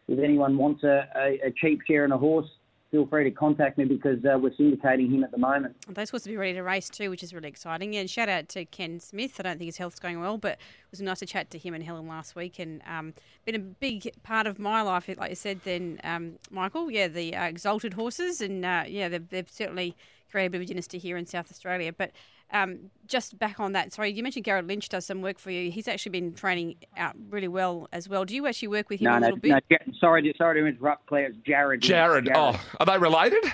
if 0.06 0.18
anyone 0.18 0.56
wants 0.56 0.84
a, 0.84 1.08
a, 1.16 1.48
a 1.48 1.50
cheap 1.50 1.80
share 1.86 2.04
in 2.04 2.12
a 2.12 2.18
horse, 2.18 2.46
feel 2.92 3.06
free 3.06 3.24
to 3.24 3.30
contact 3.30 3.76
me 3.76 3.84
because 3.84 4.24
uh, 4.24 4.38
we're 4.38 4.50
syndicating 4.50 5.12
him 5.12 5.24
at 5.24 5.32
the 5.32 5.38
moment. 5.38 5.74
Those 5.92 6.10
horses 6.10 6.28
will 6.28 6.34
be 6.34 6.36
ready 6.38 6.54
to 6.54 6.62
race 6.62 6.88
too, 6.88 7.10
which 7.10 7.22
is 7.22 7.34
really 7.34 7.48
exciting. 7.48 7.96
And 7.96 8.08
shout 8.08 8.28
out 8.28 8.48
to 8.50 8.64
Ken 8.64 9.00
Smith. 9.00 9.34
I 9.38 9.42
don't 9.42 9.58
think 9.58 9.68
his 9.68 9.76
health's 9.76 9.98
going 9.98 10.20
well, 10.20 10.38
but 10.38 10.52
it 10.52 10.90
was 10.92 11.02
nice 11.02 11.18
to 11.18 11.26
chat 11.26 11.50
to 11.50 11.58
him 11.58 11.74
and 11.74 11.82
Helen 11.82 12.06
last 12.06 12.36
week, 12.36 12.58
and 12.60 12.80
um, 12.86 13.12
been 13.44 13.56
a 13.56 13.58
big 13.58 14.10
part 14.22 14.46
of 14.46 14.58
my 14.58 14.80
life, 14.80 15.10
like 15.18 15.30
you 15.30 15.36
said. 15.36 15.60
Then 15.64 16.00
um, 16.04 16.38
Michael, 16.50 16.90
yeah, 16.90 17.08
the 17.08 17.34
uh, 17.34 17.44
exalted 17.44 17.94
horses, 17.94 18.40
and 18.40 18.64
uh, 18.64 18.84
yeah, 18.86 19.08
they've, 19.08 19.28
they've 19.28 19.50
certainly 19.50 19.96
created 20.30 20.46
a 20.46 20.50
bit 20.52 20.60
of 20.62 20.62
a 20.62 20.66
dynasty 20.66 20.98
here 20.98 21.16
in 21.16 21.26
South 21.26 21.50
Australia. 21.50 21.92
But 21.92 22.12
um, 22.52 22.90
just 23.06 23.38
back 23.38 23.60
on 23.60 23.72
that, 23.72 23.92
sorry, 23.92 24.10
you 24.10 24.22
mentioned 24.22 24.44
Garrett 24.44 24.66
Lynch 24.66 24.88
does 24.88 25.04
some 25.06 25.20
work 25.22 25.38
for 25.38 25.50
you. 25.50 25.70
He's 25.70 25.86
actually 25.88 26.10
been 26.10 26.32
training 26.34 26.76
out 26.96 27.14
really 27.30 27.48
well 27.48 27.88
as 27.92 28.08
well. 28.08 28.24
Do 28.24 28.34
you 28.34 28.46
actually 28.46 28.68
work 28.68 28.88
with 28.90 29.00
him 29.00 29.06
No, 29.06 29.16
a 29.16 29.20
no, 29.20 29.26
little 29.26 29.38
bit? 29.40 29.50
no. 29.50 29.58
Ja- 29.70 29.78
Sorry, 30.00 30.22
to, 30.22 30.32
sorry 30.38 30.60
to 30.60 30.66
interrupt, 30.66 31.06
Claire. 31.06 31.26
It's 31.26 31.36
Jared. 31.38 31.80
Jared, 31.82 32.30
oh, 32.34 32.58
are 32.80 32.86
they 32.86 32.98
related? 32.98 33.44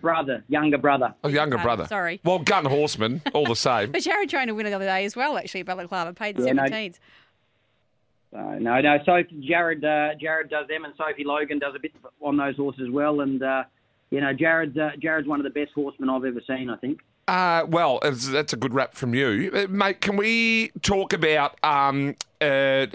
brother, 0.00 0.42
younger 0.48 0.76
brother. 0.76 1.14
Oh, 1.22 1.28
younger 1.28 1.56
Uh, 1.58 1.62
brother. 1.62 1.86
sorry. 1.86 2.20
Well, 2.24 2.40
gun 2.40 2.64
horseman, 2.64 3.22
all 3.32 3.46
the 3.46 3.54
same. 3.56 3.92
But 3.92 4.02
Jared 4.02 4.28
trained 4.28 4.48
to 4.48 4.54
win 4.54 4.66
the 4.66 4.72
other 4.72 4.84
day 4.84 5.04
as 5.04 5.14
well, 5.14 5.38
actually, 5.38 5.60
at 5.60 5.66
Balaclava. 5.66 6.12
Paid 6.14 6.36
the 6.36 6.44
Yeah, 6.46 6.52
no. 6.54 6.64
17s. 6.64 6.98
Uh, 8.36 8.56
no, 8.58 8.80
no. 8.80 8.98
Sophie, 9.06 9.40
Jared, 9.48 9.84
uh, 9.84 10.14
Jared 10.20 10.50
does 10.50 10.66
them, 10.66 10.84
and 10.84 10.92
Sophie 10.96 11.22
Logan 11.24 11.60
does 11.60 11.74
a 11.76 11.78
bit 11.78 11.92
on 12.20 12.36
those 12.36 12.56
horses 12.56 12.82
as 12.88 12.90
well. 12.90 13.20
And 13.20 13.40
uh, 13.42 13.62
you 14.10 14.20
know, 14.20 14.32
Jared's 14.32 14.76
uh, 14.76 14.90
Jared's 15.00 15.28
one 15.28 15.38
of 15.38 15.44
the 15.44 15.50
best 15.50 15.72
horsemen 15.74 16.10
I've 16.10 16.24
ever 16.24 16.40
seen. 16.46 16.68
I 16.68 16.76
think. 16.76 17.00
Uh, 17.26 17.64
well, 17.68 18.00
that's 18.02 18.52
a 18.52 18.56
good 18.56 18.74
rap 18.74 18.94
from 18.94 19.14
you, 19.14 19.50
Uh, 19.54 19.66
mate. 19.70 20.00
Can 20.02 20.16
we 20.16 20.70
talk 20.82 21.12
about? 21.12 21.58
Um, 21.64 22.16
uh, 22.40 22.86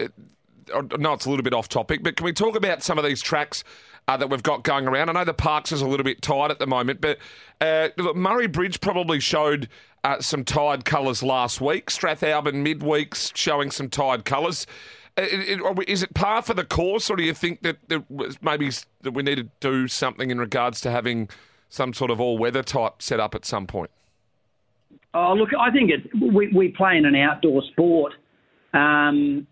no, 0.98 1.12
it's 1.14 1.26
a 1.26 1.30
little 1.30 1.42
bit 1.42 1.52
off 1.52 1.68
topic, 1.68 2.02
but 2.04 2.16
can 2.16 2.24
we 2.24 2.32
talk 2.32 2.54
about 2.56 2.82
some 2.84 2.96
of 2.96 3.04
these 3.04 3.20
tracks 3.20 3.64
uh, 4.06 4.16
that 4.16 4.30
we've 4.30 4.42
got 4.44 4.62
going 4.62 4.86
around? 4.86 5.08
I 5.08 5.12
know 5.14 5.24
the 5.24 5.34
parks 5.34 5.72
is 5.72 5.82
a 5.82 5.86
little 5.88 6.04
bit 6.04 6.22
tight 6.22 6.52
at 6.52 6.60
the 6.60 6.66
moment, 6.68 7.00
but 7.00 7.18
uh, 7.60 7.88
look, 7.96 8.14
Murray 8.14 8.46
Bridge 8.46 8.80
probably 8.80 9.18
showed 9.18 9.68
uh, 10.04 10.20
some 10.20 10.44
tired 10.44 10.84
colours 10.84 11.24
last 11.24 11.60
week. 11.60 11.86
Strathalbyn 11.90 12.64
midweeks 12.64 13.36
showing 13.36 13.72
some 13.72 13.88
tired 13.90 14.24
colours. 14.24 14.64
Uh, 15.18 15.22
it- 15.22 15.60
it- 15.60 15.88
Is 15.88 16.04
it 16.04 16.14
par 16.14 16.40
for 16.42 16.54
the 16.54 16.64
course, 16.64 17.10
or 17.10 17.16
do 17.16 17.24
you 17.24 17.34
think 17.34 17.62
that 17.62 17.78
maybe 18.40 18.70
that 19.02 19.10
we 19.10 19.24
need 19.24 19.36
to 19.38 19.48
do 19.58 19.88
something 19.88 20.30
in 20.30 20.38
regards 20.38 20.80
to 20.82 20.90
having 20.92 21.28
some 21.68 21.92
sort 21.92 22.12
of 22.12 22.20
all-weather 22.20 22.62
type 22.62 23.02
set 23.02 23.18
up 23.18 23.34
at 23.34 23.44
some 23.44 23.66
point? 23.66 23.90
Oh, 25.12 25.34
look, 25.34 25.50
I 25.58 25.70
think 25.70 25.90
it. 25.90 26.10
We, 26.20 26.48
we 26.48 26.68
play 26.68 26.96
in 26.96 27.04
an 27.04 27.16
outdoor 27.16 27.62
sport. 27.72 28.12
Um, 28.72 29.46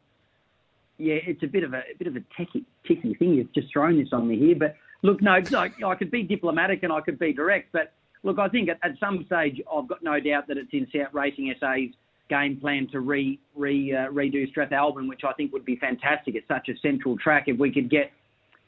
yeah, 0.99 1.17
it's 1.27 1.43
a 1.43 1.47
bit 1.47 1.65
of 1.65 1.75
a, 1.75 1.79
a 1.79 1.97
bit 1.99 2.07
of 2.09 2.17
a 2.17 2.21
ticky 2.37 2.65
thing. 2.87 3.35
You've 3.35 3.53
just 3.53 3.73
thrown 3.73 3.99
this 3.99 4.09
on 4.12 4.29
me 4.29 4.38
here, 4.38 4.57
but 4.59 4.77
look, 5.03 5.23
no, 5.23 5.33
I, 5.33 5.71
I 5.85 5.95
could 5.95 6.11
be 6.11 6.23
diplomatic 6.23 6.83
and 6.83 6.93
I 6.93 7.00
could 7.00 7.19
be 7.19 7.33
direct, 7.33 7.73
but 7.73 7.93
look, 8.23 8.38
I 8.38 8.49
think 8.49 8.69
at, 8.69 8.79
at 8.83 8.99
some 8.99 9.25
stage 9.27 9.61
I've 9.73 9.88
got 9.88 10.03
no 10.03 10.21
doubt 10.21 10.49
that 10.49 10.59
it's 10.59 10.73
in 10.73 10.87
South 10.93 11.12
Racing 11.12 11.55
SA's 11.61 11.91
game 12.29 12.59
plan 12.61 12.88
to 12.93 13.00
re, 13.00 13.38
re 13.57 13.95
uh, 13.95 14.11
redo 14.11 14.53
Strathalbyn, 14.53 15.09
which 15.09 15.23
I 15.27 15.33
think 15.33 15.53
would 15.53 15.65
be 15.65 15.77
fantastic. 15.77 16.35
It's 16.35 16.49
such 16.49 16.69
a 16.69 16.79
central 16.81 17.17
track. 17.17 17.45
If 17.47 17.59
we 17.59 17.73
could 17.73 17.91
get 17.91 18.12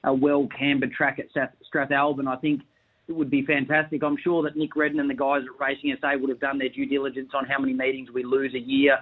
a 0.05 0.15
well 0.15 0.49
cambered 0.57 0.93
track 0.93 1.19
at 1.19 1.29
Strath- 1.31 1.55
Strathalbyn, 1.73 2.27
I 2.27 2.37
think 2.37 2.63
it 3.11 3.17
would 3.17 3.31
be 3.31 3.45
fantastic. 3.45 4.05
I'm 4.05 4.17
sure 4.23 4.43
that 4.45 4.57
Nick 4.57 4.76
Redden 4.76 5.00
and 5.00 5.11
the 5.11 5.14
guys 5.14 5.43
at 5.43 5.61
Racing 5.61 5.95
SA 6.00 6.12
would 6.19 6.31
have 6.31 6.38
done 6.38 6.59
their 6.59 6.69
due 6.69 6.87
diligence 6.87 7.31
on 7.35 7.45
how 7.45 7.59
many 7.59 7.75
meetings 7.75 8.09
we 8.14 8.23
lose 8.23 8.55
a 8.55 8.59
year, 8.59 8.99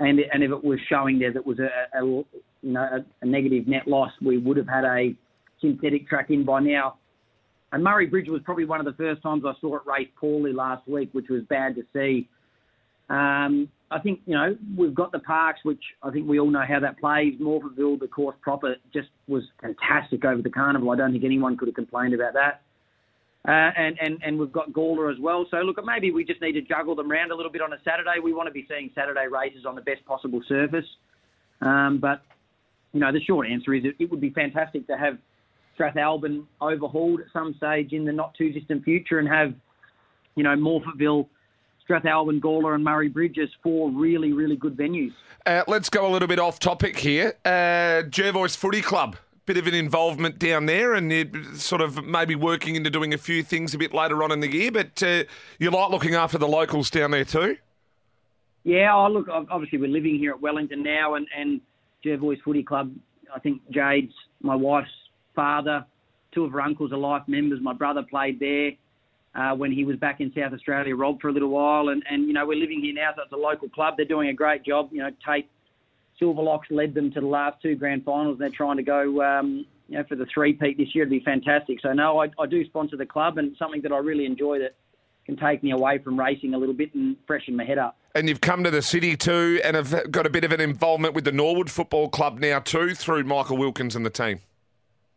and 0.00 0.18
and 0.18 0.42
if 0.42 0.50
it 0.50 0.64
was 0.64 0.80
showing 0.88 1.20
there 1.20 1.32
that 1.32 1.46
was 1.46 1.60
a, 1.60 1.96
a 1.96 2.04
you 2.04 2.24
know 2.62 2.80
a, 2.82 3.04
a 3.22 3.26
negative 3.26 3.68
net 3.68 3.86
loss, 3.86 4.10
we 4.20 4.38
would 4.38 4.56
have 4.56 4.66
had 4.66 4.84
a 4.84 5.14
synthetic 5.60 6.08
track 6.08 6.30
in 6.30 6.44
by 6.44 6.58
now. 6.58 6.96
And 7.70 7.84
Murray 7.84 8.06
Bridge 8.06 8.28
was 8.28 8.40
probably 8.44 8.64
one 8.64 8.80
of 8.80 8.86
the 8.86 8.94
first 8.94 9.22
times 9.22 9.44
I 9.46 9.52
saw 9.60 9.76
it 9.76 9.82
race 9.86 10.08
poorly 10.18 10.52
last 10.52 10.88
week, 10.88 11.10
which 11.12 11.28
was 11.30 11.42
bad 11.48 11.76
to 11.76 11.82
see. 11.92 12.28
Um, 13.08 13.68
I 13.90 14.00
think 14.00 14.20
you 14.26 14.34
know 14.34 14.56
we've 14.76 14.94
got 14.94 15.12
the 15.12 15.20
parks, 15.20 15.60
which 15.62 15.82
I 16.02 16.10
think 16.10 16.28
we 16.28 16.40
all 16.40 16.50
know 16.50 16.64
how 16.68 16.80
that 16.80 16.98
plays. 16.98 17.34
Morphettville, 17.40 18.00
the 18.00 18.08
course 18.08 18.36
proper, 18.40 18.74
just 18.92 19.10
was 19.28 19.44
fantastic 19.62 20.24
over 20.24 20.42
the 20.42 20.50
carnival. 20.50 20.90
I 20.90 20.96
don't 20.96 21.12
think 21.12 21.24
anyone 21.24 21.56
could 21.56 21.68
have 21.68 21.76
complained 21.76 22.14
about 22.14 22.32
that. 22.32 22.62
Uh, 23.48 23.72
and, 23.78 23.98
and, 23.98 24.18
and 24.22 24.38
we've 24.38 24.52
got 24.52 24.70
Gawler 24.72 25.10
as 25.10 25.18
well. 25.18 25.46
So, 25.50 25.56
look, 25.58 25.82
maybe 25.82 26.10
we 26.10 26.22
just 26.22 26.42
need 26.42 26.52
to 26.52 26.60
juggle 26.60 26.94
them 26.94 27.10
around 27.10 27.30
a 27.30 27.34
little 27.34 27.50
bit 27.50 27.62
on 27.62 27.72
a 27.72 27.78
Saturday. 27.82 28.20
We 28.22 28.34
want 28.34 28.46
to 28.46 28.52
be 28.52 28.66
seeing 28.68 28.90
Saturday 28.94 29.26
races 29.26 29.64
on 29.64 29.74
the 29.74 29.80
best 29.80 30.04
possible 30.04 30.42
surface. 30.46 30.84
Um, 31.62 31.98
but, 31.98 32.20
you 32.92 33.00
know, 33.00 33.10
the 33.10 33.22
short 33.22 33.48
answer 33.48 33.72
is 33.72 33.84
it, 33.86 33.94
it 33.98 34.10
would 34.10 34.20
be 34.20 34.28
fantastic 34.30 34.86
to 34.88 34.98
have 34.98 35.16
Strathalbyn 35.78 36.44
overhauled 36.60 37.20
at 37.20 37.26
some 37.32 37.54
stage 37.56 37.94
in 37.94 38.04
the 38.04 38.12
not 38.12 38.34
too 38.34 38.52
distant 38.52 38.84
future 38.84 39.18
and 39.18 39.26
have, 39.26 39.54
you 40.34 40.42
know, 40.42 40.54
Morphettville, 40.54 41.26
Strathalbyn, 41.88 42.40
Gawler, 42.40 42.74
and 42.74 42.84
Murray 42.84 43.08
Bridge 43.08 43.38
as 43.42 43.48
four 43.62 43.90
really, 43.90 44.34
really 44.34 44.56
good 44.56 44.76
venues. 44.76 45.12
Uh, 45.46 45.64
let's 45.66 45.88
go 45.88 46.06
a 46.06 46.10
little 46.10 46.28
bit 46.28 46.38
off 46.38 46.58
topic 46.58 46.98
here. 46.98 47.32
Uh, 47.46 48.02
Jervois 48.10 48.54
Footy 48.54 48.82
Club, 48.82 49.16
bit 49.48 49.56
of 49.56 49.66
an 49.66 49.74
involvement 49.74 50.38
down 50.38 50.66
there, 50.66 50.94
and 50.94 51.10
you're 51.10 51.26
sort 51.54 51.80
of 51.80 52.04
maybe 52.04 52.34
working 52.34 52.76
into 52.76 52.90
doing 52.90 53.12
a 53.12 53.18
few 53.18 53.42
things 53.42 53.74
a 53.74 53.78
bit 53.78 53.92
later 53.92 54.22
on 54.22 54.30
in 54.30 54.40
the 54.40 54.52
year. 54.52 54.70
But 54.70 55.02
uh, 55.02 55.24
you 55.58 55.70
like 55.70 55.90
looking 55.90 56.14
after 56.14 56.38
the 56.38 56.46
locals 56.46 56.90
down 56.90 57.10
there 57.10 57.24
too. 57.24 57.56
Yeah, 58.64 58.94
oh, 58.94 59.08
look, 59.08 59.28
obviously 59.28 59.78
we're 59.78 59.88
living 59.88 60.18
here 60.18 60.32
at 60.32 60.40
Wellington 60.40 60.82
now, 60.82 61.14
and 61.14 61.26
and 61.36 61.60
Jervois 62.04 62.40
Footy 62.42 62.62
Club. 62.62 62.94
I 63.34 63.38
think 63.40 63.62
Jade's 63.70 64.12
my 64.42 64.54
wife's 64.54 64.90
father. 65.34 65.84
Two 66.32 66.44
of 66.44 66.52
her 66.52 66.60
uncles 66.60 66.92
are 66.92 66.98
life 66.98 67.22
members. 67.26 67.58
My 67.62 67.72
brother 67.72 68.02
played 68.02 68.38
there 68.38 68.72
uh, 69.34 69.54
when 69.54 69.72
he 69.72 69.84
was 69.84 69.96
back 69.96 70.20
in 70.20 70.32
South 70.36 70.52
Australia, 70.52 70.94
Rob, 70.94 71.20
for 71.20 71.28
a 71.28 71.32
little 71.32 71.48
while. 71.48 71.88
And, 71.88 72.02
and, 72.10 72.26
you 72.26 72.32
know, 72.32 72.46
we're 72.46 72.58
living 72.58 72.80
here 72.82 72.94
now, 72.94 73.12
so 73.16 73.22
it's 73.22 73.32
a 73.32 73.36
local 73.36 73.68
club. 73.68 73.94
They're 73.96 74.06
doing 74.06 74.28
a 74.28 74.34
great 74.34 74.62
job. 74.64 74.90
You 74.92 74.98
know, 74.98 75.10
Tate 75.26 75.48
Silverlocks 76.20 76.70
led 76.70 76.94
them 76.94 77.12
to 77.12 77.20
the 77.20 77.26
last 77.26 77.60
two 77.62 77.74
grand 77.74 78.04
finals. 78.04 78.34
And 78.34 78.40
they're 78.40 78.56
trying 78.56 78.76
to 78.78 78.82
go, 78.82 79.22
um, 79.22 79.66
you 79.88 79.98
know, 79.98 80.04
for 80.08 80.16
the 80.16 80.26
three-peat 80.32 80.76
this 80.76 80.94
year. 80.94 81.04
It'd 81.04 81.10
be 81.10 81.24
fantastic. 81.24 81.78
So, 81.80 81.92
no, 81.92 82.20
I, 82.20 82.28
I 82.38 82.46
do 82.46 82.64
sponsor 82.64 82.96
the 82.96 83.06
club 83.06 83.38
and 83.38 83.56
something 83.58 83.82
that 83.82 83.92
I 83.92 83.98
really 83.98 84.26
enjoy 84.26 84.58
that 84.58 84.74
can 85.26 85.36
take 85.36 85.62
me 85.62 85.72
away 85.72 85.98
from 85.98 86.18
racing 86.18 86.54
a 86.54 86.58
little 86.58 86.74
bit 86.74 86.94
and 86.94 87.16
freshen 87.26 87.54
my 87.54 87.64
head 87.64 87.76
up. 87.78 87.98
And 88.14 88.28
you've 88.28 88.40
come 88.40 88.64
to 88.64 88.70
the 88.70 88.80
city 88.80 89.16
too 89.16 89.60
and 89.62 89.76
have 89.76 90.10
got 90.10 90.26
a 90.26 90.30
bit 90.30 90.42
of 90.42 90.52
an 90.52 90.60
involvement 90.60 91.14
with 91.14 91.24
the 91.24 91.32
Norwood 91.32 91.70
Football 91.70 92.08
Club 92.08 92.38
now 92.38 92.60
too 92.60 92.94
through 92.94 93.24
Michael 93.24 93.58
Wilkins 93.58 93.94
and 93.94 94.06
the 94.06 94.10
team. 94.10 94.40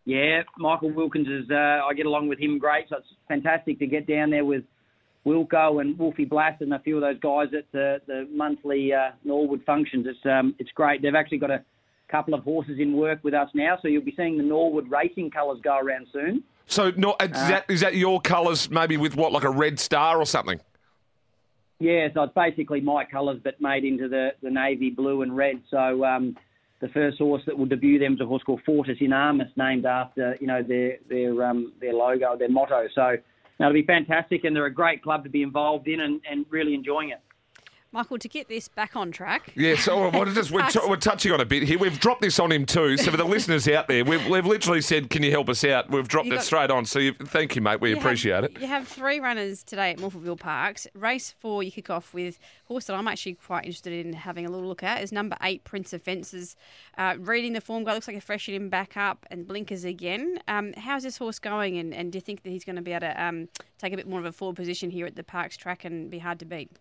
Yeah, 0.03 0.43
Michael 0.57 0.91
Wilkins 0.91 1.27
is. 1.27 1.49
Uh, 1.49 1.55
I 1.55 1.93
get 1.95 2.07
along 2.07 2.27
with 2.27 2.39
him 2.39 2.57
great, 2.57 2.89
so 2.89 2.97
it's 2.97 3.07
fantastic 3.27 3.79
to 3.79 3.87
get 3.87 4.07
down 4.07 4.31
there 4.31 4.43
with 4.43 4.63
Wilco 5.25 5.81
and 5.81 5.97
Wolfie 5.97 6.25
Blass 6.25 6.59
and 6.61 6.73
a 6.73 6.79
few 6.79 6.95
of 6.95 7.01
those 7.01 7.19
guys 7.19 7.53
at 7.57 7.71
the, 7.71 8.01
the 8.07 8.27
monthly 8.31 8.93
uh, 8.93 9.11
Norwood 9.23 9.63
functions. 9.65 10.07
It's 10.07 10.25
um, 10.25 10.55
it's 10.57 10.71
great. 10.71 11.01
They've 11.01 11.15
actually 11.15 11.37
got 11.37 11.51
a 11.51 11.63
couple 12.09 12.33
of 12.33 12.43
horses 12.43 12.79
in 12.79 12.93
work 12.93 13.23
with 13.23 13.33
us 13.33 13.49
now, 13.53 13.77
so 13.81 13.87
you'll 13.87 14.03
be 14.03 14.13
seeing 14.17 14.37
the 14.37 14.43
Norwood 14.43 14.89
racing 14.89 15.31
colours 15.31 15.59
go 15.63 15.77
around 15.77 16.07
soon. 16.11 16.43
So, 16.65 16.91
no, 16.95 17.15
is, 17.21 17.29
uh, 17.33 17.49
that, 17.49 17.65
is 17.69 17.81
that 17.81 17.95
your 17.95 18.21
colours, 18.21 18.69
maybe 18.69 18.97
with 18.97 19.15
what, 19.15 19.31
like 19.31 19.43
a 19.43 19.49
red 19.49 19.79
star 19.79 20.19
or 20.19 20.25
something? 20.25 20.59
Yeah, 21.79 22.07
so 22.13 22.23
it's 22.23 22.33
basically 22.33 22.79
my 22.79 23.05
colours, 23.05 23.39
but 23.43 23.59
made 23.59 23.83
into 23.83 24.07
the, 24.07 24.33
the 24.43 24.51
navy 24.51 24.89
blue 24.89 25.21
and 25.21 25.35
red. 25.35 25.61
So 25.69 26.05
um, 26.05 26.37
the 26.79 26.89
first 26.89 27.17
horse 27.17 27.41
that 27.45 27.57
will 27.57 27.65
debut 27.65 27.99
them 27.99 28.13
is 28.13 28.21
a 28.21 28.25
horse 28.25 28.43
called 28.43 28.61
Fortis 28.65 28.97
in 28.99 29.13
Armis, 29.13 29.49
named 29.55 29.85
after 29.85 30.37
you 30.39 30.47
know 30.47 30.61
their 30.61 30.97
their 31.09 31.43
um, 31.43 31.73
their 31.81 31.93
logo, 31.93 32.37
their 32.37 32.49
motto. 32.49 32.87
So 32.93 33.17
it'll 33.63 33.73
be 33.73 33.83
fantastic, 33.83 34.43
and 34.43 34.55
they're 34.55 34.65
a 34.65 34.73
great 34.73 35.03
club 35.03 35.23
to 35.23 35.29
be 35.29 35.43
involved 35.43 35.87
in, 35.87 36.01
and, 36.01 36.21
and 36.29 36.45
really 36.49 36.73
enjoying 36.73 37.09
it. 37.09 37.21
Michael, 37.93 38.17
to 38.19 38.29
get 38.29 38.47
this 38.47 38.69
back 38.69 38.95
on 38.95 39.11
track. 39.11 39.51
Yeah, 39.53 39.75
so 39.75 40.09
we're, 40.09 40.33
just, 40.33 40.49
we're, 40.49 40.65
t- 40.69 40.79
we're, 40.87 40.95
touching 40.95 41.33
on 41.33 41.41
a 41.41 41.45
bit 41.45 41.63
here. 41.63 41.77
We've 41.77 41.99
dropped 41.99 42.21
this 42.21 42.39
on 42.39 42.49
him 42.49 42.65
too. 42.65 42.95
So 42.95 43.11
for 43.11 43.17
the 43.17 43.25
listeners 43.25 43.67
out 43.67 43.89
there, 43.89 44.05
we've, 44.05 44.25
we've 44.29 44.45
literally 44.45 44.79
said, 44.79 45.09
"Can 45.09 45.23
you 45.23 45.31
help 45.31 45.49
us 45.49 45.65
out?" 45.65 45.89
We've 45.89 46.07
dropped 46.07 46.27
you 46.27 46.35
it 46.35 46.41
straight 46.41 46.71
on. 46.71 46.85
So 46.85 46.99
you, 46.99 47.13
thank 47.13 47.53
you, 47.57 47.61
mate. 47.61 47.81
We 47.81 47.91
appreciate 47.91 48.35
have, 48.35 48.43
it. 48.45 48.61
You 48.61 48.67
have 48.67 48.87
three 48.87 49.19
runners 49.19 49.61
today 49.63 49.91
at 49.91 49.97
Morphettville 49.97 50.39
Parks. 50.39 50.87
Race 50.93 51.35
four, 51.37 51.63
you 51.63 51.71
kick 51.71 51.89
off 51.89 52.13
with 52.13 52.39
horse 52.63 52.85
that 52.85 52.93
I'm 52.93 53.09
actually 53.09 53.33
quite 53.33 53.65
interested 53.65 54.05
in 54.05 54.13
having 54.13 54.45
a 54.45 54.49
little 54.49 54.69
look 54.69 54.83
at 54.83 55.03
is 55.03 55.11
number 55.11 55.35
eight, 55.41 55.65
Prince 55.65 55.91
of 55.91 56.01
Fences. 56.01 56.55
Uh, 56.97 57.15
reading 57.19 57.51
the 57.51 57.61
form 57.61 57.83
guide, 57.83 57.95
looks 57.95 58.07
like 58.07 58.15
a 58.15 58.21
freshen 58.21 58.53
him 58.53 58.69
back 58.69 58.95
up 58.95 59.25
and 59.29 59.45
blinkers 59.45 59.83
again. 59.83 60.39
Um, 60.47 60.71
how's 60.77 61.03
this 61.03 61.17
horse 61.17 61.39
going? 61.39 61.77
And, 61.77 61.93
and 61.93 62.13
do 62.13 62.17
you 62.17 62.21
think 62.21 62.43
that 62.43 62.51
he's 62.51 62.63
going 62.63 62.77
to 62.77 62.81
be 62.81 62.91
able 62.91 63.01
to 63.01 63.21
um, 63.21 63.49
take 63.77 63.91
a 63.91 63.97
bit 63.97 64.07
more 64.07 64.19
of 64.19 64.25
a 64.25 64.31
forward 64.31 64.55
position 64.55 64.91
here 64.91 65.05
at 65.05 65.17
the 65.17 65.23
Parks 65.23 65.57
track 65.57 65.83
and 65.83 66.09
be 66.09 66.19
hard 66.19 66.39
to 66.39 66.45
beat? 66.45 66.71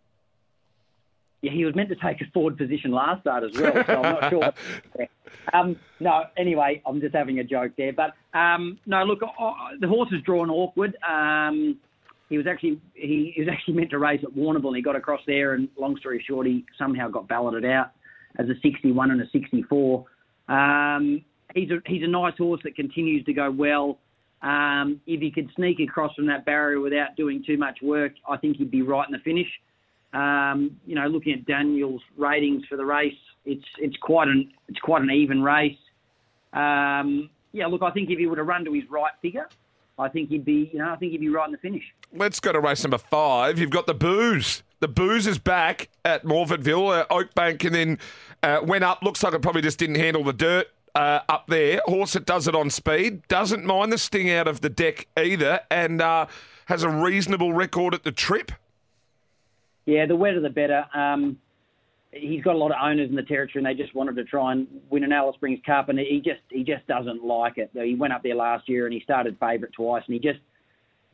Yeah, 1.42 1.52
he 1.52 1.64
was 1.64 1.74
meant 1.74 1.88
to 1.88 1.96
take 1.96 2.20
a 2.20 2.30
forward 2.32 2.58
position 2.58 2.90
last 2.90 3.22
start 3.22 3.44
as 3.44 3.58
well, 3.58 3.72
so 3.86 4.02
I'm 4.02 4.20
not 4.20 4.30
sure. 4.30 4.52
Um, 5.52 5.76
no, 6.00 6.24
anyway, 6.36 6.82
I'm 6.86 7.00
just 7.00 7.14
having 7.14 7.38
a 7.38 7.44
joke 7.44 7.72
there. 7.76 7.92
But 7.92 8.14
um, 8.38 8.78
no, 8.86 9.04
look, 9.04 9.20
uh, 9.22 9.52
the 9.80 9.88
horse 9.88 10.10
is 10.12 10.20
drawn 10.22 10.50
awkward. 10.50 10.96
Um, 11.08 11.78
he 12.28 12.36
was 12.36 12.46
actually 12.46 12.80
he, 12.94 13.32
he, 13.34 13.42
was 13.42 13.48
actually 13.50 13.74
meant 13.74 13.90
to 13.90 13.98
race 13.98 14.20
at 14.22 14.30
Warrnambool, 14.30 14.68
and 14.68 14.76
he 14.76 14.82
got 14.82 14.96
across 14.96 15.20
there. 15.26 15.54
And 15.54 15.68
long 15.78 15.96
story 15.98 16.22
short, 16.26 16.46
he 16.46 16.64
somehow 16.78 17.08
got 17.08 17.28
balloted 17.28 17.64
out 17.64 17.92
as 18.38 18.48
a 18.48 18.54
61 18.62 19.10
and 19.10 19.20
a 19.20 19.30
64. 19.30 20.04
Um, 20.48 21.24
he's 21.54 21.70
a 21.70 21.78
he's 21.86 22.02
a 22.02 22.08
nice 22.08 22.36
horse 22.36 22.60
that 22.64 22.76
continues 22.76 23.24
to 23.24 23.32
go 23.32 23.50
well. 23.50 23.98
Um, 24.42 25.00
if 25.06 25.20
he 25.20 25.30
could 25.30 25.50
sneak 25.54 25.80
across 25.80 26.14
from 26.14 26.26
that 26.26 26.44
barrier 26.44 26.80
without 26.80 27.16
doing 27.16 27.42
too 27.46 27.58
much 27.58 27.78
work, 27.82 28.12
I 28.28 28.36
think 28.36 28.56
he'd 28.56 28.70
be 28.70 28.82
right 28.82 29.06
in 29.06 29.12
the 29.12 29.18
finish. 29.18 29.48
Um, 30.12 30.76
you 30.86 30.94
know, 30.94 31.06
looking 31.06 31.32
at 31.32 31.46
Daniel's 31.46 32.02
ratings 32.16 32.64
for 32.66 32.76
the 32.76 32.84
race, 32.84 33.14
it's 33.44 33.64
it's 33.78 33.96
quite 33.98 34.28
an 34.28 34.50
it's 34.68 34.80
quite 34.80 35.02
an 35.02 35.10
even 35.10 35.42
race. 35.42 35.78
Um, 36.52 37.30
yeah, 37.52 37.66
look, 37.66 37.82
I 37.82 37.90
think 37.90 38.10
if 38.10 38.18
he 38.18 38.26
would 38.26 38.38
have 38.38 38.46
run 38.46 38.64
to 38.64 38.72
his 38.72 38.84
right 38.90 39.12
figure, 39.22 39.48
I 39.98 40.08
think 40.08 40.30
he'd 40.30 40.44
be, 40.44 40.70
you 40.72 40.78
know, 40.78 40.90
I 40.90 40.96
think 40.96 41.12
he'd 41.12 41.20
be 41.20 41.28
right 41.28 41.46
in 41.46 41.52
the 41.52 41.58
finish. 41.58 41.84
Let's 42.12 42.40
go 42.40 42.52
to 42.52 42.60
race 42.60 42.82
number 42.82 42.98
five. 42.98 43.58
You've 43.58 43.70
got 43.70 43.86
the 43.86 43.94
booze. 43.94 44.62
The 44.80 44.88
booze 44.88 45.26
is 45.26 45.38
back 45.38 45.90
at 46.04 46.24
Morphettville, 46.24 47.00
uh, 47.00 47.06
Oakbank, 47.10 47.64
and 47.64 47.74
then 47.74 47.98
uh, 48.42 48.60
went 48.64 48.82
up. 48.82 49.02
Looks 49.02 49.22
like 49.22 49.34
it 49.34 49.42
probably 49.42 49.62
just 49.62 49.78
didn't 49.78 49.96
handle 49.96 50.24
the 50.24 50.32
dirt 50.32 50.68
uh, 50.94 51.20
up 51.28 51.46
there. 51.48 51.82
Horse 51.84 52.14
that 52.14 52.24
does 52.24 52.48
it 52.48 52.54
on 52.54 52.70
speed, 52.70 53.26
doesn't 53.28 53.64
mind 53.64 53.92
the 53.92 53.98
sting 53.98 54.30
out 54.30 54.48
of 54.48 54.62
the 54.62 54.70
deck 54.70 55.06
either, 55.16 55.60
and 55.70 56.00
uh, 56.00 56.26
has 56.66 56.82
a 56.82 56.88
reasonable 56.88 57.52
record 57.52 57.94
at 57.94 58.04
the 58.04 58.12
trip. 58.12 58.52
Yeah, 59.90 60.06
the 60.06 60.14
wetter 60.14 60.40
the 60.40 60.50
better. 60.50 60.84
Um, 60.94 61.36
he's 62.12 62.44
got 62.44 62.54
a 62.54 62.58
lot 62.58 62.70
of 62.70 62.76
owners 62.80 63.10
in 63.10 63.16
the 63.16 63.24
territory, 63.24 63.64
and 63.64 63.66
they 63.66 63.82
just 63.82 63.92
wanted 63.92 64.14
to 64.14 64.24
try 64.24 64.52
and 64.52 64.68
win 64.88 65.02
an 65.02 65.12
Alice 65.12 65.34
Springs 65.34 65.58
Cup, 65.66 65.88
and 65.88 65.98
he 65.98 66.22
just 66.24 66.42
he 66.48 66.62
just 66.62 66.86
doesn't 66.86 67.24
like 67.24 67.58
it. 67.58 67.72
He 67.74 67.96
went 67.96 68.12
up 68.12 68.22
there 68.22 68.36
last 68.36 68.68
year 68.68 68.86
and 68.86 68.94
he 68.94 69.00
started 69.00 69.36
favourite 69.40 69.72
twice, 69.72 70.04
and 70.06 70.14
he 70.14 70.20
just 70.20 70.38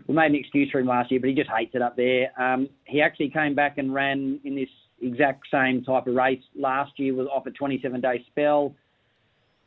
we 0.07 0.15
made 0.15 0.27
an 0.27 0.35
excuse 0.35 0.71
for 0.71 0.79
him 0.79 0.89
last 0.89 1.11
year, 1.11 1.21
but 1.21 1.31
he 1.31 1.35
just 1.35 1.49
hates 1.49 1.75
it 1.75 1.81
up 1.81 1.97
there. 1.97 2.31
Um, 2.39 2.69
he 2.85 3.01
actually 3.01 3.31
came 3.31 3.55
back 3.55 3.79
and 3.79 3.95
ran 3.95 4.41
in 4.45 4.55
this 4.55 4.69
exact 5.01 5.47
same 5.51 5.83
type 5.83 6.07
of 6.07 6.15
race 6.15 6.43
last 6.55 6.99
year, 6.99 7.15
was 7.15 7.29
off 7.29 7.47
a 7.47 7.53
27 7.53 8.03
day 8.03 8.23
spell, 8.27 8.75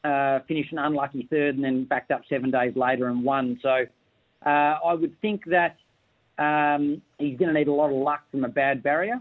uh, 0.04 0.40
finished 0.48 0.72
an 0.72 0.78
unlucky 0.78 1.28
third, 1.32 1.56
and 1.56 1.64
then 1.64 1.86
backed 1.86 2.12
up 2.12 2.22
seven 2.30 2.52
days 2.52 2.74
later 2.76 3.08
and 3.08 3.24
won. 3.24 3.60
So 3.64 3.86
uh, 4.46 4.50
I 4.86 4.94
would 4.94 5.20
think 5.20 5.46
that 5.48 5.78
um, 6.40 7.02
he's 7.18 7.38
going 7.38 7.54
to 7.54 7.60
need 7.60 7.68
a 7.68 7.74
lot 7.74 7.92
of 7.92 7.98
luck 7.98 8.22
from 8.32 8.46
a 8.46 8.50
bad 8.50 8.82
barrier. 8.82 9.20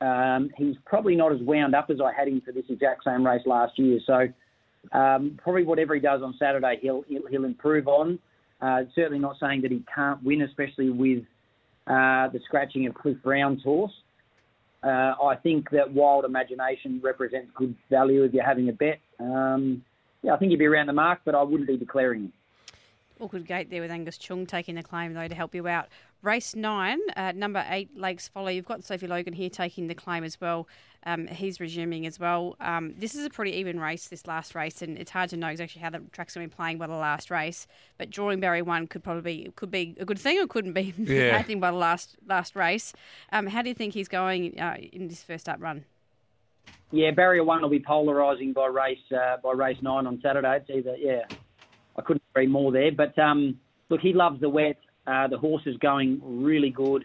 Um, 0.00 0.50
he's 0.56 0.76
probably 0.84 1.16
not 1.16 1.32
as 1.32 1.40
wound 1.40 1.74
up 1.74 1.88
as 1.88 1.98
I 2.04 2.12
had 2.12 2.28
him 2.28 2.42
for 2.44 2.52
this 2.52 2.64
exact 2.68 3.04
same 3.04 3.24
race 3.24 3.42
last 3.46 3.78
year. 3.78 3.98
So 4.06 4.26
um, 4.92 5.38
probably 5.42 5.64
whatever 5.64 5.94
he 5.94 6.00
does 6.00 6.22
on 6.22 6.34
Saturday, 6.38 6.78
he'll 6.82 7.02
he'll, 7.08 7.26
he'll 7.30 7.44
improve 7.44 7.88
on. 7.88 8.18
Uh, 8.60 8.82
certainly 8.94 9.18
not 9.18 9.36
saying 9.38 9.62
that 9.62 9.70
he 9.70 9.82
can't 9.94 10.22
win, 10.22 10.42
especially 10.42 10.90
with 10.90 11.22
uh, 11.86 12.28
the 12.28 12.40
scratching 12.44 12.86
of 12.86 12.94
Cliff 12.94 13.16
Brown's 13.22 13.62
horse. 13.62 13.92
Uh, 14.82 15.14
I 15.22 15.36
think 15.42 15.70
that 15.70 15.92
Wild 15.92 16.24
Imagination 16.24 17.00
represents 17.02 17.50
good 17.54 17.74
value 17.90 18.24
if 18.24 18.32
you're 18.32 18.44
having 18.44 18.68
a 18.68 18.72
bet. 18.72 19.00
Um, 19.18 19.82
yeah, 20.22 20.34
I 20.34 20.38
think 20.38 20.50
he'd 20.50 20.58
be 20.58 20.66
around 20.66 20.86
the 20.86 20.92
mark, 20.92 21.20
but 21.24 21.34
I 21.34 21.42
wouldn't 21.42 21.68
be 21.68 21.76
declaring 21.76 22.24
him. 22.24 22.32
Awkward 23.18 23.46
gate 23.46 23.70
there 23.70 23.80
with 23.80 23.90
Angus 23.90 24.18
Chung 24.18 24.46
taking 24.46 24.74
the 24.74 24.82
claim, 24.82 25.14
though, 25.14 25.28
to 25.28 25.34
help 25.34 25.54
you 25.54 25.66
out. 25.66 25.88
Race 26.22 26.54
nine, 26.54 26.98
uh, 27.16 27.32
number 27.32 27.64
eight, 27.68 27.96
Lakes 27.96 28.28
Folly. 28.28 28.56
You've 28.56 28.66
got 28.66 28.84
Sophie 28.84 29.06
Logan 29.06 29.32
here 29.32 29.48
taking 29.48 29.86
the 29.86 29.94
claim 29.94 30.24
as 30.24 30.40
well. 30.40 30.66
Um, 31.04 31.28
he's 31.28 31.60
resuming 31.60 32.04
as 32.06 32.18
well. 32.18 32.56
Um, 32.60 32.94
this 32.98 33.14
is 33.14 33.24
a 33.24 33.30
pretty 33.30 33.52
even 33.52 33.78
race, 33.78 34.08
this 34.08 34.26
last 34.26 34.54
race, 34.54 34.82
and 34.82 34.98
it's 34.98 35.10
hard 35.10 35.30
to 35.30 35.36
know 35.36 35.46
exactly 35.46 35.80
how 35.80 35.90
the 35.90 36.00
track's 36.10 36.34
going 36.34 36.48
to 36.48 36.50
be 36.50 36.56
playing 36.56 36.78
by 36.78 36.88
the 36.88 36.94
last 36.94 37.30
race. 37.30 37.66
But 37.96 38.10
drawing 38.10 38.40
barrier 38.40 38.64
one 38.64 38.88
could 38.88 39.04
probably 39.04 39.44
be, 39.44 39.52
could 39.52 39.70
be 39.70 39.96
a 40.00 40.04
good 40.04 40.18
thing 40.18 40.40
or 40.40 40.48
couldn't 40.48 40.72
be 40.72 40.92
yeah. 40.98 41.30
bad 41.30 41.46
thing 41.46 41.60
by 41.60 41.70
the 41.70 41.76
last 41.76 42.16
last 42.26 42.56
race. 42.56 42.92
Um, 43.32 43.46
how 43.46 43.62
do 43.62 43.68
you 43.68 43.74
think 43.74 43.94
he's 43.94 44.08
going 44.08 44.60
uh, 44.60 44.76
in 44.92 45.08
this 45.08 45.22
first 45.22 45.48
up 45.48 45.62
run? 45.62 45.84
Yeah, 46.90 47.12
barrier 47.12 47.44
one 47.44 47.62
will 47.62 47.68
be 47.68 47.80
polarising 47.80 48.52
by 48.52 48.66
race 48.66 48.98
uh, 49.12 49.36
by 49.42 49.52
race 49.52 49.78
nine 49.82 50.06
on 50.06 50.20
Saturday. 50.22 50.56
It's 50.56 50.70
either 50.70 50.96
yeah, 50.96 51.22
I 51.98 52.02
couldn't 52.02 52.22
agree 52.32 52.46
more 52.46 52.72
there. 52.72 52.92
But 52.92 53.18
um, 53.18 53.58
look, 53.88 54.00
he 54.00 54.12
loves 54.12 54.40
the 54.40 54.48
wet. 54.48 54.76
Uh, 55.06 55.28
the 55.28 55.38
horse 55.38 55.62
is 55.66 55.76
going 55.78 56.20
really 56.22 56.70
good. 56.70 57.04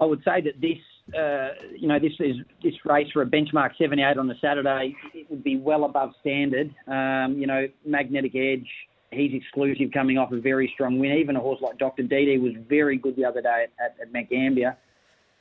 I 0.00 0.04
would 0.04 0.22
say 0.24 0.40
that 0.40 0.60
this, 0.60 0.78
uh, 1.16 1.50
you 1.78 1.86
know, 1.86 1.98
this 1.98 2.12
is 2.18 2.36
this 2.62 2.74
race 2.84 3.08
for 3.12 3.22
a 3.22 3.26
benchmark 3.26 3.76
78 3.78 4.16
on 4.16 4.26
the 4.26 4.34
Saturday. 4.40 4.96
It 5.14 5.30
would 5.30 5.44
be 5.44 5.58
well 5.58 5.84
above 5.84 6.12
standard. 6.20 6.74
Um, 6.86 7.36
you 7.38 7.46
know, 7.46 7.66
magnetic 7.84 8.34
edge, 8.34 8.66
he's 9.10 9.32
exclusive 9.34 9.90
coming 9.92 10.18
off 10.18 10.32
a 10.32 10.40
very 10.40 10.70
strong 10.74 10.98
win. 10.98 11.12
Even 11.12 11.36
a 11.36 11.40
horse 11.40 11.60
like 11.60 11.78
Dr. 11.78 12.02
Didi 12.02 12.38
was 12.38 12.52
very 12.68 12.96
good 12.96 13.16
the 13.16 13.24
other 13.24 13.42
day 13.42 13.66
at, 13.78 13.96
at, 14.00 14.12
Mount 14.12 14.28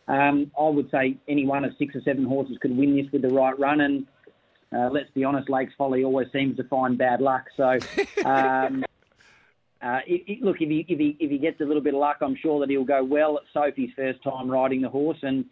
Um, 0.07 0.51
I 0.59 0.69
would 0.69 0.91
say 0.91 1.17
any 1.27 1.47
one 1.47 1.63
of 1.63 1.71
six 1.79 1.95
or 1.95 2.01
seven 2.01 2.25
horses 2.25 2.57
could 2.61 2.75
win 2.75 2.95
this 2.95 3.11
with 3.11 3.21
the 3.21 3.29
right 3.29 3.57
run. 3.57 3.81
And 3.81 4.05
uh, 4.73 4.89
let's 4.89 5.09
be 5.11 5.23
honest, 5.23 5.49
Lakes 5.49 5.73
Folly 5.77 6.03
always 6.03 6.27
seems 6.31 6.57
to 6.57 6.63
find 6.63 6.97
bad 6.97 7.21
luck. 7.21 7.45
So, 7.57 7.77
um, 8.25 8.85
uh, 9.81 9.99
it, 10.05 10.23
it, 10.27 10.41
look, 10.41 10.57
if 10.61 10.69
he, 10.69 10.85
if, 10.87 10.99
he, 10.99 11.17
if 11.19 11.29
he 11.29 11.37
gets 11.37 11.59
a 11.61 11.65
little 11.65 11.81
bit 11.81 11.93
of 11.93 11.99
luck, 11.99 12.17
I'm 12.21 12.35
sure 12.35 12.59
that 12.59 12.69
he'll 12.69 12.83
go 12.85 13.03
well 13.03 13.37
at 13.37 13.43
Sophie's 13.53 13.91
first 13.95 14.23
time 14.23 14.49
riding 14.49 14.81
the 14.81 14.89
horse. 14.89 15.17
And 15.23 15.45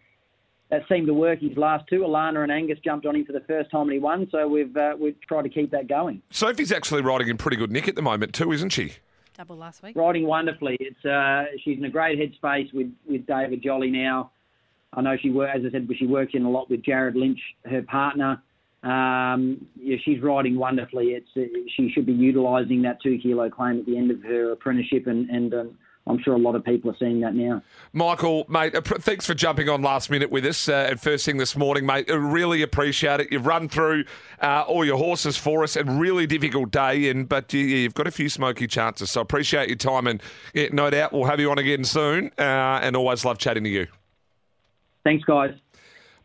that 0.69 0.83
seemed 0.87 1.07
to 1.07 1.13
work 1.13 1.39
his 1.39 1.57
last 1.57 1.85
two. 1.89 2.01
Alana 2.01 2.43
and 2.43 2.51
Angus 2.51 2.79
jumped 2.83 3.05
on 3.05 3.15
him 3.15 3.25
for 3.25 3.33
the 3.33 3.41
first 3.41 3.71
time 3.71 3.83
and 3.83 3.93
he 3.93 3.99
won. 3.99 4.27
So 4.31 4.47
we've, 4.47 4.75
uh, 4.77 4.95
we've 4.99 5.19
tried 5.27 5.43
to 5.43 5.49
keep 5.49 5.71
that 5.71 5.87
going. 5.87 6.21
Sophie's 6.29 6.71
actually 6.71 7.01
riding 7.01 7.27
in 7.27 7.37
pretty 7.37 7.57
good 7.57 7.71
nick 7.71 7.87
at 7.87 7.95
the 7.95 8.01
moment, 8.01 8.33
too, 8.33 8.51
isn't 8.51 8.69
she? 8.69 8.93
Double 9.35 9.57
last 9.57 9.81
week. 9.81 9.95
Riding 9.95 10.27
wonderfully. 10.27 10.77
It's 10.79 11.03
uh, 11.05 11.45
she's 11.63 11.77
in 11.77 11.85
a 11.85 11.89
great 11.89 12.19
headspace 12.19 12.73
with, 12.73 12.93
with 13.07 13.25
David 13.25 13.63
Jolly 13.63 13.89
now. 13.89 14.31
I 14.93 15.01
know 15.01 15.17
she 15.17 15.29
works, 15.29 15.53
as 15.55 15.65
I 15.65 15.71
said, 15.71 15.87
she 15.97 16.07
works 16.07 16.33
in 16.33 16.43
a 16.43 16.49
lot 16.49 16.69
with 16.69 16.83
Jared 16.83 17.15
Lynch, 17.15 17.39
her 17.65 17.81
partner. 17.83 18.41
Um, 18.83 19.65
yeah, 19.75 19.97
she's 20.03 20.21
riding 20.21 20.57
wonderfully. 20.57 21.07
It's 21.07 21.29
uh, 21.35 21.41
she 21.75 21.91
should 21.93 22.05
be 22.05 22.13
utilising 22.13 22.81
that 22.83 23.01
two 23.01 23.17
kilo 23.21 23.49
claim 23.49 23.79
at 23.79 23.85
the 23.85 23.97
end 23.97 24.09
of 24.11 24.23
her 24.23 24.51
apprenticeship, 24.51 25.07
and 25.07 25.29
and 25.29 25.53
um, 25.53 25.77
I'm 26.07 26.21
sure 26.23 26.33
a 26.33 26.39
lot 26.39 26.55
of 26.55 26.63
people 26.63 26.89
are 26.89 26.95
seeing 26.97 27.19
that 27.21 27.35
now. 27.35 27.61
Michael, 27.93 28.45
mate, 28.49 28.73
thanks 28.85 29.25
for 29.25 29.33
jumping 29.33 29.69
on 29.69 29.81
last 29.81 30.09
minute 30.09 30.31
with 30.31 30.45
us 30.45 30.67
uh, 30.67 30.87
at 30.89 30.99
first 30.99 31.25
thing 31.25 31.37
this 31.37 31.55
morning, 31.55 31.85
mate. 31.85 32.09
I 32.09 32.15
really 32.15 32.61
appreciate 32.61 33.19
it. 33.19 33.27
You've 33.31 33.45
run 33.45 33.69
through 33.69 34.05
uh, 34.41 34.63
all 34.67 34.83
your 34.83 34.97
horses 34.97 35.37
for 35.37 35.63
us. 35.63 35.75
A 35.75 35.83
really 35.83 36.25
difficult 36.25 36.71
day, 36.71 37.09
and 37.09 37.29
but 37.29 37.53
you, 37.53 37.83
have 37.83 37.93
got 37.93 38.07
a 38.07 38.11
few 38.11 38.29
smoky 38.29 38.65
chances. 38.65 39.11
So 39.11 39.21
I 39.21 39.23
appreciate 39.23 39.69
your 39.69 39.77
time, 39.77 40.07
and 40.07 40.21
yeah, 40.53 40.67
no 40.71 40.89
doubt 40.89 41.13
we'll 41.13 41.25
have 41.25 41.39
you 41.39 41.51
on 41.51 41.57
again 41.57 41.83
soon. 41.83 42.31
Uh, 42.37 42.79
and 42.81 42.95
always 42.95 43.23
love 43.23 43.37
chatting 43.37 43.63
to 43.65 43.69
you. 43.69 43.87
Thanks, 45.03 45.23
guys. 45.25 45.51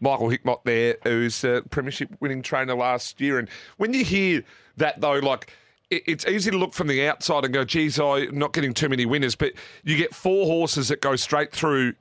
Michael 0.05 0.29
Hickmott 0.29 0.61
there, 0.65 0.97
who's 1.03 1.43
a 1.43 1.63
premiership 1.71 2.11
winning 2.21 2.43
trainer 2.43 2.75
last 2.75 3.21
year. 3.21 3.39
And 3.39 3.49
when 3.79 3.95
you 3.95 4.05
hear 4.05 4.45
that, 4.77 5.01
though, 5.01 5.19
like 5.19 5.51
it's 5.91 6.27
easy 6.27 6.51
to 6.51 6.59
look 6.59 6.75
from 6.75 6.89
the 6.89 7.07
outside 7.07 7.45
and 7.45 7.55
go, 7.55 7.65
geez, 7.65 7.99
I'm 7.99 8.39
not 8.39 8.53
getting 8.53 8.75
too 8.75 8.89
many 8.89 9.07
winners. 9.07 9.35
But 9.35 9.55
you 9.83 9.97
get 9.97 10.15
four 10.15 10.47
horses 10.47 10.89
that 10.89 11.01
go 11.01 11.17
straight 11.17 11.53
through 11.53 11.95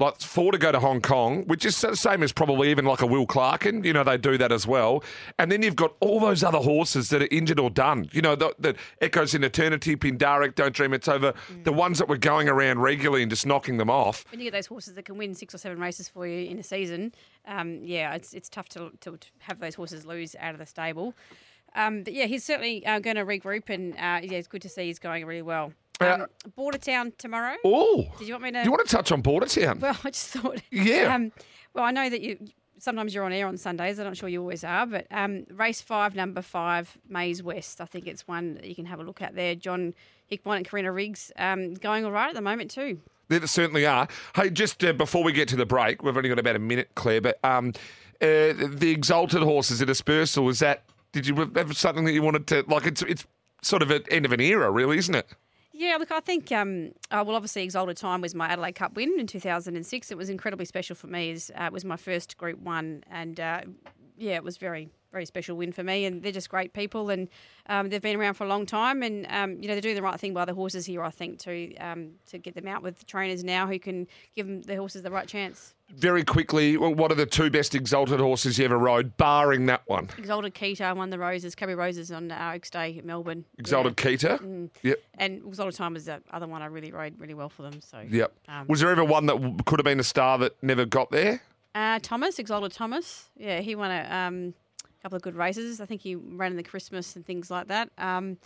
like 0.00 0.20
four 0.20 0.50
to 0.52 0.58
go 0.58 0.72
to 0.72 0.80
Hong 0.80 1.00
Kong, 1.00 1.44
which 1.44 1.64
is 1.64 1.80
the 1.80 1.94
same 1.94 2.22
as 2.22 2.32
probably 2.32 2.70
even 2.70 2.84
like 2.84 3.02
a 3.02 3.06
Will 3.06 3.26
Clarkin. 3.26 3.84
You 3.84 3.92
know, 3.92 4.02
they 4.02 4.16
do 4.16 4.38
that 4.38 4.50
as 4.50 4.66
well. 4.66 5.04
And 5.38 5.52
then 5.52 5.62
you've 5.62 5.76
got 5.76 5.94
all 6.00 6.18
those 6.18 6.42
other 6.42 6.58
horses 6.58 7.10
that 7.10 7.22
are 7.22 7.28
injured 7.30 7.60
or 7.60 7.70
done. 7.70 8.08
You 8.12 8.22
know, 8.22 8.34
that 8.34 8.76
Echoes 9.00 9.34
in 9.34 9.44
Eternity, 9.44 9.96
Pindaric, 9.96 10.54
Don't 10.54 10.74
Dream 10.74 10.94
It's 10.94 11.08
Over, 11.08 11.32
mm. 11.32 11.64
the 11.64 11.72
ones 11.72 11.98
that 11.98 12.08
were 12.08 12.16
going 12.16 12.48
around 12.48 12.80
regularly 12.80 13.22
and 13.22 13.30
just 13.30 13.46
knocking 13.46 13.76
them 13.76 13.90
off. 13.90 14.24
When 14.30 14.40
you 14.40 14.46
get 14.46 14.52
those 14.56 14.66
horses 14.66 14.94
that 14.94 15.04
can 15.04 15.18
win 15.18 15.34
six 15.34 15.54
or 15.54 15.58
seven 15.58 15.78
races 15.78 16.08
for 16.08 16.26
you 16.26 16.50
in 16.50 16.58
a 16.58 16.62
season, 16.62 17.12
um, 17.46 17.80
yeah, 17.84 18.14
it's 18.14 18.32
it's 18.32 18.48
tough 18.48 18.68
to, 18.70 18.90
to, 19.00 19.16
to 19.16 19.28
have 19.40 19.60
those 19.60 19.74
horses 19.74 20.06
lose 20.06 20.34
out 20.40 20.54
of 20.54 20.58
the 20.58 20.66
stable. 20.66 21.14
Um, 21.74 22.02
but 22.02 22.12
yeah, 22.12 22.26
he's 22.26 22.44
certainly 22.44 22.84
uh, 22.86 22.98
going 22.98 23.16
to 23.16 23.24
regroup, 23.24 23.68
and 23.68 23.92
uh, 23.94 24.26
yeah, 24.26 24.38
it's 24.38 24.48
good 24.48 24.62
to 24.62 24.68
see 24.68 24.86
he's 24.86 24.98
going 24.98 25.24
really 25.26 25.42
well. 25.42 25.72
Um, 26.00 26.26
Bordertown 26.56 27.16
tomorrow. 27.18 27.56
Oh, 27.64 28.06
did 28.18 28.28
you 28.28 28.34
want 28.34 28.44
me 28.44 28.52
to? 28.52 28.58
Do 28.60 28.64
you 28.64 28.70
want 28.70 28.88
to 28.88 28.96
touch 28.96 29.12
on 29.12 29.22
Bordertown? 29.22 29.80
Well, 29.80 29.96
I 30.04 30.10
just 30.10 30.28
thought. 30.28 30.60
Yeah. 30.70 31.14
Um, 31.14 31.32
well, 31.74 31.84
I 31.84 31.90
know 31.90 32.08
that 32.08 32.20
you 32.20 32.38
sometimes 32.78 33.14
you're 33.14 33.24
on 33.24 33.32
air 33.32 33.46
on 33.46 33.56
Sundays. 33.56 33.98
I'm 33.98 34.06
not 34.06 34.16
sure 34.16 34.28
you 34.28 34.40
always 34.40 34.64
are, 34.64 34.86
but 34.86 35.06
um, 35.10 35.44
race 35.52 35.80
five, 35.80 36.14
number 36.14 36.42
five, 36.42 36.96
Maze 37.08 37.42
West. 37.42 37.80
I 37.80 37.84
think 37.84 38.06
it's 38.06 38.26
one 38.26 38.54
that 38.54 38.64
you 38.64 38.74
can 38.74 38.86
have 38.86 38.98
a 39.00 39.02
look 39.02 39.22
at 39.22 39.34
there. 39.34 39.54
John 39.54 39.94
Hickman 40.26 40.58
and 40.58 40.68
Karina 40.68 40.90
Riggs 40.90 41.30
um, 41.38 41.74
going 41.74 42.04
all 42.04 42.12
right 42.12 42.28
at 42.28 42.34
the 42.34 42.40
moment 42.40 42.70
too. 42.70 43.00
They 43.28 43.38
certainly 43.46 43.86
are. 43.86 44.08
Hey, 44.34 44.50
just 44.50 44.82
uh, 44.82 44.92
before 44.92 45.22
we 45.22 45.32
get 45.32 45.46
to 45.48 45.56
the 45.56 45.66
break, 45.66 46.02
we've 46.02 46.16
only 46.16 46.28
got 46.28 46.40
about 46.40 46.56
a 46.56 46.60
minute, 46.60 46.90
Claire. 46.96 47.20
But 47.20 47.38
um, 47.44 47.74
uh, 48.20 48.52
the 48.58 48.90
Exalted 48.90 49.42
Horses 49.42 49.80
at 49.80 49.86
Dispersal 49.86 50.48
is 50.48 50.58
that? 50.58 50.82
Did 51.12 51.26
you 51.26 51.34
have 51.54 51.76
something 51.76 52.04
that 52.04 52.12
you 52.12 52.22
wanted 52.22 52.46
to 52.48 52.64
like? 52.66 52.86
It's 52.86 53.02
it's 53.02 53.26
sort 53.62 53.82
of 53.82 53.90
an 53.90 54.02
end 54.10 54.24
of 54.24 54.32
an 54.32 54.40
era, 54.40 54.70
really, 54.70 54.98
isn't 54.98 55.14
it? 55.14 55.28
Yeah, 55.80 55.96
look, 55.96 56.10
I 56.10 56.20
think, 56.20 56.52
um, 56.52 56.92
uh, 57.10 57.24
well, 57.26 57.34
obviously, 57.36 57.62
Exalted 57.62 57.96
Time 57.96 58.20
was 58.20 58.34
my 58.34 58.48
Adelaide 58.48 58.74
Cup 58.74 58.96
win 58.96 59.18
in 59.18 59.26
2006. 59.26 60.10
It 60.10 60.18
was 60.18 60.28
incredibly 60.28 60.66
special 60.66 60.94
for 60.94 61.06
me. 61.06 61.30
As, 61.30 61.50
uh, 61.58 61.64
it 61.64 61.72
was 61.72 61.86
my 61.86 61.96
first 61.96 62.36
Group 62.36 62.58
One, 62.58 63.02
and 63.10 63.40
uh, 63.40 63.62
yeah, 64.18 64.34
it 64.34 64.44
was 64.44 64.58
very, 64.58 64.90
very 65.12 65.26
special 65.26 65.56
win 65.56 65.72
for 65.72 65.82
me. 65.82 66.04
And 66.04 66.22
they're 66.22 66.32
just 66.32 66.48
great 66.48 66.72
people, 66.72 67.10
and 67.10 67.28
um, 67.66 67.88
they've 67.88 68.02
been 68.02 68.16
around 68.16 68.34
for 68.34 68.44
a 68.44 68.48
long 68.48 68.66
time. 68.66 69.02
And 69.02 69.26
um, 69.28 69.60
you 69.60 69.68
know, 69.68 69.74
they're 69.74 69.80
doing 69.80 69.96
the 69.96 70.02
right 70.02 70.18
thing 70.18 70.34
by 70.34 70.44
the 70.44 70.54
horses 70.54 70.86
here, 70.86 71.02
I 71.02 71.10
think, 71.10 71.38
to 71.40 71.74
um, 71.76 72.12
to 72.30 72.38
get 72.38 72.54
them 72.54 72.66
out 72.66 72.82
with 72.82 73.06
trainers 73.06 73.44
now 73.44 73.66
who 73.66 73.78
can 73.78 74.06
give 74.34 74.46
them 74.46 74.62
the 74.62 74.76
horses 74.76 75.02
the 75.02 75.10
right 75.10 75.26
chance 75.26 75.74
very 75.94 76.24
quickly, 76.24 76.76
what 76.76 77.10
are 77.10 77.16
the 77.16 77.26
two 77.26 77.50
best 77.50 77.74
exalted 77.74 78.20
horses 78.20 78.58
you 78.58 78.64
ever 78.64 78.78
rode, 78.78 79.16
barring 79.16 79.66
that 79.66 79.82
one? 79.86 80.08
Exalted 80.18 80.54
Keita 80.54 80.94
won 80.94 81.10
the 81.10 81.18
Roses, 81.18 81.54
Cabby 81.54 81.74
Roses 81.74 82.12
on 82.12 82.30
uh, 82.30 82.52
Oaks 82.54 82.70
Day 82.70 82.96
at 82.98 83.04
Melbourne. 83.04 83.44
Exalted 83.58 83.94
yeah. 83.98 84.04
Keita? 84.04 84.40
Mm. 84.40 84.70
Yep. 84.82 85.02
And 85.18 85.42
Exalted 85.46 85.74
Time 85.74 85.94
was 85.94 86.04
the 86.06 86.22
other 86.30 86.46
one 86.46 86.62
I 86.62 86.66
really 86.66 86.92
rode 86.92 87.18
really 87.18 87.34
well 87.34 87.48
for 87.48 87.62
them. 87.62 87.80
So. 87.80 88.04
Yep. 88.08 88.32
Um, 88.48 88.66
was 88.68 88.80
there 88.80 88.90
ever 88.90 89.04
one 89.04 89.26
that 89.26 89.62
could 89.66 89.78
have 89.78 89.84
been 89.84 90.00
a 90.00 90.04
star 90.04 90.38
that 90.38 90.62
never 90.62 90.84
got 90.84 91.10
there? 91.10 91.42
Uh, 91.74 91.98
Thomas, 92.02 92.38
Exalted 92.38 92.72
Thomas. 92.72 93.30
Yeah, 93.36 93.60
he 93.60 93.74
won 93.74 93.90
a 93.90 94.08
um, 94.10 94.54
couple 95.02 95.16
of 95.16 95.22
good 95.22 95.36
races. 95.36 95.80
I 95.80 95.86
think 95.86 96.02
he 96.02 96.14
ran 96.14 96.52
in 96.52 96.56
the 96.56 96.62
Christmas 96.62 97.16
and 97.16 97.24
things 97.24 97.50
like 97.50 97.68
that. 97.68 97.90
Um, 97.98 98.36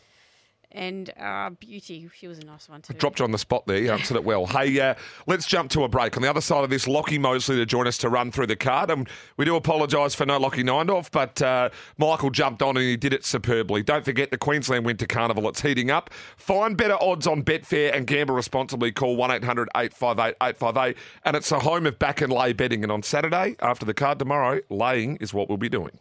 and 0.75 1.13
uh, 1.19 1.51
Beauty, 1.51 2.09
she 2.15 2.27
was 2.27 2.39
a 2.39 2.45
nice 2.45 2.69
one 2.69 2.83
too. 2.83 2.95
Dropped 2.95 3.21
you 3.21 3.25
on 3.25 3.31
the 3.31 3.39
spot 3.39 3.67
there. 3.67 3.79
You 3.79 3.93
answered 3.93 4.17
it 4.17 4.25
well. 4.25 4.47
Hey, 4.47 4.79
uh, 4.81 4.95
let's 5.27 5.47
jump 5.47 5.71
to 5.71 5.85
a 5.85 5.89
break. 5.89 6.17
On 6.17 6.23
the 6.23 6.29
other 6.29 6.41
side 6.41 6.65
of 6.65 6.71
this, 6.71 6.89
Lockie 6.89 7.19
Mosley 7.19 7.57
to 7.57 7.67
join 7.67 7.87
us 7.87 7.97
to 7.99 8.09
run 8.09 8.33
through 8.33 8.49
the 8.49 8.57
card. 8.57 8.91
And 8.91 9.09
we 9.37 9.45
do 9.45 9.55
apologise 9.55 10.15
for 10.15 10.27
no 10.27 10.37
Lockie 10.39 10.65
Neindorf, 10.65 11.11
but 11.13 11.41
uh, 11.41 11.71
Michael 11.97 12.31
jumped 12.31 12.61
on 12.61 12.77
and 12.77 12.85
he 12.85 12.97
did 12.97 13.13
it 13.13 13.25
superbly. 13.25 13.83
Don't 13.85 14.05
forget 14.05 14.31
the 14.33 14.39
Queensland 14.39 14.85
Winter 14.85 15.07
Carnival. 15.07 15.49
It's 15.49 15.61
heating 15.61 15.91
up. 15.91 16.11
Find 16.37 16.77
better 16.77 17.01
odds 17.01 17.27
on 17.27 17.45
Betfair 17.45 17.95
and 17.95 18.07
gamble 18.07 18.35
responsibly. 18.35 18.91
Call 18.91 19.17
1 19.17 19.31
800 19.31 19.69
858 19.77 20.37
858. 20.43 20.97
And 21.25 21.37
it's 21.37 21.53
a 21.53 21.61
home 21.61 21.87
of 21.87 21.99
back 22.01 22.21
and 22.21 22.33
lay 22.33 22.53
betting. 22.53 22.83
And 22.83 22.91
on 22.91 23.03
Saturday, 23.05 23.55
after 23.61 23.87
the 23.87 23.95
card 23.95 24.19
tomorrow, 24.19 24.61
laying 24.71 25.17
is 25.17 25.33
what 25.33 25.49
we'll 25.49 25.59
be 25.59 25.69
doing. 25.69 26.01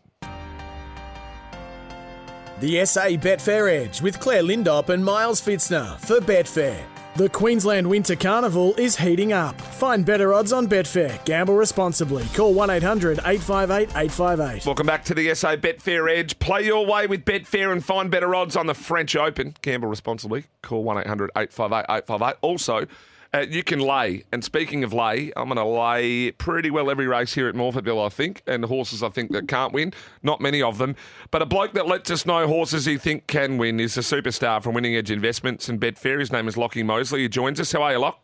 The 2.63 2.86
SA 2.86 3.08
Betfair 3.19 3.69
Edge 3.69 4.02
with 4.02 4.21
Claire 4.21 4.41
Lindop 4.41 4.88
and 4.88 5.04
Miles 5.04 5.41
Fitzner 5.41 5.99
for 5.99 6.21
Betfair. 6.21 6.82
The 7.17 7.28
Queensland 7.28 7.86
Winter 7.86 8.15
Carnival 8.15 8.73
is 8.76 8.95
heating 8.95 9.34
up. 9.34 9.60
Find 9.60 10.06
better 10.06 10.34
odds 10.34 10.54
on 10.54 10.69
Betfair. 10.69 11.26
Gamble 11.26 11.56
responsibly. 11.56 12.23
Call 12.34 12.54
1 12.54 12.69
800 12.69 13.19
858 13.19 13.89
858. 13.89 14.65
Welcome 14.65 14.88
back 14.88 15.04
to 15.04 15.13
the 15.13 15.36
SA 15.36 15.58
Betfair 15.58 16.10
Edge. 16.10 16.39
Play 16.39 16.63
your 16.63 16.86
way 16.86 17.06
with 17.06 17.26
Betfair 17.26 17.73
and 17.73 17.84
find 17.84 18.10
better 18.10 18.34
odds 18.34 18.56
on 18.56 18.65
the 18.65 18.73
French 18.73 19.17
Open. 19.17 19.58
Gamble 19.62 19.89
responsibly. 19.89 20.45
Call 20.62 20.86
1 20.86 20.99
800 20.99 21.32
858 21.36 21.86
858. 21.89 22.38
Also, 22.39 22.88
uh, 23.34 23.46
you 23.50 23.63
can 23.63 23.80
lay. 23.80 24.24
And 24.32 24.43
speaking 24.43 24.84
of 24.84 24.93
lay, 24.93 25.32
I'm 25.36 25.50
going 25.50 25.58
to 25.58 25.65
lay 25.65 26.32
pretty 26.32 26.69
well 26.69 26.91
every 26.91 27.08
race 27.08 27.34
here 27.34 27.48
at 27.48 27.56
Morphettville, 27.56 28.06
I 28.06 28.10
think. 28.10 28.43
And 28.46 28.63
horses 28.65 29.02
I 29.02 29.10
think 29.10 29.32
that 29.32 29.48
can't 29.48 29.74
win. 29.74 29.93
Not 30.22 30.39
many 30.39 30.62
of 30.62 30.78
them. 30.78 30.96
But 31.32 31.41
a 31.41 31.46
bloke 31.46 31.74
that 31.74 31.88
lets 31.88 32.12
us 32.12 32.26
know 32.26 32.48
horses 32.48 32.86
he 32.86 32.98
think 32.98 33.28
can 33.28 33.58
win 33.58 33.80
is 33.80 33.98
a 33.98 34.02
superstar 34.02 34.62
from 34.62 34.76
Winning 34.76 34.96
Edge 34.96 35.10
Investments 35.12 35.67
and 35.67 35.80
Betfair. 35.80 36.19
His 36.19 36.32
name 36.32 36.48
is 36.48 36.58
Lockie 36.58 36.84
Mosley. 36.84 37.22
He 37.22 37.30
joins 37.30 37.60
us. 37.60 37.72
How 37.72 37.82
are 37.84 37.93
you, 37.93 38.00
Lock? 38.00 38.19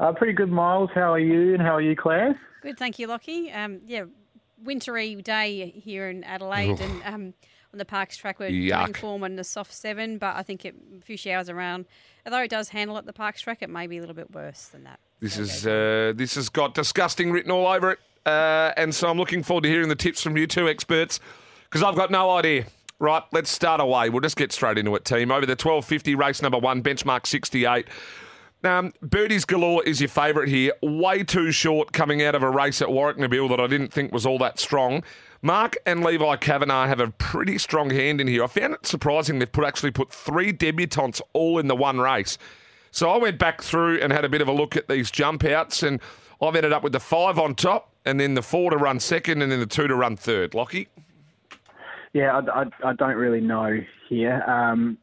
Uh, 0.00 0.12
pretty 0.12 0.32
good, 0.32 0.50
Miles. 0.50 0.90
How 0.94 1.12
are 1.12 1.18
you? 1.18 1.54
And 1.54 1.62
how 1.62 1.76
are 1.76 1.82
you, 1.82 1.94
Claire? 1.94 2.40
Good, 2.62 2.78
thank 2.78 2.98
you, 2.98 3.06
Lockie. 3.06 3.52
Um, 3.52 3.80
yeah, 3.86 4.04
wintry 4.64 5.16
day 5.16 5.70
here 5.70 6.08
in 6.08 6.24
Adelaide. 6.24 6.80
and 6.80 7.02
um, 7.04 7.34
on 7.72 7.78
the 7.78 7.84
Parks 7.84 8.16
track. 8.16 8.38
We're 8.38 8.50
Yuck. 8.50 8.96
form 8.96 9.24
on 9.24 9.36
the 9.36 9.44
soft 9.44 9.72
seven, 9.72 10.18
but 10.18 10.36
I 10.36 10.42
think 10.42 10.64
it, 10.64 10.74
a 10.98 11.00
few 11.00 11.16
showers 11.16 11.48
around. 11.48 11.86
Although 12.24 12.42
it 12.42 12.50
does 12.50 12.68
handle 12.68 12.96
at 12.98 13.06
the 13.06 13.12
Parks 13.12 13.40
track, 13.40 13.58
it 13.62 13.70
may 13.70 13.86
be 13.86 13.98
a 13.98 14.00
little 14.00 14.14
bit 14.14 14.30
worse 14.30 14.66
than 14.66 14.84
that. 14.84 15.00
This 15.20 15.38
is 15.38 15.66
uh, 15.66 16.12
this 16.14 16.34
has 16.36 16.48
got 16.48 16.74
disgusting 16.74 17.32
written 17.32 17.50
all 17.50 17.66
over 17.66 17.92
it, 17.92 17.98
uh, 18.26 18.72
and 18.76 18.94
so 18.94 19.08
I'm 19.08 19.18
looking 19.18 19.42
forward 19.42 19.62
to 19.62 19.68
hearing 19.68 19.88
the 19.88 19.96
tips 19.96 20.22
from 20.22 20.36
you 20.36 20.46
two 20.46 20.68
experts 20.68 21.20
because 21.64 21.82
I've 21.82 21.96
got 21.96 22.10
no 22.10 22.30
idea. 22.30 22.66
Right, 22.98 23.22
let's 23.32 23.50
start 23.50 23.80
away. 23.80 24.10
We'll 24.10 24.20
just 24.20 24.36
get 24.36 24.52
straight 24.52 24.78
into 24.78 24.94
it, 24.94 25.04
team. 25.04 25.32
Over 25.32 25.44
the 25.44 25.52
1250 25.52 26.14
race 26.14 26.40
number 26.40 26.58
one, 26.58 26.82
benchmark 26.84 27.26
68. 27.26 27.88
Um, 28.64 28.92
Birdies 29.02 29.44
Galore 29.44 29.82
is 29.84 30.00
your 30.00 30.08
favourite 30.08 30.48
here. 30.48 30.72
Way 30.82 31.24
too 31.24 31.50
short 31.50 31.92
coming 31.92 32.22
out 32.22 32.36
of 32.36 32.44
a 32.44 32.50
race 32.50 32.80
at 32.80 32.88
Warrnambool 32.88 33.48
that 33.48 33.58
I 33.58 33.66
didn't 33.66 33.92
think 33.92 34.12
was 34.12 34.24
all 34.24 34.38
that 34.38 34.60
strong. 34.60 35.02
Mark 35.42 35.76
and 35.84 36.04
Levi 36.04 36.36
Kavanagh 36.36 36.86
have 36.86 37.00
a 37.00 37.08
pretty 37.10 37.58
strong 37.58 37.90
hand 37.90 38.20
in 38.20 38.28
here. 38.28 38.44
I 38.44 38.46
found 38.46 38.74
it 38.74 38.86
surprising 38.86 39.40
they've 39.40 39.50
put 39.50 39.64
actually 39.64 39.90
put 39.90 40.12
three 40.12 40.52
debutantes 40.52 41.20
all 41.32 41.58
in 41.58 41.66
the 41.66 41.74
one 41.74 41.98
race. 41.98 42.38
So 42.92 43.10
I 43.10 43.16
went 43.16 43.38
back 43.38 43.62
through 43.62 44.00
and 44.00 44.12
had 44.12 44.24
a 44.24 44.28
bit 44.28 44.40
of 44.40 44.46
a 44.46 44.52
look 44.52 44.76
at 44.76 44.86
these 44.86 45.10
jump 45.10 45.42
outs, 45.44 45.82
and 45.82 46.00
I've 46.40 46.54
ended 46.54 46.72
up 46.72 46.84
with 46.84 46.92
the 46.92 47.00
five 47.00 47.40
on 47.40 47.56
top, 47.56 47.90
and 48.04 48.20
then 48.20 48.34
the 48.34 48.42
four 48.42 48.70
to 48.70 48.76
run 48.76 49.00
second, 49.00 49.42
and 49.42 49.50
then 49.50 49.58
the 49.58 49.66
two 49.66 49.88
to 49.88 49.96
run 49.96 50.16
third. 50.16 50.54
Lockie? 50.54 50.88
Yeah, 52.12 52.38
I, 52.38 52.62
I, 52.62 52.90
I 52.90 52.92
don't 52.92 53.16
really 53.16 53.40
know 53.40 53.80
here. 54.08 54.42
Um, 54.46 54.98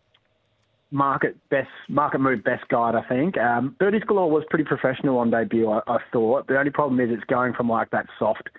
market 0.91 1.37
best 1.49 1.69
market 1.87 2.19
move 2.19 2.43
best 2.43 2.67
guide, 2.69 2.95
I 2.95 3.07
think. 3.07 3.37
Um, 3.37 3.75
Birdies 3.79 4.03
Galore 4.03 4.29
was 4.29 4.43
pretty 4.49 4.65
professional 4.65 5.17
on 5.17 5.29
debut, 5.29 5.69
I, 5.69 5.81
I 5.87 5.97
thought. 6.11 6.47
The 6.47 6.57
only 6.57 6.71
problem 6.71 6.99
is 6.99 7.09
it's 7.11 7.23
going 7.25 7.53
from 7.53 7.69
like 7.69 7.91
that 7.91 8.07
soft 8.17 8.49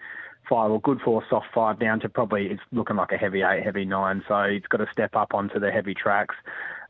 five 0.48 0.70
or 0.70 0.80
good 0.80 1.00
four, 1.04 1.22
soft 1.30 1.46
five 1.54 1.78
down 1.78 2.00
to 2.00 2.08
probably 2.08 2.46
it's 2.46 2.62
looking 2.72 2.96
like 2.96 3.12
a 3.12 3.16
heavy 3.16 3.42
eight, 3.42 3.62
heavy 3.64 3.84
nine. 3.84 4.22
So 4.28 4.36
it's 4.40 4.66
got 4.66 4.78
to 4.78 4.86
step 4.92 5.14
up 5.14 5.32
onto 5.34 5.60
the 5.60 5.70
heavy 5.70 5.94
tracks. 5.94 6.34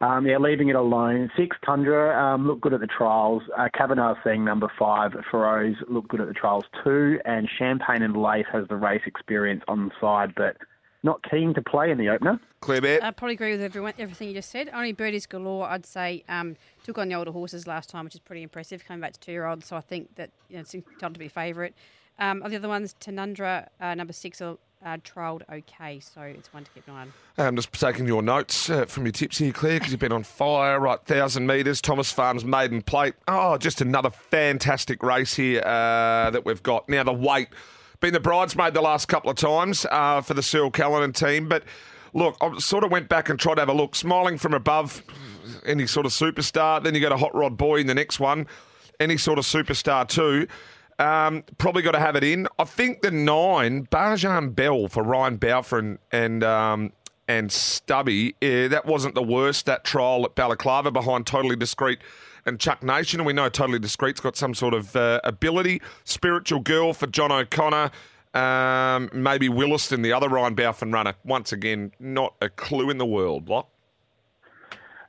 Um, 0.01 0.27
yeah, 0.27 0.39
leaving 0.39 0.71
it 0.71 0.77
alone. 0.77 1.31
Six 1.37 1.57
Tundra 1.65 2.19
um, 2.19 2.47
looked 2.47 2.63
good 2.63 2.73
at 2.73 2.81
the 2.81 2.87
trials. 2.87 3.43
Uh, 3.57 3.69
Kavanagh 3.77 4.15
seeing 4.25 4.45
number 4.45 4.73
five. 4.79 5.13
Feroz 5.31 5.77
looked 5.89 6.09
good 6.09 6.23
at 6.23 6.29
the 6.29 6.33
trials 6.33 6.65
too. 6.83 7.21
And 7.27 7.47
Champagne 7.59 8.03
and 8.03 8.17
Lace 8.17 8.47
has 8.51 8.67
the 8.69 8.77
race 8.77 9.03
experience 9.05 9.63
on 9.69 9.87
the 9.87 9.91
side, 10.01 10.33
but 10.35 10.57
not 11.03 11.23
keen 11.29 11.55
to 11.55 11.63
play 11.63 11.91
in 11.91 11.99
the 11.99 12.09
opener. 12.09 12.39
Claire 12.61 12.81
Bear. 12.81 13.01
I 13.03 13.11
probably 13.11 13.35
agree 13.35 13.53
with 13.53 13.63
everyone, 13.63 13.95
everything 13.99 14.29
you 14.29 14.35
just 14.35 14.51
said. 14.51 14.69
Only 14.73 14.93
birdies 14.93 15.27
galore, 15.27 15.67
I'd 15.69 15.87
say. 15.87 16.25
Um, 16.29 16.57
took 16.85 16.99
on 16.99 17.09
the 17.09 17.15
older 17.15 17.33
horses 17.33 17.67
last 17.67 17.89
time, 17.89 18.05
which 18.05 18.15
is 18.15 18.21
pretty 18.21 18.43
impressive, 18.43 18.85
coming 18.85 19.01
back 19.01 19.13
to 19.15 19.21
two 19.21 19.33
year 19.33 19.47
olds. 19.47 19.67
So 19.67 19.77
I 19.77 19.81
think 19.81 20.15
that 20.17 20.31
you 20.49 20.57
know, 20.57 20.61
it's 20.61 20.75
entitled 20.75 21.15
to 21.15 21.21
be 21.21 21.27
a 21.27 21.31
favourite. 21.31 21.75
Um, 22.19 22.43
of 22.43 22.51
the 22.51 22.59
other 22.59 22.69
ones, 22.69 22.95
Tanundra, 23.01 23.69
uh, 23.81 23.95
number 23.95 24.13
six, 24.13 24.43
are 24.43 24.59
uh, 24.85 24.97
trialled 24.99 25.43
okay, 25.53 26.01
so 26.01 26.23
it's 26.23 26.53
one 26.53 26.65
to 26.65 26.71
keep 26.71 26.87
an 26.89 26.95
eye 26.95 27.01
on. 27.03 27.13
I'm 27.39 27.57
just 27.57 27.73
taking 27.73 28.07
your 28.07 28.23
notes 28.23 28.71
uh, 28.71 28.87
from 28.87 29.05
your 29.05 29.13
tips 29.13 29.39
here, 29.39 29.53
Claire, 29.53 29.79
because 29.79 29.93
you've 29.93 30.01
been 30.01 30.13
on 30.13 30.23
fire. 30.23 30.79
Right, 30.81 30.99
1,000 30.99 31.47
metres, 31.47 31.81
Thomas 31.81 32.13
Farms 32.13 32.45
maiden 32.45 32.83
plate. 32.83 33.15
Oh, 33.29 33.57
just 33.59 33.81
another 33.81 34.11
fantastic 34.11 35.03
race 35.03 35.35
here 35.35 35.61
uh, 35.61 36.31
that 36.31 36.45
we've 36.45 36.63
got. 36.63 36.89
Now, 36.89 37.05
the 37.05 37.13
weight, 37.13 37.49
been 38.01 38.13
the 38.13 38.21
bridesmaid 38.21 38.75
the 38.75 38.81
last 38.81 39.07
couple 39.07 39.31
of 39.31 39.37
times 39.37 39.87
uh, 39.91 40.21
for 40.23 40.35
the 40.35 40.43
Cyril 40.43 40.71
Callanan 40.71 41.13
team, 41.13 41.49
but 41.49 41.65
look, 42.15 42.37
I 42.41 42.59
sort 42.59 42.85
of 42.85 42.91
went 42.91 43.09
back 43.09 43.29
and 43.29 43.39
tried 43.39 43.57
to 43.57 43.61
have 43.61 43.69
a 43.69 43.75
look. 43.75 43.95
Smiling 43.95 44.39
from 44.39 44.55
above, 44.55 45.03
any 45.65 45.87
sort 45.87 46.07
of 46.07 46.13
superstar. 46.13 46.83
Then 46.83 46.95
you 46.95 47.01
got 47.01 47.13
a 47.13 47.17
hot 47.17 47.35
rod 47.35 47.57
boy 47.57 47.77
in 47.77 47.87
the 47.87 47.95
next 47.95 48.19
one, 48.19 48.47
any 48.99 49.17
sort 49.17 49.39
of 49.39 49.45
superstar 49.45 50.09
too. 50.09 50.49
Um, 50.99 51.45
probably 51.57 51.83
got 51.83 51.93
to 51.93 52.01
have 52.01 52.17
it 52.17 52.25
in. 52.25 52.47
I 52.59 52.65
think 52.65 53.01
the 53.01 53.11
nine, 53.11 53.87
Barjan 53.87 54.55
Bell 54.55 54.89
for 54.89 55.03
Ryan 55.03 55.37
Balfour 55.37 55.99
and 56.13 56.45
um, 56.45 56.93
and 57.27 57.53
Stubby, 57.53 58.35
eh, 58.43 58.67
that 58.69 58.87
wasn't 58.87 59.15
the 59.15 59.23
worst, 59.23 59.67
that 59.67 59.85
trial 59.85 60.25
at 60.25 60.35
Balaclava 60.35 60.91
behind 60.91 61.27
Totally 61.27 61.55
Discreet 61.55 62.01
and 62.47 62.59
Chuck 62.59 62.83
Nation. 62.83 63.21
And 63.21 63.27
we 63.27 63.33
know 63.33 63.49
Totally 63.49 63.79
Discreet's 63.79 64.21
got 64.21 64.37
some 64.37 64.55
sort 64.55 64.75
of 64.75 64.95
uh, 64.97 65.21
ability. 65.25 65.83
Spiritual 66.05 66.61
Girl 66.61 66.93
for 66.93 67.07
John 67.07 67.33
O'Connor. 67.33 67.91
Um, 68.33 69.11
maybe 69.13 69.49
Williston, 69.49 70.03
the 70.03 70.13
other 70.13 70.29
Ryan 70.29 70.55
Balfour 70.55 70.89
runner. 70.89 71.15
Once 71.25 71.53
again, 71.53 71.93
not 71.99 72.35
a 72.41 72.49
clue 72.49 72.91
in 72.91 72.99
the 72.99 73.07
world. 73.07 73.49
What? 73.49 73.67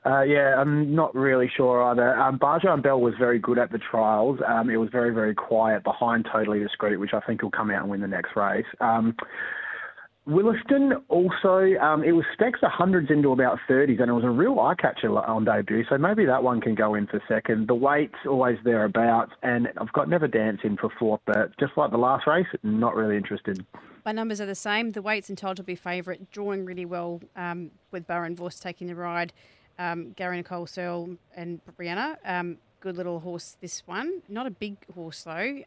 Uh, 0.04 0.24
yeah, 0.24 0.56
I'm 0.58 0.96
not 0.96 1.13
really 1.13 1.50
sure 1.56 1.84
either. 1.84 2.17
Um, 2.20 2.39
Barjan 2.39 2.82
Bell 2.82 3.00
was 3.00 3.13
very 3.20 3.38
good 3.38 3.60
at 3.60 3.72
the 3.72 3.78
trials. 3.78 4.39
Um, 4.48 4.72
it 4.72 4.78
was 4.78 4.89
very, 4.91 5.13
very 5.13 5.36
quiet 5.36 5.84
behind 5.84 6.28
Totally 6.32 6.60
Discreet, 6.60 6.98
which 6.98 7.13
I 7.13 7.20
think 7.20 7.44
will 7.44 7.52
come 7.52 7.70
out 7.70 7.82
and 7.82 7.91
win 7.91 8.02
the 8.02 8.08
next 8.08 8.36
race. 8.36 8.65
Um, 8.80 9.15
Williston 10.27 10.93
also, 11.10 11.73
um, 11.81 12.03
it 12.03 12.12
was 12.12 12.23
specs 12.34 12.60
of 12.62 12.71
hundreds 12.71 13.10
into 13.10 13.31
about 13.31 13.57
30s, 13.67 13.99
and 13.99 14.10
it 14.10 14.13
was 14.13 14.23
a 14.23 14.29
real 14.29 14.60
eye 14.60 14.75
catcher 14.75 15.10
on 15.17 15.45
debut. 15.45 15.84
So 15.89 15.97
maybe 15.97 16.25
that 16.25 16.43
one 16.43 16.62
can 16.62 16.75
go 16.75 16.93
in 16.93 17.07
for 17.07 17.21
second. 17.27 17.67
The 17.67 17.75
weight's 17.75 18.13
always 18.27 18.57
thereabouts, 18.63 19.31
and 19.41 19.67
I've 19.77 19.91
got 19.93 20.10
Never 20.10 20.27
Dance 20.27 20.60
in 20.63 20.77
for 20.77 20.89
fourth, 20.99 21.21
but 21.25 21.57
just 21.60 21.73
like 21.75 21.89
the 21.91 21.97
last 21.97 22.27
race, 22.27 22.45
not 22.62 22.95
really 22.95 23.17
interested. 23.17 23.65
My 24.05 24.12
numbers 24.12 24.39
are 24.39 24.45
the 24.45 24.55
same. 24.55 24.91
The 24.91 25.01
weight's 25.01 25.29
entitled 25.29 25.57
to 25.57 25.63
be 25.63 25.75
favourite, 25.75 26.29
drawing 26.31 26.65
really 26.65 26.86
well 26.86 27.21
um, 27.36 27.71
with 27.91 28.05
Baron 28.05 28.36
Voss 28.36 28.60
taking 28.60 28.88
the 28.88 28.95
ride 28.95 29.34
um, 29.79 30.12
Gary 30.12 30.38
Nicole 30.38 30.67
Searle 30.67 31.17
and 31.36 31.60
Brianna. 31.77 32.17
Um, 32.25 32.57
good 32.79 32.97
little 32.97 33.19
horse, 33.19 33.57
this 33.62 33.84
one. 33.86 34.21
Not 34.29 34.45
a 34.45 34.51
big 34.51 34.77
horse, 34.93 35.23
though. 35.23 35.63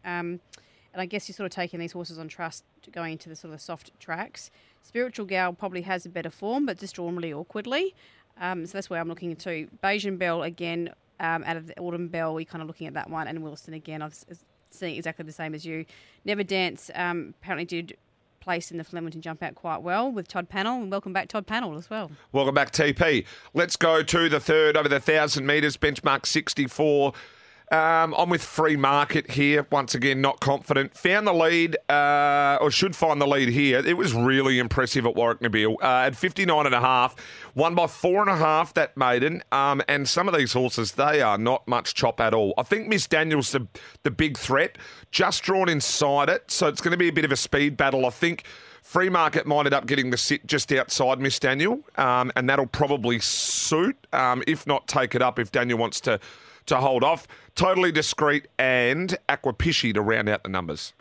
And 0.95 1.03
I 1.03 1.07
guess 1.07 1.29
you're 1.29 1.35
sort 1.35 1.47
of 1.47 1.53
taking 1.53 1.81
these 1.81 1.93
horses 1.93 2.19
on 2.19 2.29
trust 2.29 2.65
going 2.93 3.13
into 3.13 3.29
the 3.29 3.35
sort 3.35 3.53
of 3.53 3.61
soft 3.61 3.91
tracks. 3.99 4.53
Spiritual 4.81 5.27
Gal 5.27 5.53
probably 5.53 5.83
has 5.83 6.07
a 6.07 6.09
better 6.09 6.31
form, 6.31 6.67
but 6.67 6.79
just 6.79 6.95
drawn 6.95 7.17
really 7.17 7.33
awkwardly. 7.33 7.95
Um, 8.41 8.65
so 8.65 8.73
that's 8.79 8.89
where 8.89 9.01
I'm 9.01 9.09
looking 9.09 9.31
into. 9.31 9.69
Bayesian 9.83 10.19
Bell, 10.19 10.45
again, 10.45 10.91
um, 11.19 11.43
out 11.45 11.57
of 11.57 11.67
the 11.67 11.77
Autumn 11.79 12.07
Bell, 12.07 12.33
we're 12.33 12.45
kind 12.45 12.63
of 12.63 12.69
looking 12.69 12.87
at 12.87 12.95
that 12.95 13.11
one. 13.11 13.27
And 13.27 13.43
Wilson, 13.43 13.75
again, 13.75 14.03
I've 14.03 14.17
seen 14.71 14.97
exactly 14.97 15.25
the 15.25 15.33
same 15.33 15.53
as 15.53 15.67
you. 15.67 15.85
Never 16.25 16.45
Dance 16.45 16.93
um, 16.95 17.35
apparently 17.43 17.65
did 17.65 17.97
place 18.45 18.71
in 18.71 18.79
the 18.79 18.85
Flemington 18.85 19.21
jump 19.21 19.43
out 19.43 19.55
quite 19.57 19.83
well 19.83 20.13
with 20.13 20.29
Todd 20.29 20.49
Pannell. 20.49 20.83
And 20.83 20.93
welcome 20.93 21.13
back, 21.13 21.29
Todd 21.29 21.47
Pannell, 21.47 21.77
as 21.77 21.91
well. 21.91 22.13
Welcome 22.31 22.55
back, 22.55 22.71
TP. 22.71 23.27
Let's 23.53 23.75
go 23.77 24.03
to 24.05 24.29
the 24.29 24.39
third 24.39 24.77
over 24.77 24.89
the 24.89 24.97
1,000 24.97 25.45
metres, 25.45 25.77
benchmark 25.77 26.27
64. 26.27 27.13
Um, 27.73 28.15
I'm 28.19 28.29
with 28.29 28.43
Free 28.43 28.77
Market 28.77 29.31
here. 29.31 29.67
Once 29.71 29.95
again, 29.95 30.21
not 30.21 30.41
confident. 30.41 30.95
Found 30.99 31.27
the 31.27 31.33
lead, 31.33 31.77
uh, 31.89 32.59
or 32.61 32.71
should 32.71 32.95
find 32.95 33.21
the 33.21 33.27
lead 33.27 33.49
here. 33.49 33.79
It 33.79 33.97
was 33.97 34.13
really 34.13 34.59
impressive 34.59 35.07
at 35.07 35.15
Warrnambool. 35.15 35.77
Uh, 35.83 36.07
at 36.07 36.15
59 36.15 36.67
and 36.67 36.75
a 36.75 36.81
half, 36.81 37.17
won 37.55 37.75
by 37.75 37.87
four 37.87 38.21
and 38.21 38.31
a 38.31 38.37
half 38.37 38.75
that 38.75 38.97
maiden. 38.97 39.43
Um, 39.51 39.83
and 39.89 40.07
some 40.07 40.29
of 40.29 40.37
these 40.37 40.53
horses, 40.53 40.93
they 40.93 41.23
are 41.23 41.39
not 41.39 41.67
much 41.67 41.95
chop 41.95 42.21
at 42.21 42.35
all. 42.35 42.53
I 42.59 42.65
think 42.65 42.87
Miss 42.87 43.07
Daniels 43.07 43.53
the 43.53 43.67
the 44.03 44.11
big 44.11 44.37
threat, 44.37 44.77
just 45.11 45.43
drawn 45.43 45.69
inside 45.69 46.29
it, 46.29 46.51
so 46.51 46.69
it's 46.69 46.83
going 46.83 46.93
to 46.93 46.99
be 46.99 47.09
a 47.09 47.13
bit 47.13 47.25
of 47.25 47.33
a 47.33 47.37
speed 47.37 47.77
battle. 47.77 48.07
I 48.07 48.11
think. 48.11 48.45
Free 48.83 49.09
market 49.09 49.47
might 49.47 49.65
end 49.65 49.73
up 49.73 49.87
getting 49.87 50.11
the 50.11 50.19
sit 50.19 50.47
just 50.47 50.71
outside 50.71 51.19
Miss 51.19 51.39
Daniel, 51.39 51.81
um, 51.97 52.31
and 52.37 52.51
that'll 52.51 52.67
probably 52.67 53.19
suit. 53.19 53.97
Um, 54.13 54.43
if 54.47 54.67
not, 54.67 54.87
take 54.87 55.15
it 55.15 55.23
up 55.23 55.39
if 55.39 55.51
Daniel 55.51 55.79
wants 55.79 56.03
to 56.03 56.21
to 56.67 56.77
hold 56.77 57.05
off. 57.05 57.27
Totally 57.55 57.93
discreet 57.93 58.49
and 58.59 59.17
Aquapisci 59.29 59.95
to 59.95 60.01
round 60.01 60.29
out 60.29 60.43
the 60.43 60.49
numbers. 60.49 60.93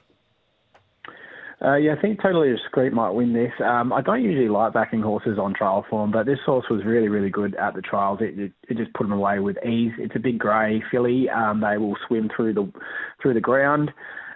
Uh, 1.64 1.76
yeah, 1.76 1.96
I 1.98 2.02
think 2.02 2.22
Totally 2.22 2.52
Discreet 2.52 2.92
might 2.92 3.12
win 3.12 3.32
this. 3.32 3.54
Um, 3.64 3.94
I 3.94 4.02
don't 4.02 4.22
usually 4.22 4.50
like 4.50 4.74
backing 4.74 5.02
horses 5.02 5.40
on 5.40 5.54
trial 5.54 5.86
form, 5.90 6.12
but 6.12 6.26
this 6.26 6.40
horse 6.46 6.66
was 6.70 6.84
really, 6.84 7.08
really 7.08 7.30
good 7.30 7.56
at 7.56 7.74
the 7.74 7.82
trials. 7.82 8.20
It, 8.22 8.38
it, 8.38 8.52
it 8.68 8.78
just 8.78 8.94
put 8.94 9.04
them 9.04 9.14
away 9.14 9.40
with 9.40 9.56
ease. 9.66 9.94
It's 9.98 10.16
a 10.16 10.20
big 10.20 10.40
grey 10.40 10.84
filly. 10.92 11.30
Um, 11.30 11.62
they 11.62 11.78
will 11.78 11.96
swim 12.06 12.30
through 12.36 12.56
the 12.56 12.70
through 13.22 13.36
the 13.36 13.40
ground. 13.40 13.94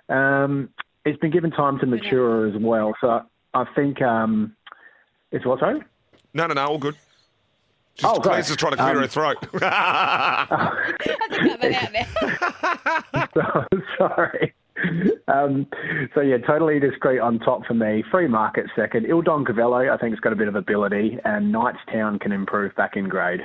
Um, 0.07 0.69
it's 1.03 1.19
been 1.19 1.31
given 1.31 1.51
time 1.51 1.79
to 1.79 1.85
mature 1.85 2.47
as 2.47 2.55
well, 2.61 2.93
so 3.01 3.23
I 3.53 3.65
think 3.75 4.01
um, 4.01 4.55
it's 5.33 5.45
what 5.45 5.59
sorry. 5.59 5.81
No, 6.33 6.47
no, 6.47 6.53
no, 6.53 6.65
all 6.65 6.77
good. 6.77 6.95
Just, 7.97 8.15
oh, 8.15 8.19
great. 8.19 8.45
just 8.45 8.59
trying 8.59 8.73
to 8.73 8.77
clear 8.77 8.95
um, 8.95 9.01
her 9.01 9.07
throat. 9.07 9.37
Sorry. 13.97 14.53
Um, 15.27 15.65
so 16.13 16.21
yeah, 16.21 16.37
totally 16.37 16.79
discreet 16.79 17.19
on 17.19 17.39
top 17.39 17.65
for 17.65 17.73
me. 17.73 18.03
Free 18.11 18.27
market 18.27 18.67
second. 18.75 19.07
Il 19.07 19.23
Don 19.23 19.43
Cavallo, 19.43 19.91
I 19.91 19.97
think, 19.97 20.13
has 20.13 20.19
got 20.19 20.31
a 20.31 20.35
bit 20.35 20.47
of 20.47 20.53
ability, 20.55 21.17
and 21.25 21.51
Knightstown 21.53 22.19
can 22.19 22.31
improve 22.31 22.75
back 22.75 22.95
in 22.95 23.09
grade. 23.09 23.41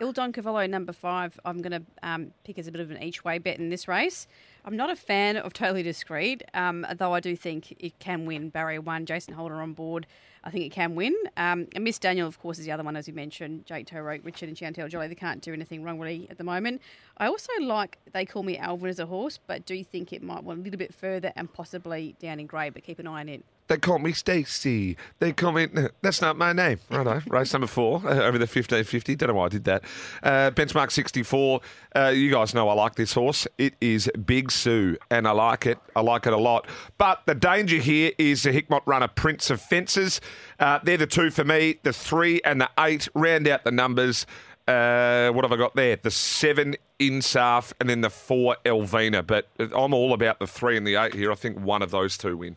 Il 0.00 0.12
Don 0.12 0.32
Cavallo, 0.32 0.66
number 0.66 0.92
five, 0.92 1.40
I'm 1.46 1.62
going 1.62 1.72
to 1.72 1.82
um, 2.02 2.32
pick 2.44 2.58
as 2.58 2.66
a 2.66 2.72
bit 2.72 2.82
of 2.82 2.90
an 2.90 3.02
each 3.02 3.24
way 3.24 3.38
bet 3.38 3.58
in 3.58 3.70
this 3.70 3.88
race. 3.88 4.26
I'm 4.64 4.76
not 4.76 4.90
a 4.90 4.96
fan 4.96 5.36
of 5.36 5.52
Totally 5.52 5.82
Discreet, 5.82 6.42
um, 6.52 6.86
though 6.96 7.14
I 7.14 7.20
do 7.20 7.34
think 7.34 7.72
it 7.82 7.98
can 7.98 8.26
win 8.26 8.50
barrier 8.50 8.80
one. 8.80 9.06
Jason 9.06 9.34
Holder 9.34 9.54
on 9.56 9.72
board. 9.72 10.06
I 10.44 10.50
think 10.50 10.64
it 10.64 10.72
can 10.72 10.94
win. 10.94 11.14
Um, 11.36 11.66
and 11.74 11.84
Miss 11.84 11.98
Daniel, 11.98 12.26
of 12.26 12.38
course, 12.38 12.58
is 12.58 12.64
the 12.64 12.72
other 12.72 12.82
one, 12.82 12.96
as 12.96 13.06
you 13.06 13.14
mentioned. 13.14 13.66
Jake 13.66 13.86
Toro, 13.86 14.18
Richard, 14.22 14.48
and 14.48 14.56
Chantel 14.56 14.88
Jolly. 14.88 15.08
They 15.08 15.14
can't 15.14 15.40
do 15.42 15.52
anything 15.52 15.82
wrong 15.82 15.98
really 15.98 16.28
at 16.30 16.38
the 16.38 16.44
moment. 16.44 16.80
I 17.18 17.26
also 17.26 17.52
like 17.60 17.98
they 18.12 18.24
call 18.24 18.42
me 18.42 18.56
Alvin 18.58 18.88
as 18.88 18.98
a 18.98 19.06
horse, 19.06 19.38
but 19.46 19.66
do 19.66 19.82
think 19.84 20.12
it 20.12 20.22
might 20.22 20.42
want 20.42 20.60
a 20.60 20.62
little 20.62 20.78
bit 20.78 20.94
further 20.94 21.32
and 21.36 21.52
possibly 21.52 22.14
down 22.20 22.40
in 22.40 22.46
grey. 22.46 22.70
But 22.70 22.84
keep 22.84 22.98
an 22.98 23.06
eye 23.06 23.20
on 23.20 23.28
it. 23.28 23.44
They 23.70 23.78
call 23.78 24.00
me 24.00 24.12
Stacey. 24.12 24.96
They 25.20 25.32
call 25.32 25.52
me. 25.52 25.68
That's 26.02 26.20
not 26.20 26.36
my 26.36 26.52
name. 26.52 26.80
Righto. 26.90 27.22
Race 27.28 27.52
number 27.52 27.68
four 27.68 27.98
uh, 28.04 28.14
over 28.14 28.36
the 28.36 28.48
1550. 28.48 29.14
Don't 29.14 29.28
know 29.28 29.34
why 29.36 29.44
I 29.44 29.48
did 29.48 29.62
that. 29.62 29.84
Uh, 30.24 30.50
benchmark 30.50 30.90
64. 30.90 31.60
Uh, 31.94 32.08
you 32.08 32.32
guys 32.32 32.52
know 32.52 32.68
I 32.68 32.74
like 32.74 32.96
this 32.96 33.12
horse. 33.12 33.46
It 33.58 33.74
is 33.80 34.10
Big 34.26 34.50
Sue, 34.50 34.96
and 35.08 35.28
I 35.28 35.30
like 35.30 35.66
it. 35.66 35.78
I 35.94 36.00
like 36.00 36.26
it 36.26 36.32
a 36.32 36.36
lot. 36.36 36.66
But 36.98 37.22
the 37.26 37.34
danger 37.36 37.76
here 37.76 38.10
is 38.18 38.42
the 38.42 38.50
Hickmott 38.50 38.82
runner, 38.86 39.06
Prince 39.06 39.50
of 39.50 39.60
Fences. 39.60 40.20
Uh, 40.58 40.80
they're 40.82 40.96
the 40.96 41.06
two 41.06 41.30
for 41.30 41.44
me. 41.44 41.78
The 41.84 41.92
three 41.92 42.40
and 42.44 42.60
the 42.60 42.70
eight 42.76 43.08
round 43.14 43.46
out 43.46 43.62
the 43.62 43.70
numbers. 43.70 44.26
Uh, 44.66 45.30
what 45.30 45.44
have 45.44 45.52
I 45.52 45.56
got 45.56 45.76
there? 45.76 45.94
The 45.94 46.10
seven 46.10 46.74
Insaf 46.98 47.72
and 47.78 47.88
then 47.88 48.00
the 48.00 48.10
four 48.10 48.56
Elvina. 48.64 49.24
But 49.24 49.46
I'm 49.60 49.94
all 49.94 50.12
about 50.12 50.40
the 50.40 50.48
three 50.48 50.76
and 50.76 50.84
the 50.84 50.96
eight 50.96 51.14
here. 51.14 51.30
I 51.30 51.36
think 51.36 51.60
one 51.60 51.82
of 51.82 51.92
those 51.92 52.18
two 52.18 52.36
win. 52.36 52.56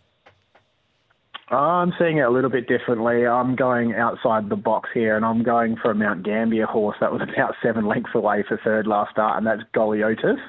I'm 1.55 1.93
seeing 1.99 2.17
it 2.17 2.21
a 2.21 2.29
little 2.29 2.49
bit 2.49 2.67
differently. 2.67 3.25
I'm 3.25 3.55
going 3.55 3.93
outside 3.93 4.49
the 4.49 4.55
box 4.55 4.89
here, 4.93 5.15
and 5.15 5.25
I'm 5.25 5.43
going 5.43 5.75
for 5.81 5.91
a 5.91 5.95
Mount 5.95 6.23
Gambier 6.23 6.65
horse 6.65 6.97
that 7.01 7.11
was 7.11 7.21
about 7.33 7.55
seven 7.61 7.85
lengths 7.85 8.11
away 8.13 8.43
for 8.47 8.59
third 8.63 8.87
last 8.87 9.11
start, 9.11 9.37
and 9.37 9.45
that's 9.45 9.61
Goliotis. 9.75 10.39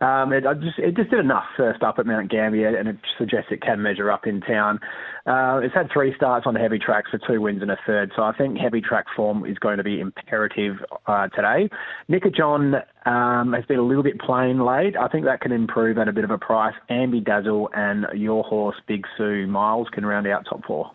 Um, 0.00 0.32
it, 0.32 0.44
just, 0.60 0.78
it 0.78 0.96
just 0.96 1.10
did 1.10 1.20
enough 1.20 1.44
first 1.56 1.82
up 1.82 1.98
at 1.98 2.06
Mount 2.06 2.30
Gambier, 2.30 2.76
and 2.76 2.88
it 2.88 2.96
suggests 3.16 3.48
it 3.50 3.62
can 3.62 3.80
measure 3.80 4.10
up 4.10 4.26
in 4.26 4.40
town. 4.40 4.78
Uh, 5.26 5.60
it's 5.62 5.74
had 5.74 5.88
three 5.92 6.12
starts 6.16 6.46
on 6.46 6.54
heavy 6.54 6.78
tracks 6.78 7.10
for 7.10 7.18
two 7.26 7.40
wins 7.40 7.62
and 7.62 7.70
a 7.70 7.78
third, 7.86 8.12
so 8.14 8.22
I 8.22 8.36
think 8.36 8.58
heavy 8.58 8.80
track 8.80 9.06
form 9.16 9.46
is 9.46 9.58
going 9.58 9.78
to 9.78 9.84
be 9.84 10.00
imperative 10.00 10.76
uh, 11.06 11.28
today. 11.28 11.70
Nika 12.08 12.30
John 12.30 12.74
um, 13.06 13.52
has 13.52 13.64
been 13.66 13.78
a 13.78 13.82
little 13.82 14.02
bit 14.02 14.18
plain 14.18 14.64
late. 14.64 14.96
I 14.96 15.08
think 15.08 15.24
that 15.24 15.40
can 15.40 15.52
improve 15.52 15.98
at 15.98 16.08
a 16.08 16.12
bit 16.12 16.24
of 16.24 16.30
a 16.30 16.38
price. 16.38 16.74
Ambi 16.90 17.24
Dazzle 17.24 17.70
and 17.74 18.06
your 18.14 18.42
horse 18.44 18.76
Big 18.86 19.06
Sue 19.16 19.46
Miles 19.46 19.88
can 19.92 20.06
round 20.06 20.26
out 20.26 20.46
top 20.46 20.64
four. 20.64 20.90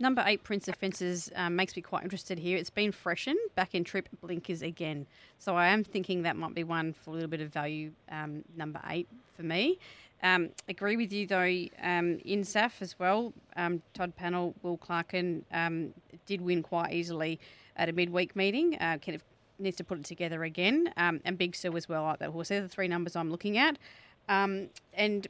Number 0.00 0.22
eight, 0.26 0.44
Prince 0.44 0.68
of 0.68 0.76
Fences, 0.76 1.28
um, 1.34 1.56
makes 1.56 1.74
me 1.74 1.82
quite 1.82 2.04
interested 2.04 2.38
here. 2.38 2.56
It's 2.56 2.70
been 2.70 2.92
freshened 2.92 3.38
back 3.56 3.74
in 3.74 3.82
trip 3.82 4.08
blinkers 4.20 4.62
again. 4.62 5.06
So 5.40 5.56
I 5.56 5.68
am 5.68 5.82
thinking 5.82 6.22
that 6.22 6.36
might 6.36 6.54
be 6.54 6.62
one 6.62 6.92
for 6.92 7.10
a 7.10 7.14
little 7.14 7.28
bit 7.28 7.40
of 7.40 7.52
value, 7.52 7.90
um, 8.10 8.44
number 8.56 8.80
eight 8.88 9.08
for 9.36 9.42
me. 9.42 9.78
Um, 10.22 10.50
agree 10.68 10.96
with 10.96 11.12
you 11.12 11.26
though, 11.26 11.64
um, 11.82 12.18
in 12.24 12.42
SAF 12.42 12.80
as 12.80 12.98
well. 12.98 13.32
Um, 13.56 13.82
Todd 13.92 14.12
Pannell, 14.16 14.54
Will 14.62 14.78
Clarkin 14.78 15.42
um, 15.52 15.92
did 16.26 16.40
win 16.40 16.62
quite 16.62 16.92
easily 16.92 17.40
at 17.76 17.88
a 17.88 17.92
midweek 17.92 18.36
meeting. 18.36 18.76
Uh, 18.80 18.98
of 19.08 19.22
needs 19.58 19.76
to 19.76 19.84
put 19.84 19.98
it 19.98 20.04
together 20.04 20.44
again. 20.44 20.92
Um, 20.96 21.20
and 21.24 21.36
Big 21.38 21.54
Sue 21.56 21.76
as 21.76 21.88
well, 21.88 22.02
like 22.04 22.18
that 22.20 22.30
horse. 22.30 22.48
They're 22.48 22.62
the 22.62 22.68
three 22.68 22.88
numbers 22.88 23.16
I'm 23.16 23.30
looking 23.30 23.58
at. 23.58 23.78
Um, 24.28 24.68
and 24.92 25.26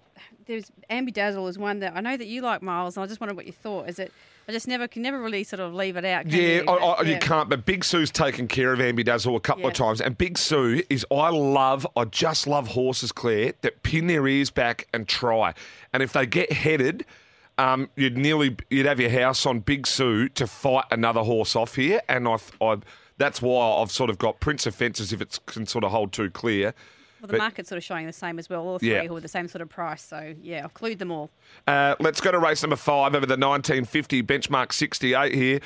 there's 0.46 0.72
Ambi 0.90 1.12
Dazzle 1.12 1.46
is 1.46 1.56
one 1.56 1.78
that 1.80 1.94
I 1.96 2.00
know 2.00 2.16
that 2.16 2.26
you 2.26 2.42
like, 2.42 2.62
Miles, 2.62 2.96
and 2.96 3.04
I 3.04 3.06
just 3.06 3.20
wondered 3.20 3.36
what 3.36 3.46
you 3.46 3.52
thought. 3.52 3.88
Is 3.88 3.98
it? 4.00 4.12
I 4.48 4.52
just 4.52 4.66
never 4.66 4.88
can 4.88 5.02
never 5.02 5.20
really 5.20 5.44
sort 5.44 5.60
of 5.60 5.72
leave 5.74 5.96
it 5.96 6.04
out. 6.04 6.26
Yeah, 6.26 6.40
you? 6.62 6.64
I, 6.66 6.72
I, 6.74 7.02
Yeah. 7.02 7.10
you 7.10 7.18
can't. 7.20 7.48
But 7.48 7.64
Big 7.64 7.84
Sue's 7.84 8.10
taken 8.10 8.48
care 8.48 8.72
of 8.72 8.80
Ambi 8.80 9.04
Dazzle 9.04 9.36
a 9.36 9.40
couple 9.40 9.66
of 9.68 9.74
times, 9.74 10.00
and 10.00 10.18
Big 10.18 10.36
Sue 10.36 10.82
is. 10.90 11.06
I 11.12 11.28
love. 11.30 11.86
I 11.96 12.06
just 12.06 12.46
love 12.48 12.66
horses, 12.68 13.12
Claire, 13.12 13.52
that 13.60 13.82
pin 13.84 14.08
their 14.08 14.26
ears 14.26 14.50
back 14.50 14.88
and 14.92 15.06
try. 15.06 15.54
And 15.92 16.02
if 16.02 16.12
they 16.12 16.26
get 16.26 16.50
headed, 16.50 17.04
um, 17.56 17.90
you'd 17.94 18.16
nearly 18.18 18.56
you'd 18.68 18.86
have 18.86 18.98
your 18.98 19.10
house 19.10 19.46
on 19.46 19.60
Big 19.60 19.86
Sue 19.86 20.28
to 20.30 20.46
fight 20.48 20.86
another 20.90 21.22
horse 21.22 21.54
off 21.54 21.76
here. 21.76 22.00
And 22.08 22.26
I, 22.26 22.38
I 22.60 22.78
that's 23.18 23.42
why 23.42 23.80
I've 23.82 23.90
sort 23.92 24.10
of 24.10 24.18
got 24.18 24.40
Prince 24.40 24.66
of 24.66 24.74
Fences 24.74 25.12
if 25.12 25.20
it 25.20 25.38
can 25.46 25.66
sort 25.66 25.84
of 25.84 25.90
hold 25.90 26.12
too 26.12 26.30
clear. 26.30 26.74
Well, 27.20 27.26
the 27.26 27.32
but- 27.32 27.38
market's 27.38 27.68
sort 27.68 27.76
of 27.78 27.84
showing 27.84 28.06
the 28.06 28.12
same 28.12 28.38
as 28.38 28.48
well. 28.48 28.62
All 28.66 28.78
three 28.78 28.92
Yeah. 28.92 29.04
who 29.06 29.16
are 29.16 29.20
the 29.20 29.26
same 29.28 29.48
sort 29.48 29.60
of 29.62 29.68
price. 29.68 30.02
So 30.02 30.34
yeah, 30.40 30.58
I'll 30.58 30.64
include 30.66 31.00
them 31.00 31.10
all. 31.10 31.30
Uh, 31.66 31.96
let's 32.00 32.20
go 32.20 32.30
to 32.30 32.38
race 32.38 32.62
number 32.62 32.76
five 32.76 33.14
over 33.16 33.26
the 33.26 33.36
1950 33.36 34.22
benchmark 34.22 34.72
68 34.72 35.34
here. 35.34 35.60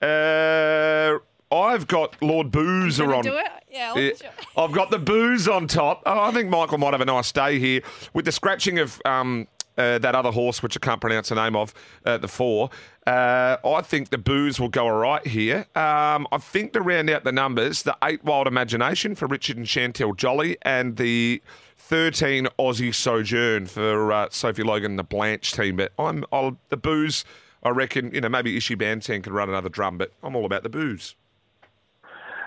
Uh, 0.00 1.18
I've 1.54 1.86
got 1.86 2.20
Lord 2.22 2.50
Boozer 2.50 3.14
on. 3.14 3.24
do 3.24 3.36
it? 3.36 3.46
Yeah, 3.70 3.92
I'll 3.94 4.00
Yeah. 4.00 4.12
I've 4.56 4.72
got 4.72 4.90
the 4.90 4.98
booze 4.98 5.48
on 5.48 5.66
top. 5.66 6.02
Oh, 6.06 6.20
I 6.20 6.30
think 6.30 6.48
Michael 6.48 6.78
might 6.78 6.92
have 6.92 7.00
a 7.00 7.04
nice 7.06 7.30
day 7.32 7.58
here 7.58 7.82
with 8.14 8.24
the 8.24 8.32
scratching 8.32 8.78
of 8.78 9.00
um, 9.04 9.48
uh, 9.78 9.98
that 9.98 10.14
other 10.14 10.30
horse, 10.30 10.62
which 10.62 10.76
I 10.76 10.80
can't 10.80 11.00
pronounce 11.00 11.28
the 11.28 11.34
name 11.34 11.56
of, 11.56 11.74
uh, 12.04 12.18
the 12.18 12.28
four. 12.28 12.70
Uh, 13.06 13.56
I 13.64 13.80
think 13.82 14.10
the 14.10 14.18
booze 14.18 14.60
will 14.60 14.68
go 14.68 14.84
all 14.84 14.92
right 14.92 15.26
here. 15.26 15.66
Um, 15.74 16.26
I 16.30 16.38
think 16.38 16.72
to 16.74 16.80
round 16.80 17.10
out 17.10 17.24
the 17.24 17.32
numbers, 17.32 17.82
the 17.82 17.96
eight 18.02 18.22
Wild 18.24 18.46
Imagination 18.46 19.14
for 19.14 19.26
Richard 19.26 19.56
and 19.56 19.66
Chantel 19.66 20.16
Jolly, 20.16 20.56
and 20.62 20.96
the 20.96 21.42
13 21.76 22.46
Aussie 22.58 22.94
Sojourn 22.94 23.66
for 23.66 24.12
uh, 24.12 24.28
Sophie 24.30 24.62
Logan 24.62 24.96
the 24.96 25.04
Blanche 25.04 25.52
team. 25.52 25.76
But 25.76 25.92
I'm 25.98 26.24
I'll, 26.32 26.56
the 26.68 26.76
booze. 26.76 27.24
I 27.62 27.70
reckon 27.70 28.14
you 28.14 28.20
know 28.20 28.28
maybe 28.28 28.56
Ishi 28.56 28.76
Bantan 28.76 29.22
could 29.22 29.32
run 29.32 29.48
another 29.48 29.68
drum, 29.68 29.98
but 29.98 30.12
I'm 30.22 30.36
all 30.36 30.44
about 30.44 30.62
the 30.62 30.68
booze. 30.68 31.16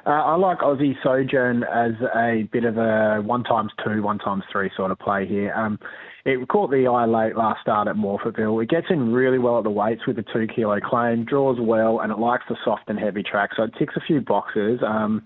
Uh, 0.05 0.11
I 0.11 0.35
like 0.35 0.59
Aussie 0.59 0.95
Sojourn 1.01 1.63
as 1.63 1.93
a 2.15 2.47
bit 2.51 2.63
of 2.63 2.77
a 2.77 3.21
one 3.21 3.43
times 3.43 3.71
two, 3.83 4.03
one 4.03 4.19
times 4.19 4.43
three 4.51 4.69
sort 4.77 4.91
of 4.91 4.99
play 4.99 5.25
here. 5.25 5.51
Um, 5.53 5.79
it 6.25 6.47
caught 6.47 6.71
the 6.71 6.87
eye 6.87 7.05
late 7.05 7.37
last 7.37 7.61
start 7.61 7.87
at 7.87 7.95
Morphettville. 7.95 8.63
It 8.63 8.69
gets 8.69 8.87
in 8.89 9.13
really 9.13 9.37
well 9.37 9.59
at 9.59 9.63
the 9.63 9.69
weights 9.69 10.07
with 10.07 10.15
the 10.15 10.23
two 10.23 10.47
kilo 10.47 10.79
claim, 10.79 11.23
draws 11.23 11.59
well, 11.61 11.99
and 11.99 12.11
it 12.11 12.17
likes 12.17 12.45
the 12.49 12.57
soft 12.65 12.89
and 12.89 12.97
heavy 12.97 13.21
track, 13.21 13.51
so 13.55 13.63
it 13.63 13.73
ticks 13.77 13.93
a 13.95 14.01
few 14.01 14.21
boxes. 14.21 14.79
Um, 14.85 15.21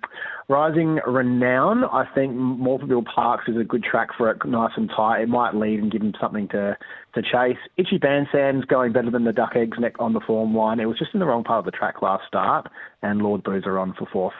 Rising 0.50 1.00
Renown, 1.08 1.86
I 1.86 2.04
think 2.14 2.36
Morphettville 2.36 3.06
Parks 3.06 3.48
is 3.48 3.56
a 3.56 3.64
good 3.64 3.84
track 3.84 4.10
for 4.18 4.30
it, 4.30 4.46
nice 4.46 4.74
and 4.76 4.90
tight. 4.90 5.22
It 5.22 5.30
might 5.30 5.56
lead 5.56 5.80
and 5.80 5.90
give 5.90 6.02
him 6.02 6.14
something 6.20 6.50
to, 6.50 6.78
to 7.16 7.22
chase. 7.22 7.58
Itchy 7.78 7.98
Bandsam's 7.98 8.66
going 8.66 8.92
better 8.92 9.12
than 9.12 9.24
the 9.24 9.32
Duck 9.32 9.52
Eggs 9.56 9.78
neck 9.80 9.96
on 10.00 10.12
the 10.12 10.20
form 10.20 10.54
line. 10.54 10.82
It 10.82 10.86
was 10.86 11.00
just 11.00 11.14
in 11.14 11.22
the 11.22 11.26
wrong 11.26 11.46
part 11.46 11.60
of 11.60 11.66
the 11.66 11.78
track 11.78 12.02
last 12.02 12.28
start, 12.28 12.68
and 13.04 13.22
Lord 13.22 13.44
Boozer 13.44 13.80
on 13.80 13.94
for 13.94 14.08
fourth. 14.12 14.34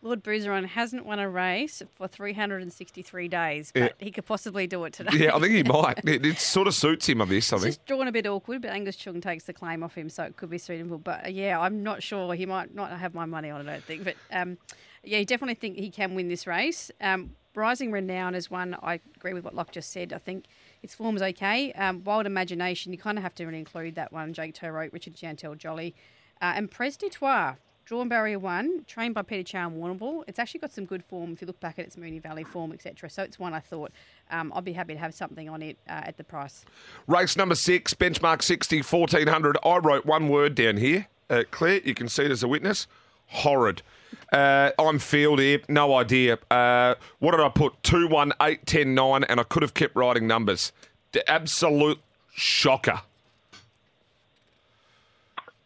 Lord 0.00 0.22
Bruiseron 0.22 0.66
hasn't 0.66 1.04
won 1.04 1.18
a 1.18 1.28
race 1.28 1.82
for 1.96 2.06
363 2.08 3.28
days, 3.28 3.72
but 3.72 3.80
Yeah. 3.82 3.88
he 3.98 4.10
could 4.10 4.26
possibly 4.26 4.66
do 4.66 4.84
it 4.84 4.92
today. 4.92 5.10
Yeah, 5.24 5.34
I 5.34 5.40
think 5.40 5.52
he 5.54 5.62
might. 5.64 5.98
It, 6.04 6.24
it 6.24 6.38
sort 6.38 6.68
of 6.68 6.74
suits 6.74 7.08
him, 7.08 7.20
I 7.20 7.24
this, 7.24 7.52
I 7.52 7.56
It's 7.56 7.64
just 7.64 7.86
drawn 7.86 8.06
a 8.06 8.12
bit 8.12 8.26
awkward, 8.26 8.62
but 8.62 8.70
Angus 8.70 8.96
Chung 8.96 9.20
takes 9.20 9.44
the 9.44 9.52
claim 9.52 9.82
off 9.82 9.94
him, 9.96 10.08
so 10.08 10.22
it 10.24 10.36
could 10.36 10.50
be 10.50 10.58
suitable. 10.58 10.98
But 10.98 11.26
uh, 11.26 11.28
yeah, 11.30 11.58
I'm 11.60 11.82
not 11.82 12.02
sure. 12.02 12.32
He 12.34 12.46
might 12.46 12.74
not 12.74 12.90
have 12.92 13.14
my 13.14 13.24
money 13.24 13.50
on 13.50 13.60
it, 13.60 13.68
I 13.68 13.72
don't 13.74 13.84
think. 13.84 14.04
But 14.04 14.14
um, 14.30 14.58
yeah, 15.02 15.18
I 15.18 15.24
definitely 15.24 15.54
think 15.56 15.76
he 15.76 15.90
can 15.90 16.14
win 16.14 16.28
this 16.28 16.46
race. 16.46 16.90
Um, 17.00 17.32
Rising 17.54 17.90
Renown 17.90 18.36
is 18.36 18.48
one 18.50 18.76
I 18.82 19.00
agree 19.16 19.32
with 19.32 19.42
what 19.42 19.52
Locke 19.54 19.72
just 19.72 19.90
said. 19.90 20.12
I 20.12 20.18
think 20.18 20.44
its 20.82 20.94
form 20.94 21.16
is 21.16 21.22
okay. 21.22 21.72
Um, 21.72 22.04
Wild 22.04 22.24
Imagination, 22.26 22.92
you 22.92 22.98
kind 22.98 23.18
of 23.18 23.24
have 23.24 23.34
to 23.36 23.44
really 23.46 23.58
include 23.58 23.96
that 23.96 24.12
one. 24.12 24.32
Jake 24.32 24.54
Toeroek, 24.54 24.92
Richard 24.92 25.16
Chantel 25.16 25.56
Jolly, 25.58 25.94
uh, 26.40 26.52
and 26.54 26.70
Pres 26.70 26.96
du 26.96 27.08
Trois. 27.08 27.54
Drawn 27.88 28.06
Barrier 28.06 28.38
One, 28.38 28.84
trained 28.86 29.14
by 29.14 29.22
Peter 29.22 29.42
Chow 29.42 29.66
and 29.66 29.82
Warrnambool. 29.82 30.22
It's 30.26 30.38
actually 30.38 30.60
got 30.60 30.74
some 30.74 30.84
good 30.84 31.02
form 31.02 31.32
if 31.32 31.40
you 31.40 31.46
look 31.46 31.58
back 31.58 31.78
at 31.78 31.86
its 31.86 31.96
Moonee 31.96 32.20
Valley 32.20 32.44
form, 32.44 32.70
etc. 32.70 33.08
So 33.08 33.22
it's 33.22 33.38
one 33.38 33.54
I 33.54 33.60
thought 33.60 33.92
um, 34.30 34.52
I'd 34.54 34.66
be 34.66 34.74
happy 34.74 34.92
to 34.92 34.98
have 34.98 35.14
something 35.14 35.48
on 35.48 35.62
it 35.62 35.78
uh, 35.88 36.02
at 36.04 36.18
the 36.18 36.24
price. 36.24 36.66
Race 37.06 37.34
number 37.34 37.54
six, 37.54 37.94
benchmark 37.94 38.42
60, 38.42 38.82
1400. 38.82 39.56
I 39.64 39.78
wrote 39.78 40.04
one 40.04 40.28
word 40.28 40.54
down 40.54 40.76
here. 40.76 41.06
Uh, 41.30 41.44
Claire, 41.50 41.80
you 41.82 41.94
can 41.94 42.10
see 42.10 42.24
it 42.24 42.30
as 42.30 42.42
a 42.42 42.48
witness. 42.48 42.86
Horrid. 43.28 43.80
Uh, 44.30 44.72
I'm 44.78 44.98
field 44.98 45.38
here, 45.38 45.60
no 45.70 45.94
idea. 45.94 46.36
Uh, 46.50 46.96
what 47.20 47.30
did 47.30 47.40
I 47.40 47.48
put? 47.48 47.82
2, 47.84 48.06
1, 48.06 48.34
8, 48.42 48.66
10, 48.66 48.94
9, 48.94 49.24
and 49.24 49.40
I 49.40 49.44
could 49.44 49.62
have 49.62 49.72
kept 49.72 49.96
writing 49.96 50.26
numbers. 50.26 50.72
The 51.12 51.26
absolute 51.30 52.00
shocker. 52.34 53.00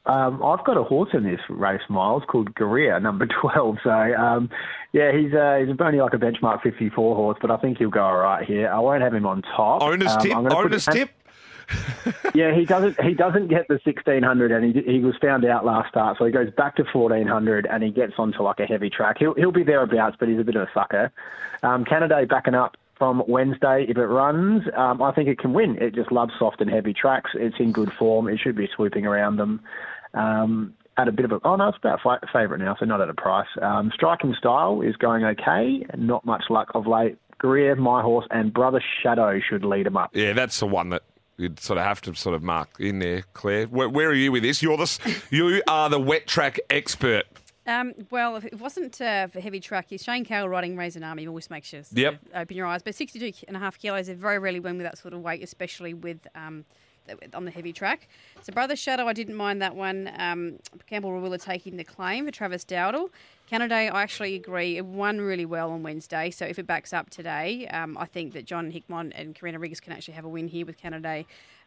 Um, 0.04 0.42
I've 0.42 0.64
got 0.64 0.76
a 0.76 0.82
horse 0.82 1.10
in 1.12 1.22
this 1.22 1.40
race, 1.48 1.82
Miles, 1.88 2.24
called 2.26 2.54
Guerrilla, 2.54 2.98
number 2.98 3.26
12. 3.40 3.78
So, 3.84 3.90
um, 3.90 4.50
yeah, 4.92 5.12
he's, 5.12 5.32
uh, 5.32 5.64
he's 5.64 5.76
only 5.78 6.00
like 6.00 6.12
a 6.14 6.18
benchmark 6.18 6.62
54 6.62 7.14
horse, 7.14 7.38
but 7.40 7.50
I 7.50 7.56
think 7.58 7.78
he'll 7.78 7.90
go 7.90 8.02
all 8.02 8.16
right 8.16 8.44
here. 8.44 8.68
I 8.68 8.78
won't 8.80 9.02
have 9.02 9.14
him 9.14 9.26
on 9.26 9.42
top. 9.42 9.82
Owner's 9.82 10.12
Um, 10.12 10.20
tip, 10.20 10.36
owner's 10.36 10.86
tip. 10.86 11.10
yeah, 12.34 12.52
he 12.54 12.64
doesn't. 12.66 13.00
He 13.00 13.14
doesn't 13.14 13.46
get 13.46 13.66
the 13.68 13.80
sixteen 13.84 14.22
hundred, 14.24 14.50
and 14.50 14.74
he 14.74 14.82
he 14.82 14.98
was 14.98 15.14
found 15.22 15.44
out 15.44 15.64
last 15.64 15.88
start, 15.88 16.18
so 16.18 16.24
he 16.26 16.32
goes 16.32 16.50
back 16.50 16.74
to 16.76 16.84
fourteen 16.92 17.26
hundred, 17.26 17.66
and 17.70 17.82
he 17.82 17.90
gets 17.90 18.14
onto 18.18 18.42
like 18.42 18.58
a 18.60 18.66
heavy 18.66 18.90
track. 18.90 19.16
He'll 19.18 19.32
he'll 19.34 19.52
be 19.52 19.62
thereabouts, 19.62 20.16
but 20.18 20.28
he's 20.28 20.40
a 20.40 20.44
bit 20.44 20.56
of 20.56 20.62
a 20.62 20.70
sucker. 20.74 21.12
Um, 21.62 21.84
Canada 21.84 22.26
backing 22.26 22.54
up 22.56 22.76
from 22.98 23.22
Wednesday 23.26 23.86
if 23.88 23.96
it 23.96 24.06
runs. 24.06 24.64
Um, 24.76 25.00
I 25.00 25.12
think 25.12 25.28
it 25.28 25.38
can 25.38 25.54
win. 25.54 25.80
It 25.80 25.94
just 25.94 26.10
loves 26.12 26.32
soft 26.38 26.60
and 26.60 26.68
heavy 26.68 26.92
tracks. 26.92 27.30
It's 27.34 27.56
in 27.58 27.72
good 27.72 27.92
form. 27.92 28.28
It 28.28 28.38
should 28.38 28.56
be 28.56 28.68
swooping 28.74 29.06
around 29.06 29.36
them. 29.36 29.60
Um, 30.14 30.74
at 30.98 31.08
a 31.08 31.12
bit 31.12 31.24
of 31.24 31.32
a 31.32 31.40
oh 31.44 31.56
no, 31.56 31.68
it's 31.68 31.78
about 31.78 32.00
fi- 32.02 32.18
favourite 32.32 32.62
now, 32.62 32.76
so 32.78 32.84
not 32.84 33.00
at 33.00 33.08
a 33.08 33.14
price. 33.14 33.46
Um, 33.62 33.90
striking 33.94 34.34
style 34.38 34.82
is 34.82 34.94
going 34.96 35.24
okay, 35.24 35.86
not 35.96 36.24
much 36.26 36.44
luck 36.50 36.70
of 36.74 36.86
late. 36.86 37.16
Greer, 37.38 37.74
my 37.76 38.02
horse, 38.02 38.26
and 38.30 38.52
Brother 38.52 38.82
Shadow 39.02 39.40
should 39.40 39.64
lead 39.64 39.86
him 39.86 39.96
up. 39.96 40.10
Yeah, 40.12 40.32
that's 40.34 40.60
the 40.60 40.66
one 40.66 40.90
that 40.90 41.02
you'd 41.38 41.58
sort 41.58 41.78
of 41.78 41.84
have 41.84 42.00
to 42.02 42.14
sort 42.14 42.34
of 42.36 42.42
mark 42.42 42.68
in 42.78 42.98
there, 43.00 43.22
Claire. 43.32 43.66
Where, 43.66 43.88
where 43.88 44.10
are 44.10 44.14
you 44.14 44.30
with 44.30 44.42
this? 44.42 44.62
You're 44.62 44.76
the 44.76 45.22
you 45.30 45.62
are 45.66 45.88
the 45.88 45.98
wet 45.98 46.26
track 46.26 46.60
expert. 46.68 47.24
Um, 47.66 47.94
well, 48.10 48.36
if 48.36 48.44
it 48.44 48.58
wasn't 48.60 49.00
uh, 49.00 49.28
for 49.28 49.40
heavy 49.40 49.60
track, 49.60 49.92
is 49.92 50.02
Shane 50.02 50.24
Carroll 50.24 50.48
riding 50.48 50.76
Raisin 50.76 51.04
Army 51.04 51.26
always 51.26 51.48
makes 51.48 51.72
you 51.72 51.82
Yep. 51.92 52.20
open 52.34 52.56
your 52.56 52.66
eyes. 52.66 52.82
But 52.82 52.94
62 52.96 53.46
and 53.48 53.56
a 53.56 53.60
half 53.60 53.78
kilos, 53.78 54.08
they 54.08 54.14
very 54.14 54.38
rarely 54.40 54.58
win 54.60 54.76
with 54.76 54.84
that 54.84 54.98
sort 54.98 55.14
of 55.14 55.20
weight, 55.20 55.42
especially 55.44 55.94
with 55.94 56.26
um, 56.34 56.64
the- 56.64 56.64
on 57.34 57.44
the 57.44 57.50
heavy 57.50 57.72
track. 57.72 58.08
So 58.42 58.52
Brother 58.52 58.76
Shadow, 58.76 59.06
I 59.06 59.12
didn't 59.12 59.34
mind 59.34 59.62
that 59.62 59.74
one. 59.74 60.10
Um, 60.16 60.58
Campbell 60.86 61.10
Rawiller 61.10 61.42
taking 61.42 61.76
the 61.76 61.84
claim 61.84 62.26
for 62.26 62.30
Travis 62.30 62.64
Dowdle. 62.64 63.10
Canada, 63.48 63.74
I 63.74 64.02
actually 64.02 64.34
agree, 64.34 64.78
it 64.78 64.84
won 64.84 65.20
really 65.20 65.44
well 65.44 65.70
on 65.72 65.82
Wednesday. 65.82 66.30
So 66.30 66.46
if 66.46 66.58
it 66.58 66.66
backs 66.66 66.92
up 66.92 67.10
today, 67.10 67.66
um, 67.68 67.98
I 67.98 68.06
think 68.06 68.32
that 68.32 68.46
John 68.46 68.72
Hickmon 68.72 69.12
and 69.14 69.34
Karina 69.34 69.58
Riggs 69.58 69.80
can 69.80 69.92
actually 69.92 70.14
have 70.14 70.24
a 70.24 70.28
win 70.28 70.48
here 70.48 70.64
with 70.64 70.78
Canada. 70.78 71.24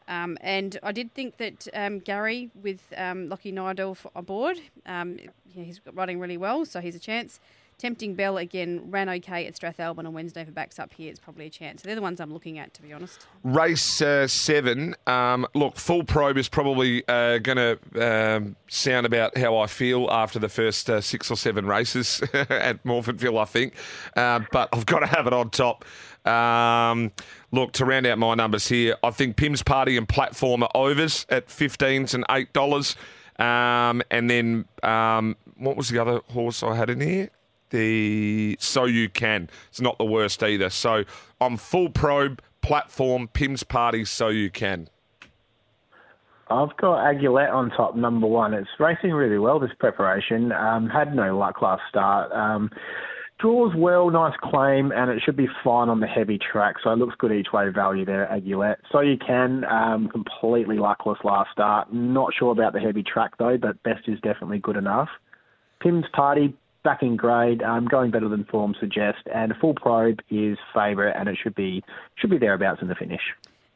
Um, 0.08 0.38
and 0.41 0.78
I 0.84 0.91
did 0.91 1.13
think 1.13 1.38
that 1.38 1.67
um, 1.74 2.00
Gary 2.00 2.50
with 2.62 2.82
um, 2.95 3.30
Lockie 3.30 3.52
Neindorf 3.52 4.06
on 4.15 4.24
board, 4.24 4.60
um, 4.86 5.17
he's 5.48 5.82
riding 5.93 6.19
really 6.19 6.38
well, 6.38 6.65
so 6.65 6.80
he's 6.80 6.95
a 6.95 7.00
chance. 7.00 7.39
Tempting 7.77 8.15
Bell 8.15 8.38
again 8.38 8.89
ran 8.89 9.09
okay 9.09 9.45
at 9.45 9.59
Strathalbyn 9.59 10.05
on 10.05 10.13
Wednesday. 10.13 10.41
It 10.41 10.53
backs 10.53 10.79
up 10.79 10.93
here, 10.93 11.09
it's 11.09 11.19
probably 11.19 11.47
a 11.47 11.49
chance. 11.49 11.81
So 11.81 11.88
they're 11.88 11.95
the 11.95 12.01
ones 12.01 12.21
I'm 12.21 12.31
looking 12.31 12.57
at, 12.57 12.73
to 12.75 12.81
be 12.81 12.93
honest. 12.93 13.25
Race 13.43 14.01
uh, 14.01 14.27
seven. 14.27 14.95
Um, 15.07 15.45
look, 15.53 15.75
full 15.75 16.03
probe 16.03 16.38
is 16.38 16.47
probably 16.47 17.03
uh, 17.07 17.39
going 17.39 17.57
to 17.57 18.38
um, 18.38 18.55
sound 18.67 19.05
about 19.05 19.38
how 19.38 19.57
I 19.57 19.67
feel 19.67 20.07
after 20.09 20.39
the 20.39 20.49
first 20.49 20.89
uh, 20.89 21.01
six 21.01 21.30
or 21.30 21.36
seven 21.36 21.65
races 21.65 22.21
at 22.34 22.84
Morphettville, 22.86 23.41
I 23.41 23.45
think. 23.45 23.73
Uh, 24.15 24.39
but 24.51 24.69
I've 24.71 24.86
got 24.86 24.99
to 24.99 25.07
have 25.07 25.28
it 25.28 25.34
on 25.34 25.49
top. 25.49 25.84
Um, 26.26 27.11
look, 27.51 27.73
to 27.73 27.86
round 27.86 28.07
out 28.07 28.17
my 28.17 28.36
numbers 28.36 28.67
here, 28.67 28.95
I 29.03 29.11
think 29.11 29.36
Pim's 29.36 29.61
Party 29.61 29.97
and 29.97 30.07
Platform 30.07 30.63
are 30.63 30.71
overs 30.73 31.26
at 31.30 31.47
15s 31.47 32.13
and 32.13 32.26
$8. 32.28 32.95
Um, 33.38 34.01
and 34.09 34.30
then 34.30 34.65
um, 34.82 35.36
what 35.57 35.76
was 35.76 35.89
the 35.89 35.99
other 35.99 36.21
horse 36.32 36.63
I 36.63 36.76
had 36.76 36.89
in 36.89 37.01
here? 37.01 37.30
The 37.76 38.55
So 38.59 38.86
You 38.86 39.09
Can. 39.09 39.49
It's 39.67 39.82
not 39.82 39.97
the 39.97 40.05
worst 40.05 40.41
either. 40.41 40.69
So 40.69 41.03
I'm 41.41 41.57
full 41.57 41.89
probe, 41.89 42.41
platform, 42.61 43.28
Pim's 43.28 43.63
Party, 43.63 44.05
So 44.05 44.30
You 44.30 44.49
Can. 44.49 44.88
I've 46.49 46.78
got 46.78 46.99
Aguilette 47.03 47.51
on 47.51 47.71
top, 47.71 47.95
number 47.95 48.28
one. 48.28 48.53
It's 48.53 48.69
racing 48.80 49.11
really 49.11 49.39
well 49.39 49.59
this 49.59 49.71
preparation. 49.78 50.51
Um, 50.53 50.88
had 50.88 51.15
no 51.15 51.38
luck 51.38 51.61
last 51.61 51.82
start. 51.89 52.32
Um, 52.32 52.69
draws 53.39 53.76
well, 53.76 54.09
nice 54.09 54.38
claim, 54.41 54.93
and 54.93 55.11
it 55.11 55.21
should 55.26 55.36
be 55.36 55.49
fine 55.63 55.89
on 55.89 55.99
the 55.99 56.07
heavy 56.07 56.39
track. 56.39 56.76
So 56.82 56.91
it 56.91 56.97
looks 56.97 57.15
good 57.17 57.34
each 57.34 57.51
way 57.51 57.67
value 57.69 58.05
there, 58.05 58.30
Aguilette. 58.32 58.78
So 58.91 59.01
you 59.01 59.17
can 59.17 59.65
um, 59.65 60.07
completely 60.07 60.78
luckless 60.78 61.17
last 61.26 61.51
start. 61.51 61.91
Not 61.91 62.34
sure 62.38 62.51
about 62.51 62.71
the 62.71 62.80
heavy 62.80 63.03
track 63.03 63.38
though, 63.38 63.57
but 63.57 63.84
best 63.84 64.07
is 64.07 64.19
definitely 64.21 64.59
good 64.59 64.78
enough. 64.78 65.09
Pim's 65.82 66.05
Party 66.13 66.55
back 66.86 67.03
in 67.03 67.17
grade, 67.17 67.61
um, 67.61 67.86
going 67.86 68.11
better 68.11 68.29
than 68.29 68.45
form 68.45 68.75
suggests, 68.79 69.23
and 69.33 69.51
a 69.51 69.55
full 69.55 69.73
probe 69.73 70.19
is 70.29 70.57
favourite, 70.73 71.13
and 71.19 71.27
it 71.27 71.38
should 71.41 71.55
be 71.55 71.83
should 72.15 72.29
be 72.29 72.38
thereabouts 72.38 72.81
in 72.81 72.88
the 72.88 72.95
finish. 72.95 73.33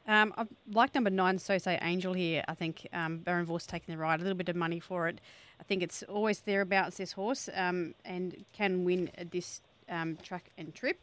Um, 0.08 0.34
I 0.38 0.46
like 0.72 0.96
number 0.96 1.10
nine, 1.10 1.38
So 1.38 1.58
Say 1.58 1.78
Angel 1.82 2.14
here. 2.14 2.44
I 2.48 2.54
think 2.54 2.88
um, 2.94 3.18
Baron 3.18 3.46
Vorst 3.46 3.68
taking 3.68 3.94
the 3.94 4.00
ride, 4.00 4.22
a 4.22 4.24
little 4.24 4.38
bit 4.38 4.48
of 4.48 4.56
money 4.56 4.80
for 4.80 5.08
it. 5.10 5.20
I 5.60 5.64
think 5.64 5.84
it's 5.84 6.04
always 6.04 6.40
thereabouts 6.40 6.98
this 6.98 7.12
horse, 7.12 7.50
um, 7.54 7.94
and 8.06 8.46
can 8.54 8.86
win 8.86 9.12
this 9.32 9.62
um, 9.90 10.18
track 10.24 10.52
and 10.58 10.74
trip, 10.74 10.98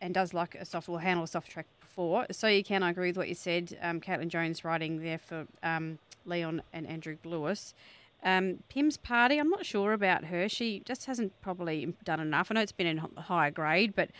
and 0.00 0.14
does 0.14 0.32
like 0.32 0.54
a 0.54 0.64
soft, 0.64 0.88
will 0.88 0.98
handle 0.98 1.24
a 1.24 1.26
soft 1.26 1.50
track 1.50 1.66
before. 1.80 2.26
So 2.30 2.46
you 2.46 2.62
can, 2.62 2.82
I 2.82 2.90
agree 2.90 3.08
with 3.08 3.16
what 3.16 3.28
you 3.28 3.34
said. 3.34 3.76
Um, 3.82 4.00
Caitlin 4.00 4.28
Jones 4.28 4.64
riding 4.64 5.02
there 5.02 5.18
for 5.18 5.46
um, 5.62 5.98
Leon 6.24 6.62
and 6.72 6.86
Andrew 6.86 7.16
Lewis. 7.24 7.74
Um, 8.22 8.58
Pim's 8.68 8.96
party, 8.96 9.38
I'm 9.38 9.50
not 9.50 9.64
sure 9.64 9.92
about 9.92 10.24
her. 10.24 10.48
She 10.48 10.80
just 10.80 11.06
hasn't 11.06 11.40
probably 11.40 11.94
done 12.04 12.20
enough. 12.20 12.48
I 12.50 12.54
know 12.54 12.60
it's 12.60 12.72
been 12.72 12.86
in 12.86 12.98
higher 13.16 13.50
grade, 13.50 13.94
but 13.94 14.10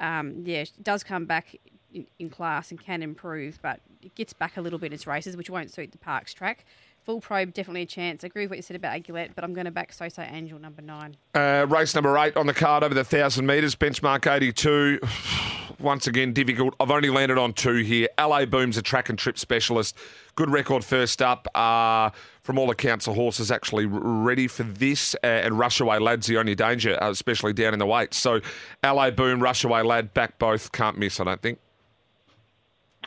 um, 0.00 0.42
yeah, 0.44 0.64
she 0.64 0.72
does 0.82 1.04
come 1.04 1.24
back 1.24 1.56
in, 1.92 2.06
in, 2.18 2.30
class 2.30 2.70
and 2.70 2.80
can 2.80 3.02
improve, 3.02 3.58
but 3.62 3.80
it 4.02 4.14
gets 4.16 4.32
back 4.32 4.56
a 4.56 4.60
little 4.60 4.78
bit 4.78 4.86
in 4.86 4.92
its 4.92 5.06
races, 5.06 5.36
which 5.36 5.50
won't 5.50 5.72
suit 5.72 5.92
the 5.92 5.98
Parks 5.98 6.34
track. 6.34 6.64
Full 7.04 7.20
probe, 7.20 7.52
definitely 7.52 7.82
a 7.82 7.86
chance. 7.86 8.24
I 8.24 8.28
agree 8.28 8.42
with 8.42 8.50
what 8.50 8.56
you 8.56 8.62
said 8.62 8.76
about 8.76 8.94
Aguilette, 8.96 9.34
but 9.34 9.44
I'm 9.44 9.52
going 9.52 9.66
to 9.66 9.70
back 9.70 9.92
So 9.92 10.08
So 10.08 10.22
Angel 10.22 10.58
number 10.58 10.82
nine. 10.82 11.16
Uh, 11.34 11.66
race 11.68 11.94
number 11.94 12.16
eight 12.18 12.36
on 12.36 12.46
the 12.46 12.54
card 12.54 12.82
over 12.82 12.94
the 12.94 13.00
1,000 13.00 13.46
metres, 13.46 13.76
benchmark 13.76 14.30
82. 14.30 15.00
Once 15.78 16.06
again, 16.06 16.32
difficult. 16.32 16.74
I've 16.80 16.90
only 16.90 17.10
landed 17.10 17.36
on 17.36 17.52
two 17.52 17.76
here. 17.76 18.08
LA 18.18 18.46
Boom's 18.46 18.78
a 18.78 18.82
track 18.82 19.10
and 19.10 19.18
trip 19.18 19.38
specialist. 19.38 19.96
Good 20.36 20.50
record 20.50 20.84
first 20.84 21.22
up. 21.22 21.46
Uh, 21.54 22.10
from 22.42 22.58
all 22.58 22.70
accounts, 22.70 23.04
the 23.04 23.12
horse 23.12 23.38
is 23.38 23.50
actually 23.50 23.86
ready 23.86 24.48
for 24.48 24.64
this. 24.64 25.14
Uh, 25.22 25.26
and 25.26 25.54
Rushaway 25.54 26.00
Lad's 26.00 26.26
the 26.26 26.38
only 26.38 26.54
danger, 26.54 27.00
uh, 27.02 27.10
especially 27.10 27.52
down 27.52 27.72
in 27.72 27.78
the 27.78 27.86
weight. 27.86 28.12
So 28.14 28.40
LA 28.82 29.10
Boom, 29.10 29.40
Rushaway 29.40 29.84
Lad, 29.84 30.12
back 30.12 30.38
both. 30.38 30.72
Can't 30.72 30.98
miss, 30.98 31.20
I 31.20 31.24
don't 31.24 31.40
think. 31.40 31.58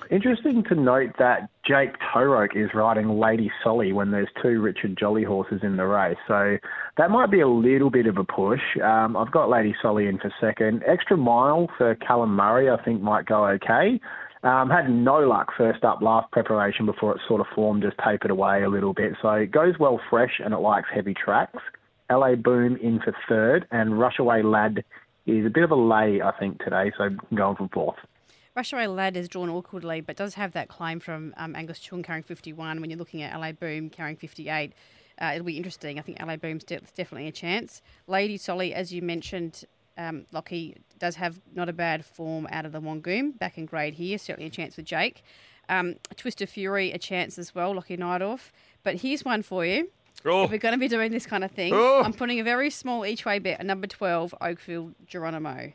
Interesting 0.10 0.64
to 0.66 0.76
note 0.76 1.12
that 1.20 1.50
Jake 1.68 1.92
Toeroek 2.00 2.56
is 2.56 2.70
riding 2.74 3.20
Lady 3.20 3.52
Solly 3.62 3.92
when 3.92 4.12
there's 4.12 4.30
two 4.42 4.62
Richard 4.62 4.98
Jolly 4.98 5.24
horses 5.24 5.60
in 5.64 5.76
the 5.76 5.86
race. 5.86 6.18
So 6.28 6.58
that 6.98 7.12
might 7.12 7.30
be 7.30 7.42
a 7.42 7.48
little 7.48 7.90
bit 7.90 8.08
of 8.08 8.18
a 8.18 8.24
push. 8.24 8.62
Um, 8.82 9.18
I've 9.18 9.32
got 9.32 9.50
Lady 9.50 9.76
Solly 9.82 10.08
in 10.08 10.18
for 10.18 10.34
second. 10.40 10.84
Extra 10.88 11.18
mile 11.18 11.70
for 11.78 11.96
Callum 11.96 12.36
Murray, 12.36 12.70
I 12.70 12.82
think, 12.84 13.02
might 13.02 13.26
go 13.26 13.46
okay. 13.48 14.00
Um, 14.48 14.70
had 14.70 14.90
no 14.90 15.18
luck 15.20 15.52
first 15.58 15.84
up 15.84 16.02
last 16.02 16.32
preparation 16.32 16.86
before 16.86 17.14
it 17.14 17.20
sort 17.28 17.42
of 17.42 17.48
formed, 17.54 17.84
just 17.84 17.98
tapered 17.98 18.32
away 18.32 18.64
a 18.64 18.70
little 18.70 18.94
bit. 18.94 19.12
So 19.22 19.30
it 19.32 19.52
goes 19.52 19.78
well 19.78 20.00
fresh 20.10 20.40
and 20.42 20.54
it 20.54 20.60
likes 20.60 20.88
heavy 20.94 21.14
tracks. 21.14 21.62
LA 22.10 22.36
Boom 22.36 22.78
in 22.78 23.02
for 23.02 23.14
third, 23.28 23.68
and 23.72 23.90
Rushaway 23.96 24.50
Lad 24.50 24.86
is 25.26 25.46
a 25.46 25.50
bit 25.50 25.66
of 25.66 25.72
a 25.72 25.76
lay, 25.76 26.22
I 26.22 26.32
think, 26.40 26.64
today. 26.64 26.94
So 26.98 27.10
going 27.36 27.58
from 27.58 27.68
fourth. 27.68 27.98
Rushaway 28.56 28.96
Lad 28.96 29.18
is 29.18 29.28
drawn 29.28 29.50
awkwardly, 29.50 30.00
but 30.00 30.16
does 30.16 30.36
have 30.36 30.54
that 30.54 30.70
claim 30.70 31.02
from 31.02 31.34
um, 31.36 31.54
Angus 31.54 31.80
Chung 31.80 32.02
carrying 32.02 32.24
51 32.24 32.80
when 32.80 32.90
you're 32.90 32.98
looking 32.98 33.24
at 33.24 33.38
LA 33.38 33.52
Boom 33.52 33.90
carrying 33.90 34.16
58. 34.16 34.72
Uh, 35.22 35.32
it'll 35.36 35.46
be 35.46 35.58
interesting. 35.58 36.00
I 36.00 36.02
think 36.04 36.26
LA 36.26 36.38
Boom's 36.38 36.64
de- 36.64 36.80
definitely 36.96 37.28
a 37.28 37.34
chance. 37.34 37.82
Lady 38.08 38.38
Solly, 38.38 38.74
as 38.74 38.94
you 38.94 39.02
mentioned, 39.02 39.66
um, 39.98 40.26
Lockie 40.32 40.78
does 41.00 41.16
have 41.16 41.40
not 41.54 41.70
a 41.70 41.74
bad 41.74 42.06
form 42.06 42.48
out 42.52 42.66
of 42.66 42.72
the 42.72 42.82
Wangoom, 42.82 43.38
back 43.38 43.58
in 43.58 43.66
grade 43.66 43.96
here. 43.96 44.18
Certainly 44.18 44.48
a 44.48 44.52
chance 44.52 44.76
for 44.76 44.82
Jake. 44.82 45.24
Um, 45.70 45.96
Twist 46.16 46.42
of 46.42 46.50
Fury, 46.50 46.92
a 46.92 46.98
chance 46.98 47.38
as 47.38 47.54
well, 47.54 47.74
Lockie 47.74 47.98
Neindorf. 47.98 48.52
But 48.84 48.96
here's 48.96 49.26
one 49.26 49.44
for 49.44 49.66
you. 49.66 49.90
Oh. 50.26 50.44
If 50.44 50.52
we're 50.52 50.58
going 50.58 50.74
to 50.74 50.80
be 50.80 50.88
doing 50.88 51.12
this 51.12 51.26
kind 51.26 51.44
of 51.44 51.52
thing, 51.52 51.74
oh. 51.76 52.02
I'm 52.04 52.14
putting 52.14 52.40
a 52.40 52.44
very 52.44 52.70
small 52.70 53.06
each 53.06 53.26
way 53.26 53.40
bet, 53.40 53.60
a 53.60 53.64
number 53.64 53.88
12, 53.88 54.34
Oakfield 54.42 54.94
Geronimo. 55.06 55.74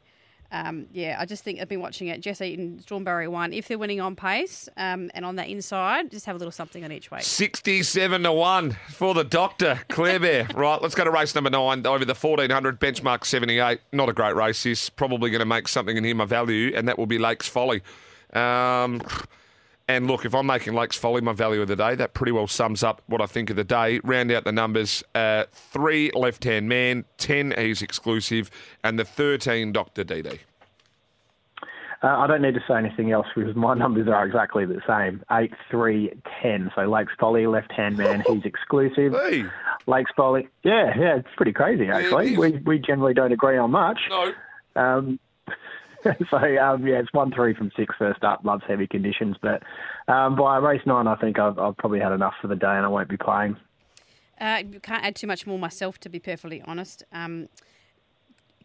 Um, 0.53 0.87
yeah, 0.93 1.17
I 1.19 1.25
just 1.25 1.43
think 1.43 1.61
I've 1.61 1.69
been 1.69 1.81
watching 1.81 2.09
it. 2.09 2.21
Jess 2.21 2.43
Eaton, 2.43 2.79
Stormberry 2.87 3.27
one. 3.29 3.55
If 3.55 3.69
they're 3.69 3.79
winning 3.79 4.03
on 4.03 4.15
pace 4.15 4.69
um, 4.77 5.11
and 5.15 5.25
on 5.25 5.37
that 5.37 5.49
inside, 5.49 6.11
just 6.11 6.27
have 6.27 6.37
a 6.37 6.39
little 6.39 6.53
something 6.53 6.85
on 6.85 6.93
each 6.93 7.11
way. 7.11 7.21
67 7.21 8.23
to 8.23 8.33
1 8.33 8.77
for 8.91 9.15
the 9.15 9.25
doctor, 9.25 9.81
Claire 9.89 10.21
Bear. 10.21 10.47
right, 10.55 10.81
let's 10.83 10.95
go 10.95 11.05
to 11.05 11.11
race 11.11 11.35
number 11.35 11.49
nine 11.49 11.87
over 11.87 12.05
the 12.05 12.15
1400, 12.15 12.79
benchmark 12.79 13.25
78. 13.25 13.81
Not 13.93 14.11
a 14.11 14.13
great 14.13 14.37
race. 14.37 14.63
He's 14.63 14.91
probably 14.91 15.31
going 15.31 15.41
to 15.41 15.47
make 15.47 15.69
something 15.69 15.97
in 15.97 16.05
him 16.05 16.21
a 16.21 16.27
value, 16.27 16.73
and 16.77 16.87
that 16.87 16.99
will 16.99 17.07
be 17.07 17.19
Lakes 17.19 17.49
Folly. 17.49 17.83
Um, 18.35 19.01
and 19.89 20.07
look, 20.07 20.25
if 20.25 20.35
I'm 20.35 20.47
making 20.47 20.75
Lakes 20.75 20.97
Folly 20.97 21.21
my 21.21 21.33
value 21.33 21.61
of 21.63 21.69
the 21.69 21.77
day, 21.77 21.95
that 21.95 22.15
pretty 22.15 22.33
well 22.33 22.47
sums 22.47 22.83
up 22.83 23.03
what 23.07 23.21
I 23.21 23.27
think 23.27 23.51
of 23.51 23.57
the 23.57 23.65
day. 23.65 24.01
Round 24.05 24.31
out 24.31 24.45
the 24.45 24.53
numbers 24.53 25.03
uh, 25.15 25.45
three 25.53 26.11
left 26.15 26.45
hand 26.45 26.69
man, 26.69 27.05
10 27.19 27.55
he's 27.59 27.83
exclusive, 27.83 28.51
and 28.85 28.99
the 28.99 29.05
13 29.05 29.73
Dr. 29.73 30.05
DD. 30.05 30.39
Uh, 32.05 32.09
I 32.09 32.27
don't 32.27 32.43
need 32.43 32.55
to 32.55 32.65
say 32.67 32.77
anything 32.77 33.13
else 33.13 33.27
because 33.35 33.55
my 33.55 33.75
numbers 33.79 34.09
are 34.09 34.27
exactly 34.27 34.65
the 34.65 34.81
same. 34.87 35.23
8, 35.31 35.53
3, 35.71 36.13
10. 36.43 36.73
So 36.75 36.83
Lakes 36.83 37.13
Folly, 37.19 37.47
left 37.47 37.73
hand 37.73 37.97
man, 37.97 38.25
he's 38.29 38.45
exclusive. 38.45 39.13
Hey. 39.13 39.45
Lakes 39.87 40.11
Folly, 40.17 40.49
yeah, 40.65 40.93
yeah, 40.99 41.17
it's 41.17 41.29
pretty 41.37 41.53
crazy 41.53 41.89
actually. 41.89 42.33
Yeah, 42.33 42.39
we, 42.39 42.51
we 42.59 42.79
generally 42.79 43.15
don't 43.15 43.33
agree 43.33 43.57
on 43.57 43.71
much. 43.71 44.01
No. 44.09 44.33
Um, 44.75 45.21
so 46.31 46.37
um, 46.37 46.87
yeah, 46.87 46.99
it's 46.99 47.13
one 47.13 47.33
three 47.33 47.55
from 47.55 47.71
six 47.77 47.95
first 47.99 48.25
up. 48.25 48.45
Loves 48.45 48.65
heavy 48.67 48.87
conditions, 48.87 49.37
but 49.41 49.63
um, 50.09 50.37
by 50.37 50.59
race 50.59 50.83
nine, 50.87 51.07
I 51.07 51.17
think 51.17 51.39
I've, 51.39 51.59
I've, 51.59 51.77
probably 51.77 52.01
had 52.01 52.13
enough 52.13 52.35
for 52.41 52.49
the 52.49 52.57
day, 52.57 52.67
and 52.67 52.85
I 52.85 52.89
won't 52.89 53.09
be 53.09 53.17
playing. 53.17 53.57
Uh, 54.41 54.63
can't 54.83 55.05
add 55.05 55.15
too 55.15 55.27
much 55.27 55.47
more 55.47 55.59
myself, 55.59 55.99
to 55.99 56.09
be 56.09 56.19
perfectly 56.19 56.63
honest. 56.67 57.05
Um, 57.13 57.49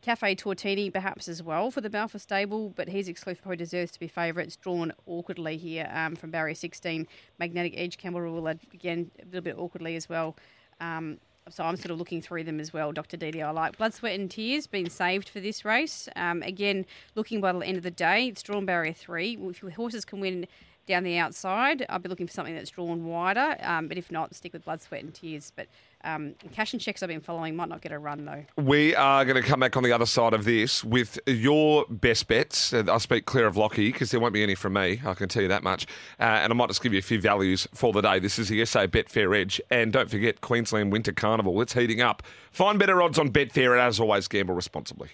Cafe 0.01 0.35
Tortini, 0.35 0.91
perhaps 0.91 1.27
as 1.27 1.43
well 1.43 1.69
for 1.69 1.81
the 1.81 1.89
Balfour 1.89 2.19
stable, 2.19 2.69
but 2.75 2.87
he's 2.87 3.07
exclusive, 3.07 3.41
probably 3.41 3.57
deserves 3.57 3.91
to 3.91 3.99
be 3.99 4.07
favourites. 4.07 4.55
Drawn 4.55 4.93
awkwardly 5.05 5.57
here 5.57 5.89
um, 5.93 6.15
from 6.15 6.31
barrier 6.31 6.55
16. 6.55 7.07
Magnetic 7.39 7.73
Edge, 7.75 7.97
Campbell 7.97 8.21
Rule, 8.21 8.47
again, 8.47 9.11
a 9.21 9.25
little 9.25 9.41
bit 9.41 9.57
awkwardly 9.57 9.95
as 9.95 10.07
well. 10.07 10.35
Um, 10.79 11.17
so 11.49 11.63
I'm 11.63 11.75
sort 11.75 11.91
of 11.91 11.99
looking 11.99 12.21
through 12.21 12.43
them 12.43 12.59
as 12.59 12.73
well. 12.73 12.91
Dr. 12.91 13.17
Didi, 13.17 13.41
I 13.41 13.51
like 13.51 13.77
Blood, 13.77 13.93
Sweat 13.93 14.19
and 14.19 14.29
Tears 14.29 14.67
being 14.67 14.89
saved 14.89 15.29
for 15.29 15.39
this 15.39 15.63
race. 15.63 16.09
Um, 16.15 16.41
again, 16.43 16.85
looking 17.15 17.41
by 17.41 17.53
the 17.53 17.59
end 17.59 17.77
of 17.77 17.83
the 17.83 17.91
day, 17.91 18.27
it's 18.27 18.43
drawn 18.43 18.65
barrier 18.65 18.93
three. 18.93 19.37
If 19.41 19.61
your 19.61 19.71
horses 19.71 20.05
can 20.05 20.19
win 20.19 20.47
down 20.87 21.03
the 21.03 21.17
outside, 21.17 21.85
I'll 21.89 21.99
be 21.99 22.09
looking 22.09 22.27
for 22.27 22.33
something 22.33 22.55
that's 22.55 22.71
drawn 22.71 23.05
wider. 23.05 23.57
Um, 23.61 23.87
but 23.87 23.97
if 23.97 24.11
not, 24.11 24.33
stick 24.35 24.53
with 24.53 24.65
Blood, 24.65 24.81
Sweat 24.81 25.03
and 25.03 25.13
Tears. 25.13 25.51
But 25.55 25.67
um, 26.03 26.35
cash 26.53 26.73
and 26.73 26.81
checks 26.81 27.01
I've 27.01 27.09
been 27.09 27.21
following 27.21 27.55
might 27.55 27.69
not 27.69 27.81
get 27.81 27.91
a 27.91 27.99
run 27.99 28.25
though. 28.25 28.45
We 28.55 28.95
are 28.95 29.25
going 29.25 29.41
to 29.41 29.47
come 29.47 29.59
back 29.59 29.75
on 29.75 29.83
the 29.83 29.91
other 29.91 30.05
side 30.05 30.33
of 30.33 30.45
this 30.45 30.83
with 30.83 31.19
your 31.25 31.85
best 31.89 32.27
bets. 32.27 32.71
Uh, 32.73 32.83
I'll 32.87 32.99
speak 32.99 33.25
clear 33.25 33.47
of 33.47 33.57
Lockie 33.57 33.91
because 33.91 34.11
there 34.11 34.19
won't 34.19 34.33
be 34.33 34.43
any 34.43 34.55
from 34.55 34.73
me. 34.73 35.01
I 35.05 35.13
can 35.15 35.27
tell 35.27 35.41
you 35.41 35.47
that 35.47 35.63
much. 35.63 35.87
Uh, 36.19 36.23
and 36.23 36.53
I 36.53 36.55
might 36.55 36.67
just 36.67 36.81
give 36.81 36.93
you 36.93 36.99
a 36.99 37.03
few 37.03 37.19
values 37.19 37.67
for 37.73 37.91
the 37.93 38.01
day. 38.01 38.19
This 38.19 38.37
is 38.37 38.49
the 38.49 38.63
SA 38.65 38.87
Betfair 38.87 39.35
Edge. 39.35 39.59
And 39.69 39.91
don't 39.91 40.09
forget 40.09 40.41
Queensland 40.41 40.91
Winter 40.91 41.11
Carnival. 41.11 41.61
It's 41.61 41.73
heating 41.73 42.01
up. 42.01 42.23
Find 42.51 42.77
better 42.77 43.01
odds 43.01 43.17
on 43.19 43.31
Betfair 43.31 43.71
and 43.71 43.81
as 43.81 43.99
always, 43.99 44.27
gamble 44.27 44.55
responsibly. 44.55 45.09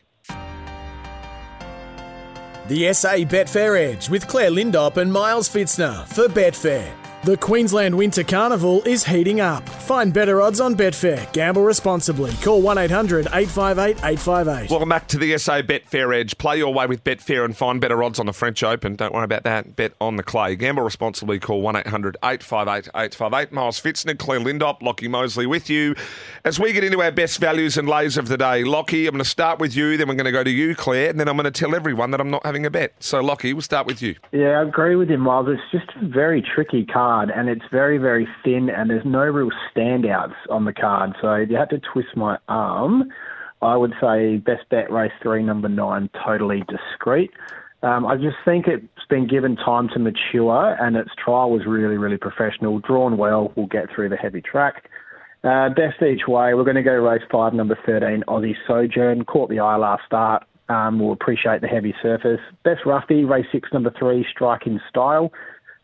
The 2.68 2.94
SA 2.94 3.26
Betfair 3.26 3.78
Edge 3.78 4.10
with 4.10 4.28
Claire 4.28 4.52
Lindop 4.52 4.98
and 4.98 5.12
Miles 5.12 5.50
Fitzner 5.50 6.08
for 6.08 6.28
Betfair. 6.28 7.03
The 7.26 7.38
Queensland 7.38 7.97
Winter 7.97 8.21
Carnival 8.21 8.84
is 8.84 9.05
heating 9.05 9.39
up. 9.39 9.67
Find 9.69 10.13
better 10.13 10.41
odds 10.41 10.59
on 10.59 10.76
Betfair. 10.76 11.32
Gamble 11.32 11.63
responsibly. 11.63 12.34
Call 12.43 12.61
1 12.61 12.78
800 12.78 13.28
858 13.28 13.95
858. 14.03 14.69
Welcome 14.69 14.89
back 14.89 15.07
to 15.07 15.17
the 15.17 15.38
SA 15.38 15.61
Betfair 15.61 16.13
Edge. 16.13 16.38
Play 16.38 16.57
your 16.57 16.74
way 16.74 16.86
with 16.86 17.01
Betfair 17.05 17.45
and 17.45 17.55
find 17.55 17.80
better 17.80 18.03
odds 18.03 18.19
on 18.19 18.26
the 18.26 18.34
French 18.34 18.61
Open. 18.61 18.97
Don't 18.97 19.13
worry 19.13 19.24
about 19.24 19.43
that. 19.43 19.78
Bet 19.78 19.93
on 20.01 20.17
the 20.17 20.24
clay. 20.24 20.57
Gamble 20.57 20.84
responsibly. 20.84 21.39
Call 21.39 21.61
1 21.61 21.78
800 21.78 22.17
858 22.21 22.89
858. 22.93 23.53
Miles 23.53 23.80
Fitzner, 23.80 24.19
Claire 24.19 24.41
Lindop, 24.41 24.82
Lockie 24.82 25.07
Mosley 25.07 25.45
with 25.45 25.69
you 25.69 25.95
as 26.43 26.59
we 26.59 26.74
get 26.74 26.84
into 26.84 27.01
our 27.01 27.11
best 27.11 27.39
values 27.39 27.78
and 27.78 27.88
lays 27.88 28.17
of 28.17 28.28
the 28.28 28.38
day. 28.38 28.65
Lockie, 28.65 29.07
I'm 29.07 29.13
going 29.13 29.24
to 29.24 29.30
start 29.30 29.59
with 29.59 29.78
you, 29.78 29.95
then 29.95 30.09
we're 30.09 30.15
going 30.15 30.26
to 30.26 30.32
go 30.34 30.43
to 30.43 30.51
you, 30.51 30.76
Claire, 30.76 31.11
and 31.11 31.17
then 31.17 31.30
I'm 31.30 31.38
going 31.38 31.45
to 31.45 31.51
tell 31.51 31.74
everyone 31.74 32.11
that 32.11 32.19
I'm 32.19 32.30
not 32.30 32.45
having 32.45 32.65
a 32.65 32.69
bet. 32.69 32.95
So, 32.99 33.21
Lockie, 33.21 33.53
we'll 33.53 33.61
start 33.61 33.88
with 33.88 34.01
you. 34.01 34.15
Yeah, 34.34 34.59
I 34.59 34.63
agree 34.63 34.97
with 34.97 35.09
you, 35.09 35.17
Miles. 35.17 35.47
It's 35.47 35.61
just 35.71 35.89
a 36.01 36.05
very 36.05 36.41
tricky 36.41 36.86
card, 36.86 37.12
and 37.22 37.49
it's 37.49 37.66
very, 37.72 37.97
very 37.97 38.28
thin, 38.43 38.70
and 38.70 38.89
there's 38.89 39.05
no 39.05 39.24
real 39.24 39.49
standouts 39.70 40.36
on 40.49 40.66
the 40.66 40.74
card. 40.74 41.11
So 41.22 41.34
if 41.34 41.49
you 41.49 41.57
had 41.57 41.70
to 41.72 41.80
twist 41.80 42.16
my 42.16 42.38
arm, 42.47 43.11
I 43.61 43.78
would 43.78 43.93
say 44.01 44.38
best 44.38 44.68
bet 44.70 44.91
race 44.91 45.11
three, 45.22 45.43
number 45.43 45.70
nine, 45.70 46.09
totally 46.26 46.64
discreet. 46.68 47.32
Um, 47.82 48.05
I 48.05 48.16
just 48.16 48.38
think 48.45 48.68
it's 48.68 49.05
been 49.09 49.28
given 49.28 49.55
time 49.57 49.89
to 49.89 49.99
mature, 49.99 50.78
and 50.80 50.95
its 50.95 51.11
trial 51.24 51.51
was 51.51 51.66
really, 51.66 51.97
really 51.97 52.18
professional, 52.18 52.80
drawn 52.80 53.18
well. 53.18 53.51
We'll 53.55 53.68
get 53.68 53.93
through 53.93 54.09
the 54.09 54.16
heavy 54.16 54.41
track. 54.41 54.89
Uh, 55.43 55.70
best 55.70 56.01
each 56.01 56.26
way. 56.28 56.53
We're 56.53 56.64
going 56.64 56.78
to 56.78 56.84
go 56.84 56.93
race 56.93 57.22
five, 57.30 57.53
number 57.53 57.78
13, 57.86 58.24
Aussie 58.30 58.55
Sojourn. 58.66 59.26
Caught 59.26 59.49
the 59.49 59.59
eye 59.59 59.76
last 59.76 60.03
start. 60.05 60.43
Um, 60.70 60.99
we'll 60.99 61.11
appreciate 61.11 61.59
the 61.59 61.68
heavy 61.68 61.93
surface. 62.01 62.39
Best 62.64 62.86
roughie, 62.86 63.26
race 63.26 63.45
six, 63.51 63.68
number 63.74 63.93
three, 63.99 64.26
Striking 64.32 64.80
Style. 64.89 65.32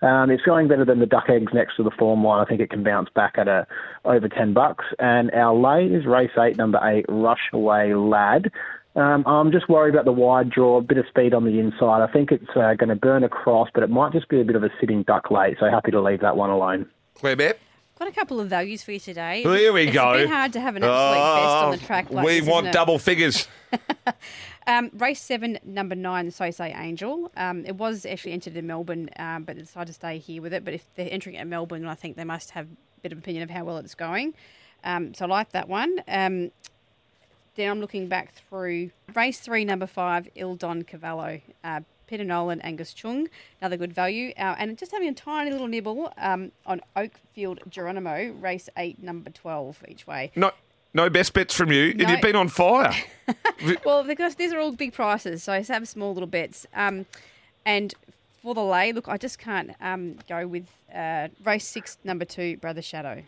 Um, 0.02 0.32
it's 0.32 0.43
going 0.43 0.68
better 0.68 0.86
than 0.86 1.00
the 1.00 1.06
duck 1.06 1.26
eggs 1.30 1.52
next 1.54 1.76
to 1.76 1.84
the 1.84 1.91
form 1.91 2.24
line. 2.24 2.41
I 2.41 2.45
think 2.47 2.62
it 2.62 2.70
can 2.70 2.84
bounce 2.84 3.10
back 3.14 3.36
at 3.38 3.47
a 3.47 3.68
over 4.06 4.30
ten 4.30 4.54
bucks. 4.54 4.86
And 4.97 5.30
our 5.32 5.54
lay 5.54 5.88
is 5.88 6.06
race 6.06 6.32
eight, 6.39 6.58
number 6.58 6.80
eight, 6.84 7.06
Rush 7.10 7.50
Away 7.52 7.93
Lad. 7.93 8.52
Um, 8.95 9.24
I'm 9.28 9.52
just 9.52 9.70
worried 9.70 9.93
about 9.93 10.06
the 10.06 10.12
wide 10.12 10.50
draw, 10.50 10.78
a 10.78 10.82
bit 10.82 10.97
of 10.97 11.06
speed 11.08 11.34
on 11.34 11.45
the 11.45 11.60
inside. 11.60 12.02
I 12.02 12.12
think 12.12 12.32
it's 12.32 12.50
uh, 12.56 12.74
going 12.74 12.89
to 12.89 12.95
burn 12.95 13.24
across, 13.24 13.70
but 13.74 13.84
it 13.84 13.89
might 13.89 14.12
just 14.14 14.30
be 14.30 14.41
a 14.41 14.43
bit 14.43 14.56
of 14.56 14.64
a 14.64 14.70
sitting 14.80 15.04
duck 15.04 15.30
late. 15.32 15.58
So 15.60 15.70
happy 15.70 15.91
to 15.91 16.02
leave 16.02 16.22
that 16.22 16.36
one 16.36 16.50
alone. 16.50 16.88
Claire 17.16 17.36
Bet? 17.36 17.60
Got 18.00 18.08
a 18.08 18.12
couple 18.12 18.39
of 18.39 18.47
values 18.47 18.82
for 18.82 18.93
you 18.93 19.00
today. 19.00 19.43
Here 19.43 19.74
we 19.74 19.84
it's 19.84 19.93
go. 19.93 20.14
It's 20.14 20.22
a 20.22 20.24
bit 20.24 20.30
hard 20.30 20.54
to 20.54 20.62
have 20.62 20.76
an 20.78 20.84
absolute 20.84 21.36
best 21.36 21.64
on 21.66 21.72
the 21.72 21.78
track. 21.78 22.10
Like 22.10 22.26
we 22.26 22.39
this, 22.39 22.50
want 22.50 22.66
isn't 22.66 22.70
it? 22.70 22.74
double 22.74 22.97
figures. 22.97 23.47
Um, 24.68 24.91
race 24.93 25.20
seven, 25.20 25.57
number 25.64 25.95
nine, 25.95 26.30
So 26.30 26.51
Say 26.51 26.72
Angel. 26.78 27.32
Um, 27.36 27.66
it 27.66 27.76
was 27.76 28.05
actually 28.05 28.34
entered 28.34 28.55
in 28.55 28.68
Melbourne, 28.68 29.10
um, 29.18 29.43
but 29.43 29.55
they 29.55 29.64
decided 29.64 29.88
to 29.88 29.93
stay 29.93 30.20
here 30.20 30.43
with 30.43 30.53
it. 30.53 30.64
But 30.64 30.76
if 30.76 30.86
they're 30.93 31.12
entering 31.12 31.38
it 31.38 31.41
in 31.41 31.49
Melbourne, 31.49 31.88
I 31.88 31.95
think 31.95 32.18
they 32.18 32.24
must 32.24 32.51
have 32.51 32.68
a 32.68 33.01
bit 33.01 33.12
of 33.12 33.18
opinion 33.18 33.41
of 33.41 33.49
how 33.49 33.64
well 33.64 33.78
it's 33.78 33.95
going. 33.95 34.36
Um, 34.84 35.16
so 35.16 35.26
I 35.26 35.28
like 35.28 35.53
that 35.53 35.68
one. 35.68 36.03
Um, 36.07 36.51
then 37.55 37.72
I'm 37.72 37.80
looking 37.80 38.07
back 38.07 38.36
through 38.36 38.91
race 39.16 39.39
three, 39.39 39.66
number 39.66 39.88
five, 39.88 40.30
Il 40.36 40.55
Don 40.55 40.84
Cavallo. 40.84 41.41
Uh, 41.64 41.82
Peter 42.10 42.24
Nolan, 42.24 42.60
Angus 42.62 42.91
Chung, 42.93 43.30
another 43.62 43.78
good 43.78 43.93
value. 43.93 44.34
Uh, 44.36 44.55
and 44.57 44.76
just 44.80 44.91
having 44.91 45.10
a 45.10 45.14
tiny 45.14 45.51
little 45.51 45.68
nibble 45.68 46.12
um, 46.18 46.51
on 46.66 46.82
Oakfield 46.95 47.60
Geronimo, 47.70 48.32
race 48.39 48.68
eight, 48.78 49.01
number 49.01 49.30
12 49.30 49.84
each 49.88 50.07
way. 50.07 50.32
No, 50.36 50.51
no 50.93 51.09
best 51.09 51.33
bets 51.33 51.53
from 51.53 51.71
you, 51.71 51.89
and 51.91 51.99
No. 51.99 52.09
you've 52.09 52.21
been 52.21 52.35
on 52.35 52.49
fire. 52.49 52.93
Well, 53.85 54.03
because 54.03 54.33
these 54.35 54.51
are 54.53 54.59
all 54.59 54.71
big 54.71 54.91
prices, 54.93 55.43
so 55.43 55.53
I 55.53 55.61
have 55.61 55.87
small 55.87 56.13
little 56.13 56.25
bets. 56.25 56.65
Um, 56.73 57.05
and 57.63 57.93
for 58.41 58.55
the 58.55 58.63
lay, 58.63 58.91
look, 58.91 59.07
I 59.07 59.17
just 59.17 59.37
can't 59.37 59.71
um, 59.81 60.15
go 60.27 60.47
with 60.47 60.65
uh, 60.95 61.27
race 61.45 61.67
six, 61.67 61.99
number 62.03 62.25
two, 62.25 62.57
Brother 62.57 62.81
Shadow. 62.81 63.21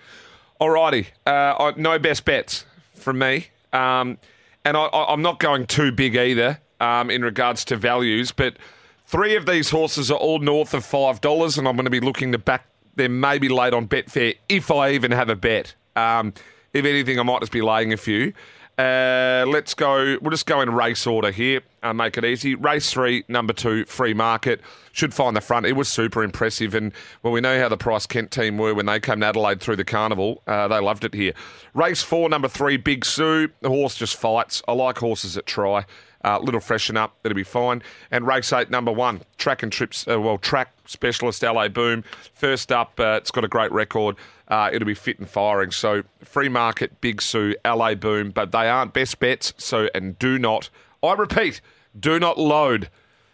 Alrighty, 0.60 1.06
uh, 1.28 1.74
no 1.78 2.00
best 2.00 2.26
bets 2.26 2.66
from 2.96 3.20
me, 3.20 3.48
um, 3.74 4.18
and 4.66 4.76
I, 4.76 4.86
I, 4.86 5.14
I'm 5.14 5.22
not 5.22 5.40
going 5.40 5.68
too 5.68 5.92
big 5.92 6.16
either 6.16 6.60
um, 6.80 7.12
in 7.12 7.22
regards 7.24 7.64
to 7.66 7.76
values. 7.76 8.32
But 8.32 8.58
three 9.06 9.36
of 9.36 9.46
these 9.46 9.70
horses 9.70 10.10
are 10.10 10.18
all 10.18 10.40
north 10.40 10.74
of 10.74 10.84
five 10.84 11.22
dollars, 11.22 11.58
and 11.60 11.68
I'm 11.68 11.76
going 11.76 11.86
to 11.86 11.92
be 11.92 12.00
looking 12.00 12.32
to 12.32 12.38
back 12.40 12.66
them 12.96 13.20
maybe 13.20 13.50
late 13.50 13.74
on 13.74 13.88
Betfair 13.88 14.36
if 14.50 14.72
I 14.72 14.92
even 14.92 15.12
have 15.12 15.30
a 15.30 15.36
bet. 15.36 15.76
Um, 15.96 16.34
if 16.74 16.86
anything, 16.86 17.20
I 17.20 17.24
might 17.24 17.40
just 17.40 17.52
be 17.52 17.62
laying 17.62 17.94
a 17.94 17.98
few. 17.98 18.34
Uh, 18.78 19.46
let's 19.48 19.74
go. 19.74 20.18
We'll 20.22 20.32
just 20.32 20.46
go 20.46 20.62
in 20.62 20.74
race 20.74 21.06
order 21.06 21.30
here. 21.30 21.62
Uh, 21.84 21.94
make 21.94 22.18
it 22.18 22.26
easy. 22.26 22.56
Race 22.56 22.90
three, 22.90 23.24
number 23.28 23.54
two, 23.54 23.86
free 23.86 24.14
market. 24.14 24.62
Should 24.92 25.14
find 25.14 25.36
the 25.36 25.42
front. 25.42 25.66
It 25.66 25.74
was 25.74 25.88
super 25.88 26.24
impressive. 26.24 26.74
And 26.74 26.92
well, 27.22 27.34
we 27.34 27.42
know 27.42 27.60
how 27.60 27.70
the 27.70 27.78
Price 27.78 28.08
Kent 28.08 28.32
team 28.32 28.58
were 28.58 28.74
when 28.74 28.88
they 28.88 29.00
came 29.00 29.20
to 29.20 29.28
Adelaide 29.28 29.62
through 29.62 29.76
the 29.76 29.84
carnival. 29.84 30.42
Uh, 30.48 30.68
they 30.68 30.80
loved 30.80 31.04
it 31.04 31.14
here. 31.14 31.34
Race 31.74 32.02
four, 32.02 32.28
number 32.30 32.48
three, 32.48 32.78
Big 32.78 33.06
Sue. 33.06 33.50
The 33.62 33.70
horse 33.70 33.96
just 33.96 34.16
fights. 34.16 34.64
I 34.68 34.72
like 34.72 34.98
horses 34.98 35.36
that 35.36 35.46
try. 35.46 35.86
Uh, 36.24 36.40
little 36.40 36.60
freshen 36.60 36.98
up, 36.98 37.16
it'll 37.24 37.36
be 37.36 37.44
fine. 37.44 37.82
And 38.12 38.28
race 38.28 38.54
eight, 38.54 38.70
number 38.70 38.92
one, 38.92 39.22
track 39.38 39.64
and 39.64 39.72
trips, 39.72 40.08
uh, 40.08 40.20
well, 40.20 40.38
track 40.38 40.72
specialist 40.86 41.42
LA 41.44 41.68
Boom. 41.68 42.04
First 42.34 42.72
up, 42.72 43.00
uh, 43.00 43.20
it's 43.22 43.32
got 43.32 43.44
a 43.44 43.48
great 43.48 43.72
record. 43.72 44.16
Uh, 44.48 44.70
it'll 44.72 44.86
be 44.86 44.94
fit 44.94 45.18
and 45.20 45.30
firing. 45.30 45.72
So 45.72 46.04
free 46.24 46.50
market, 46.50 47.00
Big 47.02 47.22
Sue, 47.22 47.56
LA 47.66 47.96
Boom, 47.96 48.32
but 48.32 48.52
they 48.52 48.70
aren't 48.70 48.94
best 48.94 49.20
bets. 49.20 49.54
So 49.58 49.90
and 49.96 50.18
do 50.20 50.38
not, 50.38 50.70
I 51.02 51.14
repeat, 51.14 51.62
do 52.00 52.20
not 52.20 52.38
load 52.38 52.90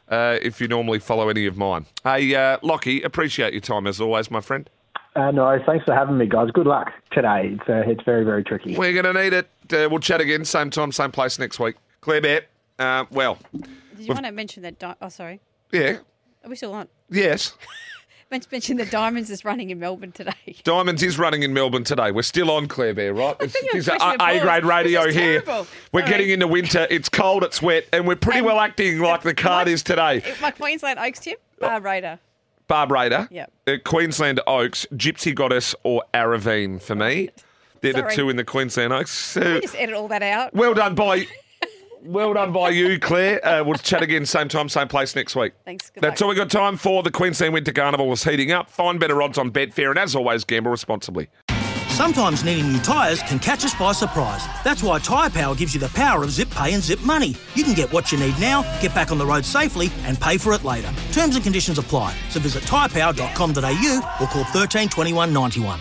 uh, 0.09 0.37
if 0.41 0.61
you 0.61 0.67
normally 0.67 0.99
follow 0.99 1.29
any 1.29 1.45
of 1.45 1.57
mine. 1.57 1.85
Hey, 2.03 2.33
uh, 2.35 2.57
Lockie, 2.61 3.01
appreciate 3.01 3.53
your 3.53 3.61
time 3.61 3.87
as 3.87 3.99
always, 3.99 4.31
my 4.31 4.41
friend. 4.41 4.69
Uh, 5.15 5.31
no, 5.31 5.59
thanks 5.65 5.83
for 5.83 5.95
having 5.95 6.17
me, 6.17 6.27
guys. 6.27 6.51
Good 6.51 6.67
luck 6.67 6.91
today. 7.11 7.57
It's, 7.59 7.67
uh, 7.67 7.89
it's 7.89 8.03
very, 8.03 8.23
very 8.23 8.43
tricky. 8.43 8.77
We're 8.77 8.93
going 8.93 9.15
to 9.15 9.19
need 9.21 9.33
it. 9.33 9.49
Uh, 9.73 9.89
we'll 9.89 9.99
chat 9.99 10.21
again, 10.21 10.45
same 10.45 10.69
time, 10.69 10.91
same 10.91 11.11
place 11.11 11.39
next 11.39 11.59
week. 11.59 11.75
Clear 12.01 12.21
Bet, 12.21 12.47
uh, 12.79 13.05
well, 13.11 13.37
Did 13.53 14.07
you 14.07 14.13
want 14.13 14.25
to 14.25 14.31
mention 14.31 14.63
that? 14.63 14.79
Di- 14.79 14.95
oh, 15.01 15.09
sorry. 15.09 15.39
yeah, 15.71 15.97
Are 16.43 16.49
we 16.49 16.55
still 16.55 16.73
on? 16.73 16.87
yes. 17.09 17.53
Men- 18.29 18.41
Mention 18.51 18.75
that 18.77 18.91
Diamonds 18.91 19.29
is 19.29 19.45
running 19.45 19.69
in 19.69 19.79
Melbourne 19.79 20.11
today. 20.11 20.33
Diamonds 20.65 21.01
is 21.01 21.17
running 21.17 21.43
in 21.43 21.53
Melbourne 21.53 21.85
today. 21.85 22.11
We're 22.11 22.23
still 22.23 22.51
on 22.51 22.67
Claire 22.67 22.93
Bear, 22.93 23.13
right? 23.13 23.37
It's, 23.41 23.53
think 23.53 23.73
it's 23.73 23.87
a 23.87 23.93
A 24.19 24.39
grade 24.41 24.65
radio 24.65 25.05
This 25.05 25.15
is 25.15 25.21
here. 25.21 25.41
terrible. 25.41 25.67
We're 25.93 26.01
Sorry. 26.01 26.11
getting 26.11 26.29
into 26.31 26.47
winter. 26.47 26.85
It's 26.89 27.07
cold, 27.07 27.45
it's 27.45 27.61
wet, 27.61 27.85
and 27.93 28.05
we're 28.05 28.17
pretty 28.17 28.41
well 28.41 28.59
acting 28.59 28.99
like 28.99 29.21
the 29.21 29.33
card 29.33 29.69
is 29.69 29.81
today. 29.81 30.21
My 30.41 30.51
Queensland 30.51 30.99
Oaks 30.99 31.19
tip, 31.19 31.41
Bar 31.61 31.79
Raider. 31.79 32.19
Barb 32.67 32.91
Raider, 32.91 33.29
Yep. 33.31 33.51
uh, 33.67 33.71
Queensland 33.85 34.41
Oaks, 34.45 34.85
Gypsy 34.93 35.33
Goddess, 35.33 35.73
or 35.83 36.03
Aravine 36.13 36.81
for 36.81 36.95
me. 36.95 37.29
They're 37.79 37.93
the 37.93 37.99
Sorry. 37.99 38.13
two 38.15 38.29
in 38.29 38.35
the 38.35 38.43
Queensland 38.43 38.91
Oaks. 38.91 39.37
Uh, 39.37 39.61
Just 39.61 39.75
edit 39.77 39.95
all 39.95 40.09
that 40.09 40.21
out. 40.21 40.53
well 40.53 40.73
done 40.73 40.93
by. 40.95 41.27
Well 42.07 42.33
done 42.33 42.53
by 42.53 42.69
you, 42.69 42.99
Claire. 42.99 43.45
Uh, 43.45 43.63
we'll 43.65 43.75
chat 43.75 44.01
again 44.01 44.25
same 44.25 44.47
time, 44.47 44.69
same 44.69 44.87
place 44.87 45.13
next 45.13 45.35
week. 45.35 45.51
Thanks. 45.65 45.89
Good 45.89 46.01
That's 46.01 46.21
luck. 46.21 46.25
all 46.25 46.29
we 46.29 46.35
got 46.35 46.49
time 46.49 46.77
for. 46.77 47.03
The 47.03 47.11
Queensland 47.11 47.53
Winter 47.53 47.73
Carnival 47.73 48.11
is 48.13 48.23
heating 48.23 48.51
up. 48.51 48.69
Find 48.69 48.97
better 48.97 49.21
odds 49.21 49.37
on 49.37 49.51
Betfair, 49.51 49.89
and 49.89 49.99
as 49.99 50.15
always, 50.15 50.45
gamble 50.45 50.71
responsibly. 50.71 51.27
Sometimes 51.89 52.43
needing 52.45 52.71
new 52.71 52.79
tyres 52.79 53.21
can 53.23 53.39
catch 53.39 53.65
us 53.65 53.73
by 53.73 53.91
surprise. 53.91 54.45
That's 54.63 54.83
why 54.83 54.99
Tyre 54.99 55.29
Power 55.31 55.55
gives 55.55 55.73
you 55.73 55.79
the 55.79 55.89
power 55.89 56.23
of 56.23 56.31
zip 56.31 56.49
pay 56.51 56.73
and 56.73 56.83
zip 56.83 57.01
money. 57.01 57.35
You 57.55 57.63
can 57.63 57.73
get 57.73 57.91
what 57.91 58.11
you 58.11 58.19
need 58.19 58.39
now, 58.39 58.61
get 58.81 58.93
back 58.93 59.11
on 59.11 59.17
the 59.17 59.25
road 59.25 59.43
safely, 59.43 59.89
and 60.03 60.19
pay 60.19 60.37
for 60.37 60.53
it 60.53 60.63
later. 60.63 60.93
Terms 61.11 61.35
and 61.35 61.43
conditions 61.43 61.77
apply. 61.77 62.15
So 62.29 62.39
visit 62.39 62.63
tyrepower.com.au 62.63 64.17
or 64.21 64.27
call 64.27 64.43
13 64.45 64.89
21 64.89 65.33
91. 65.33 65.79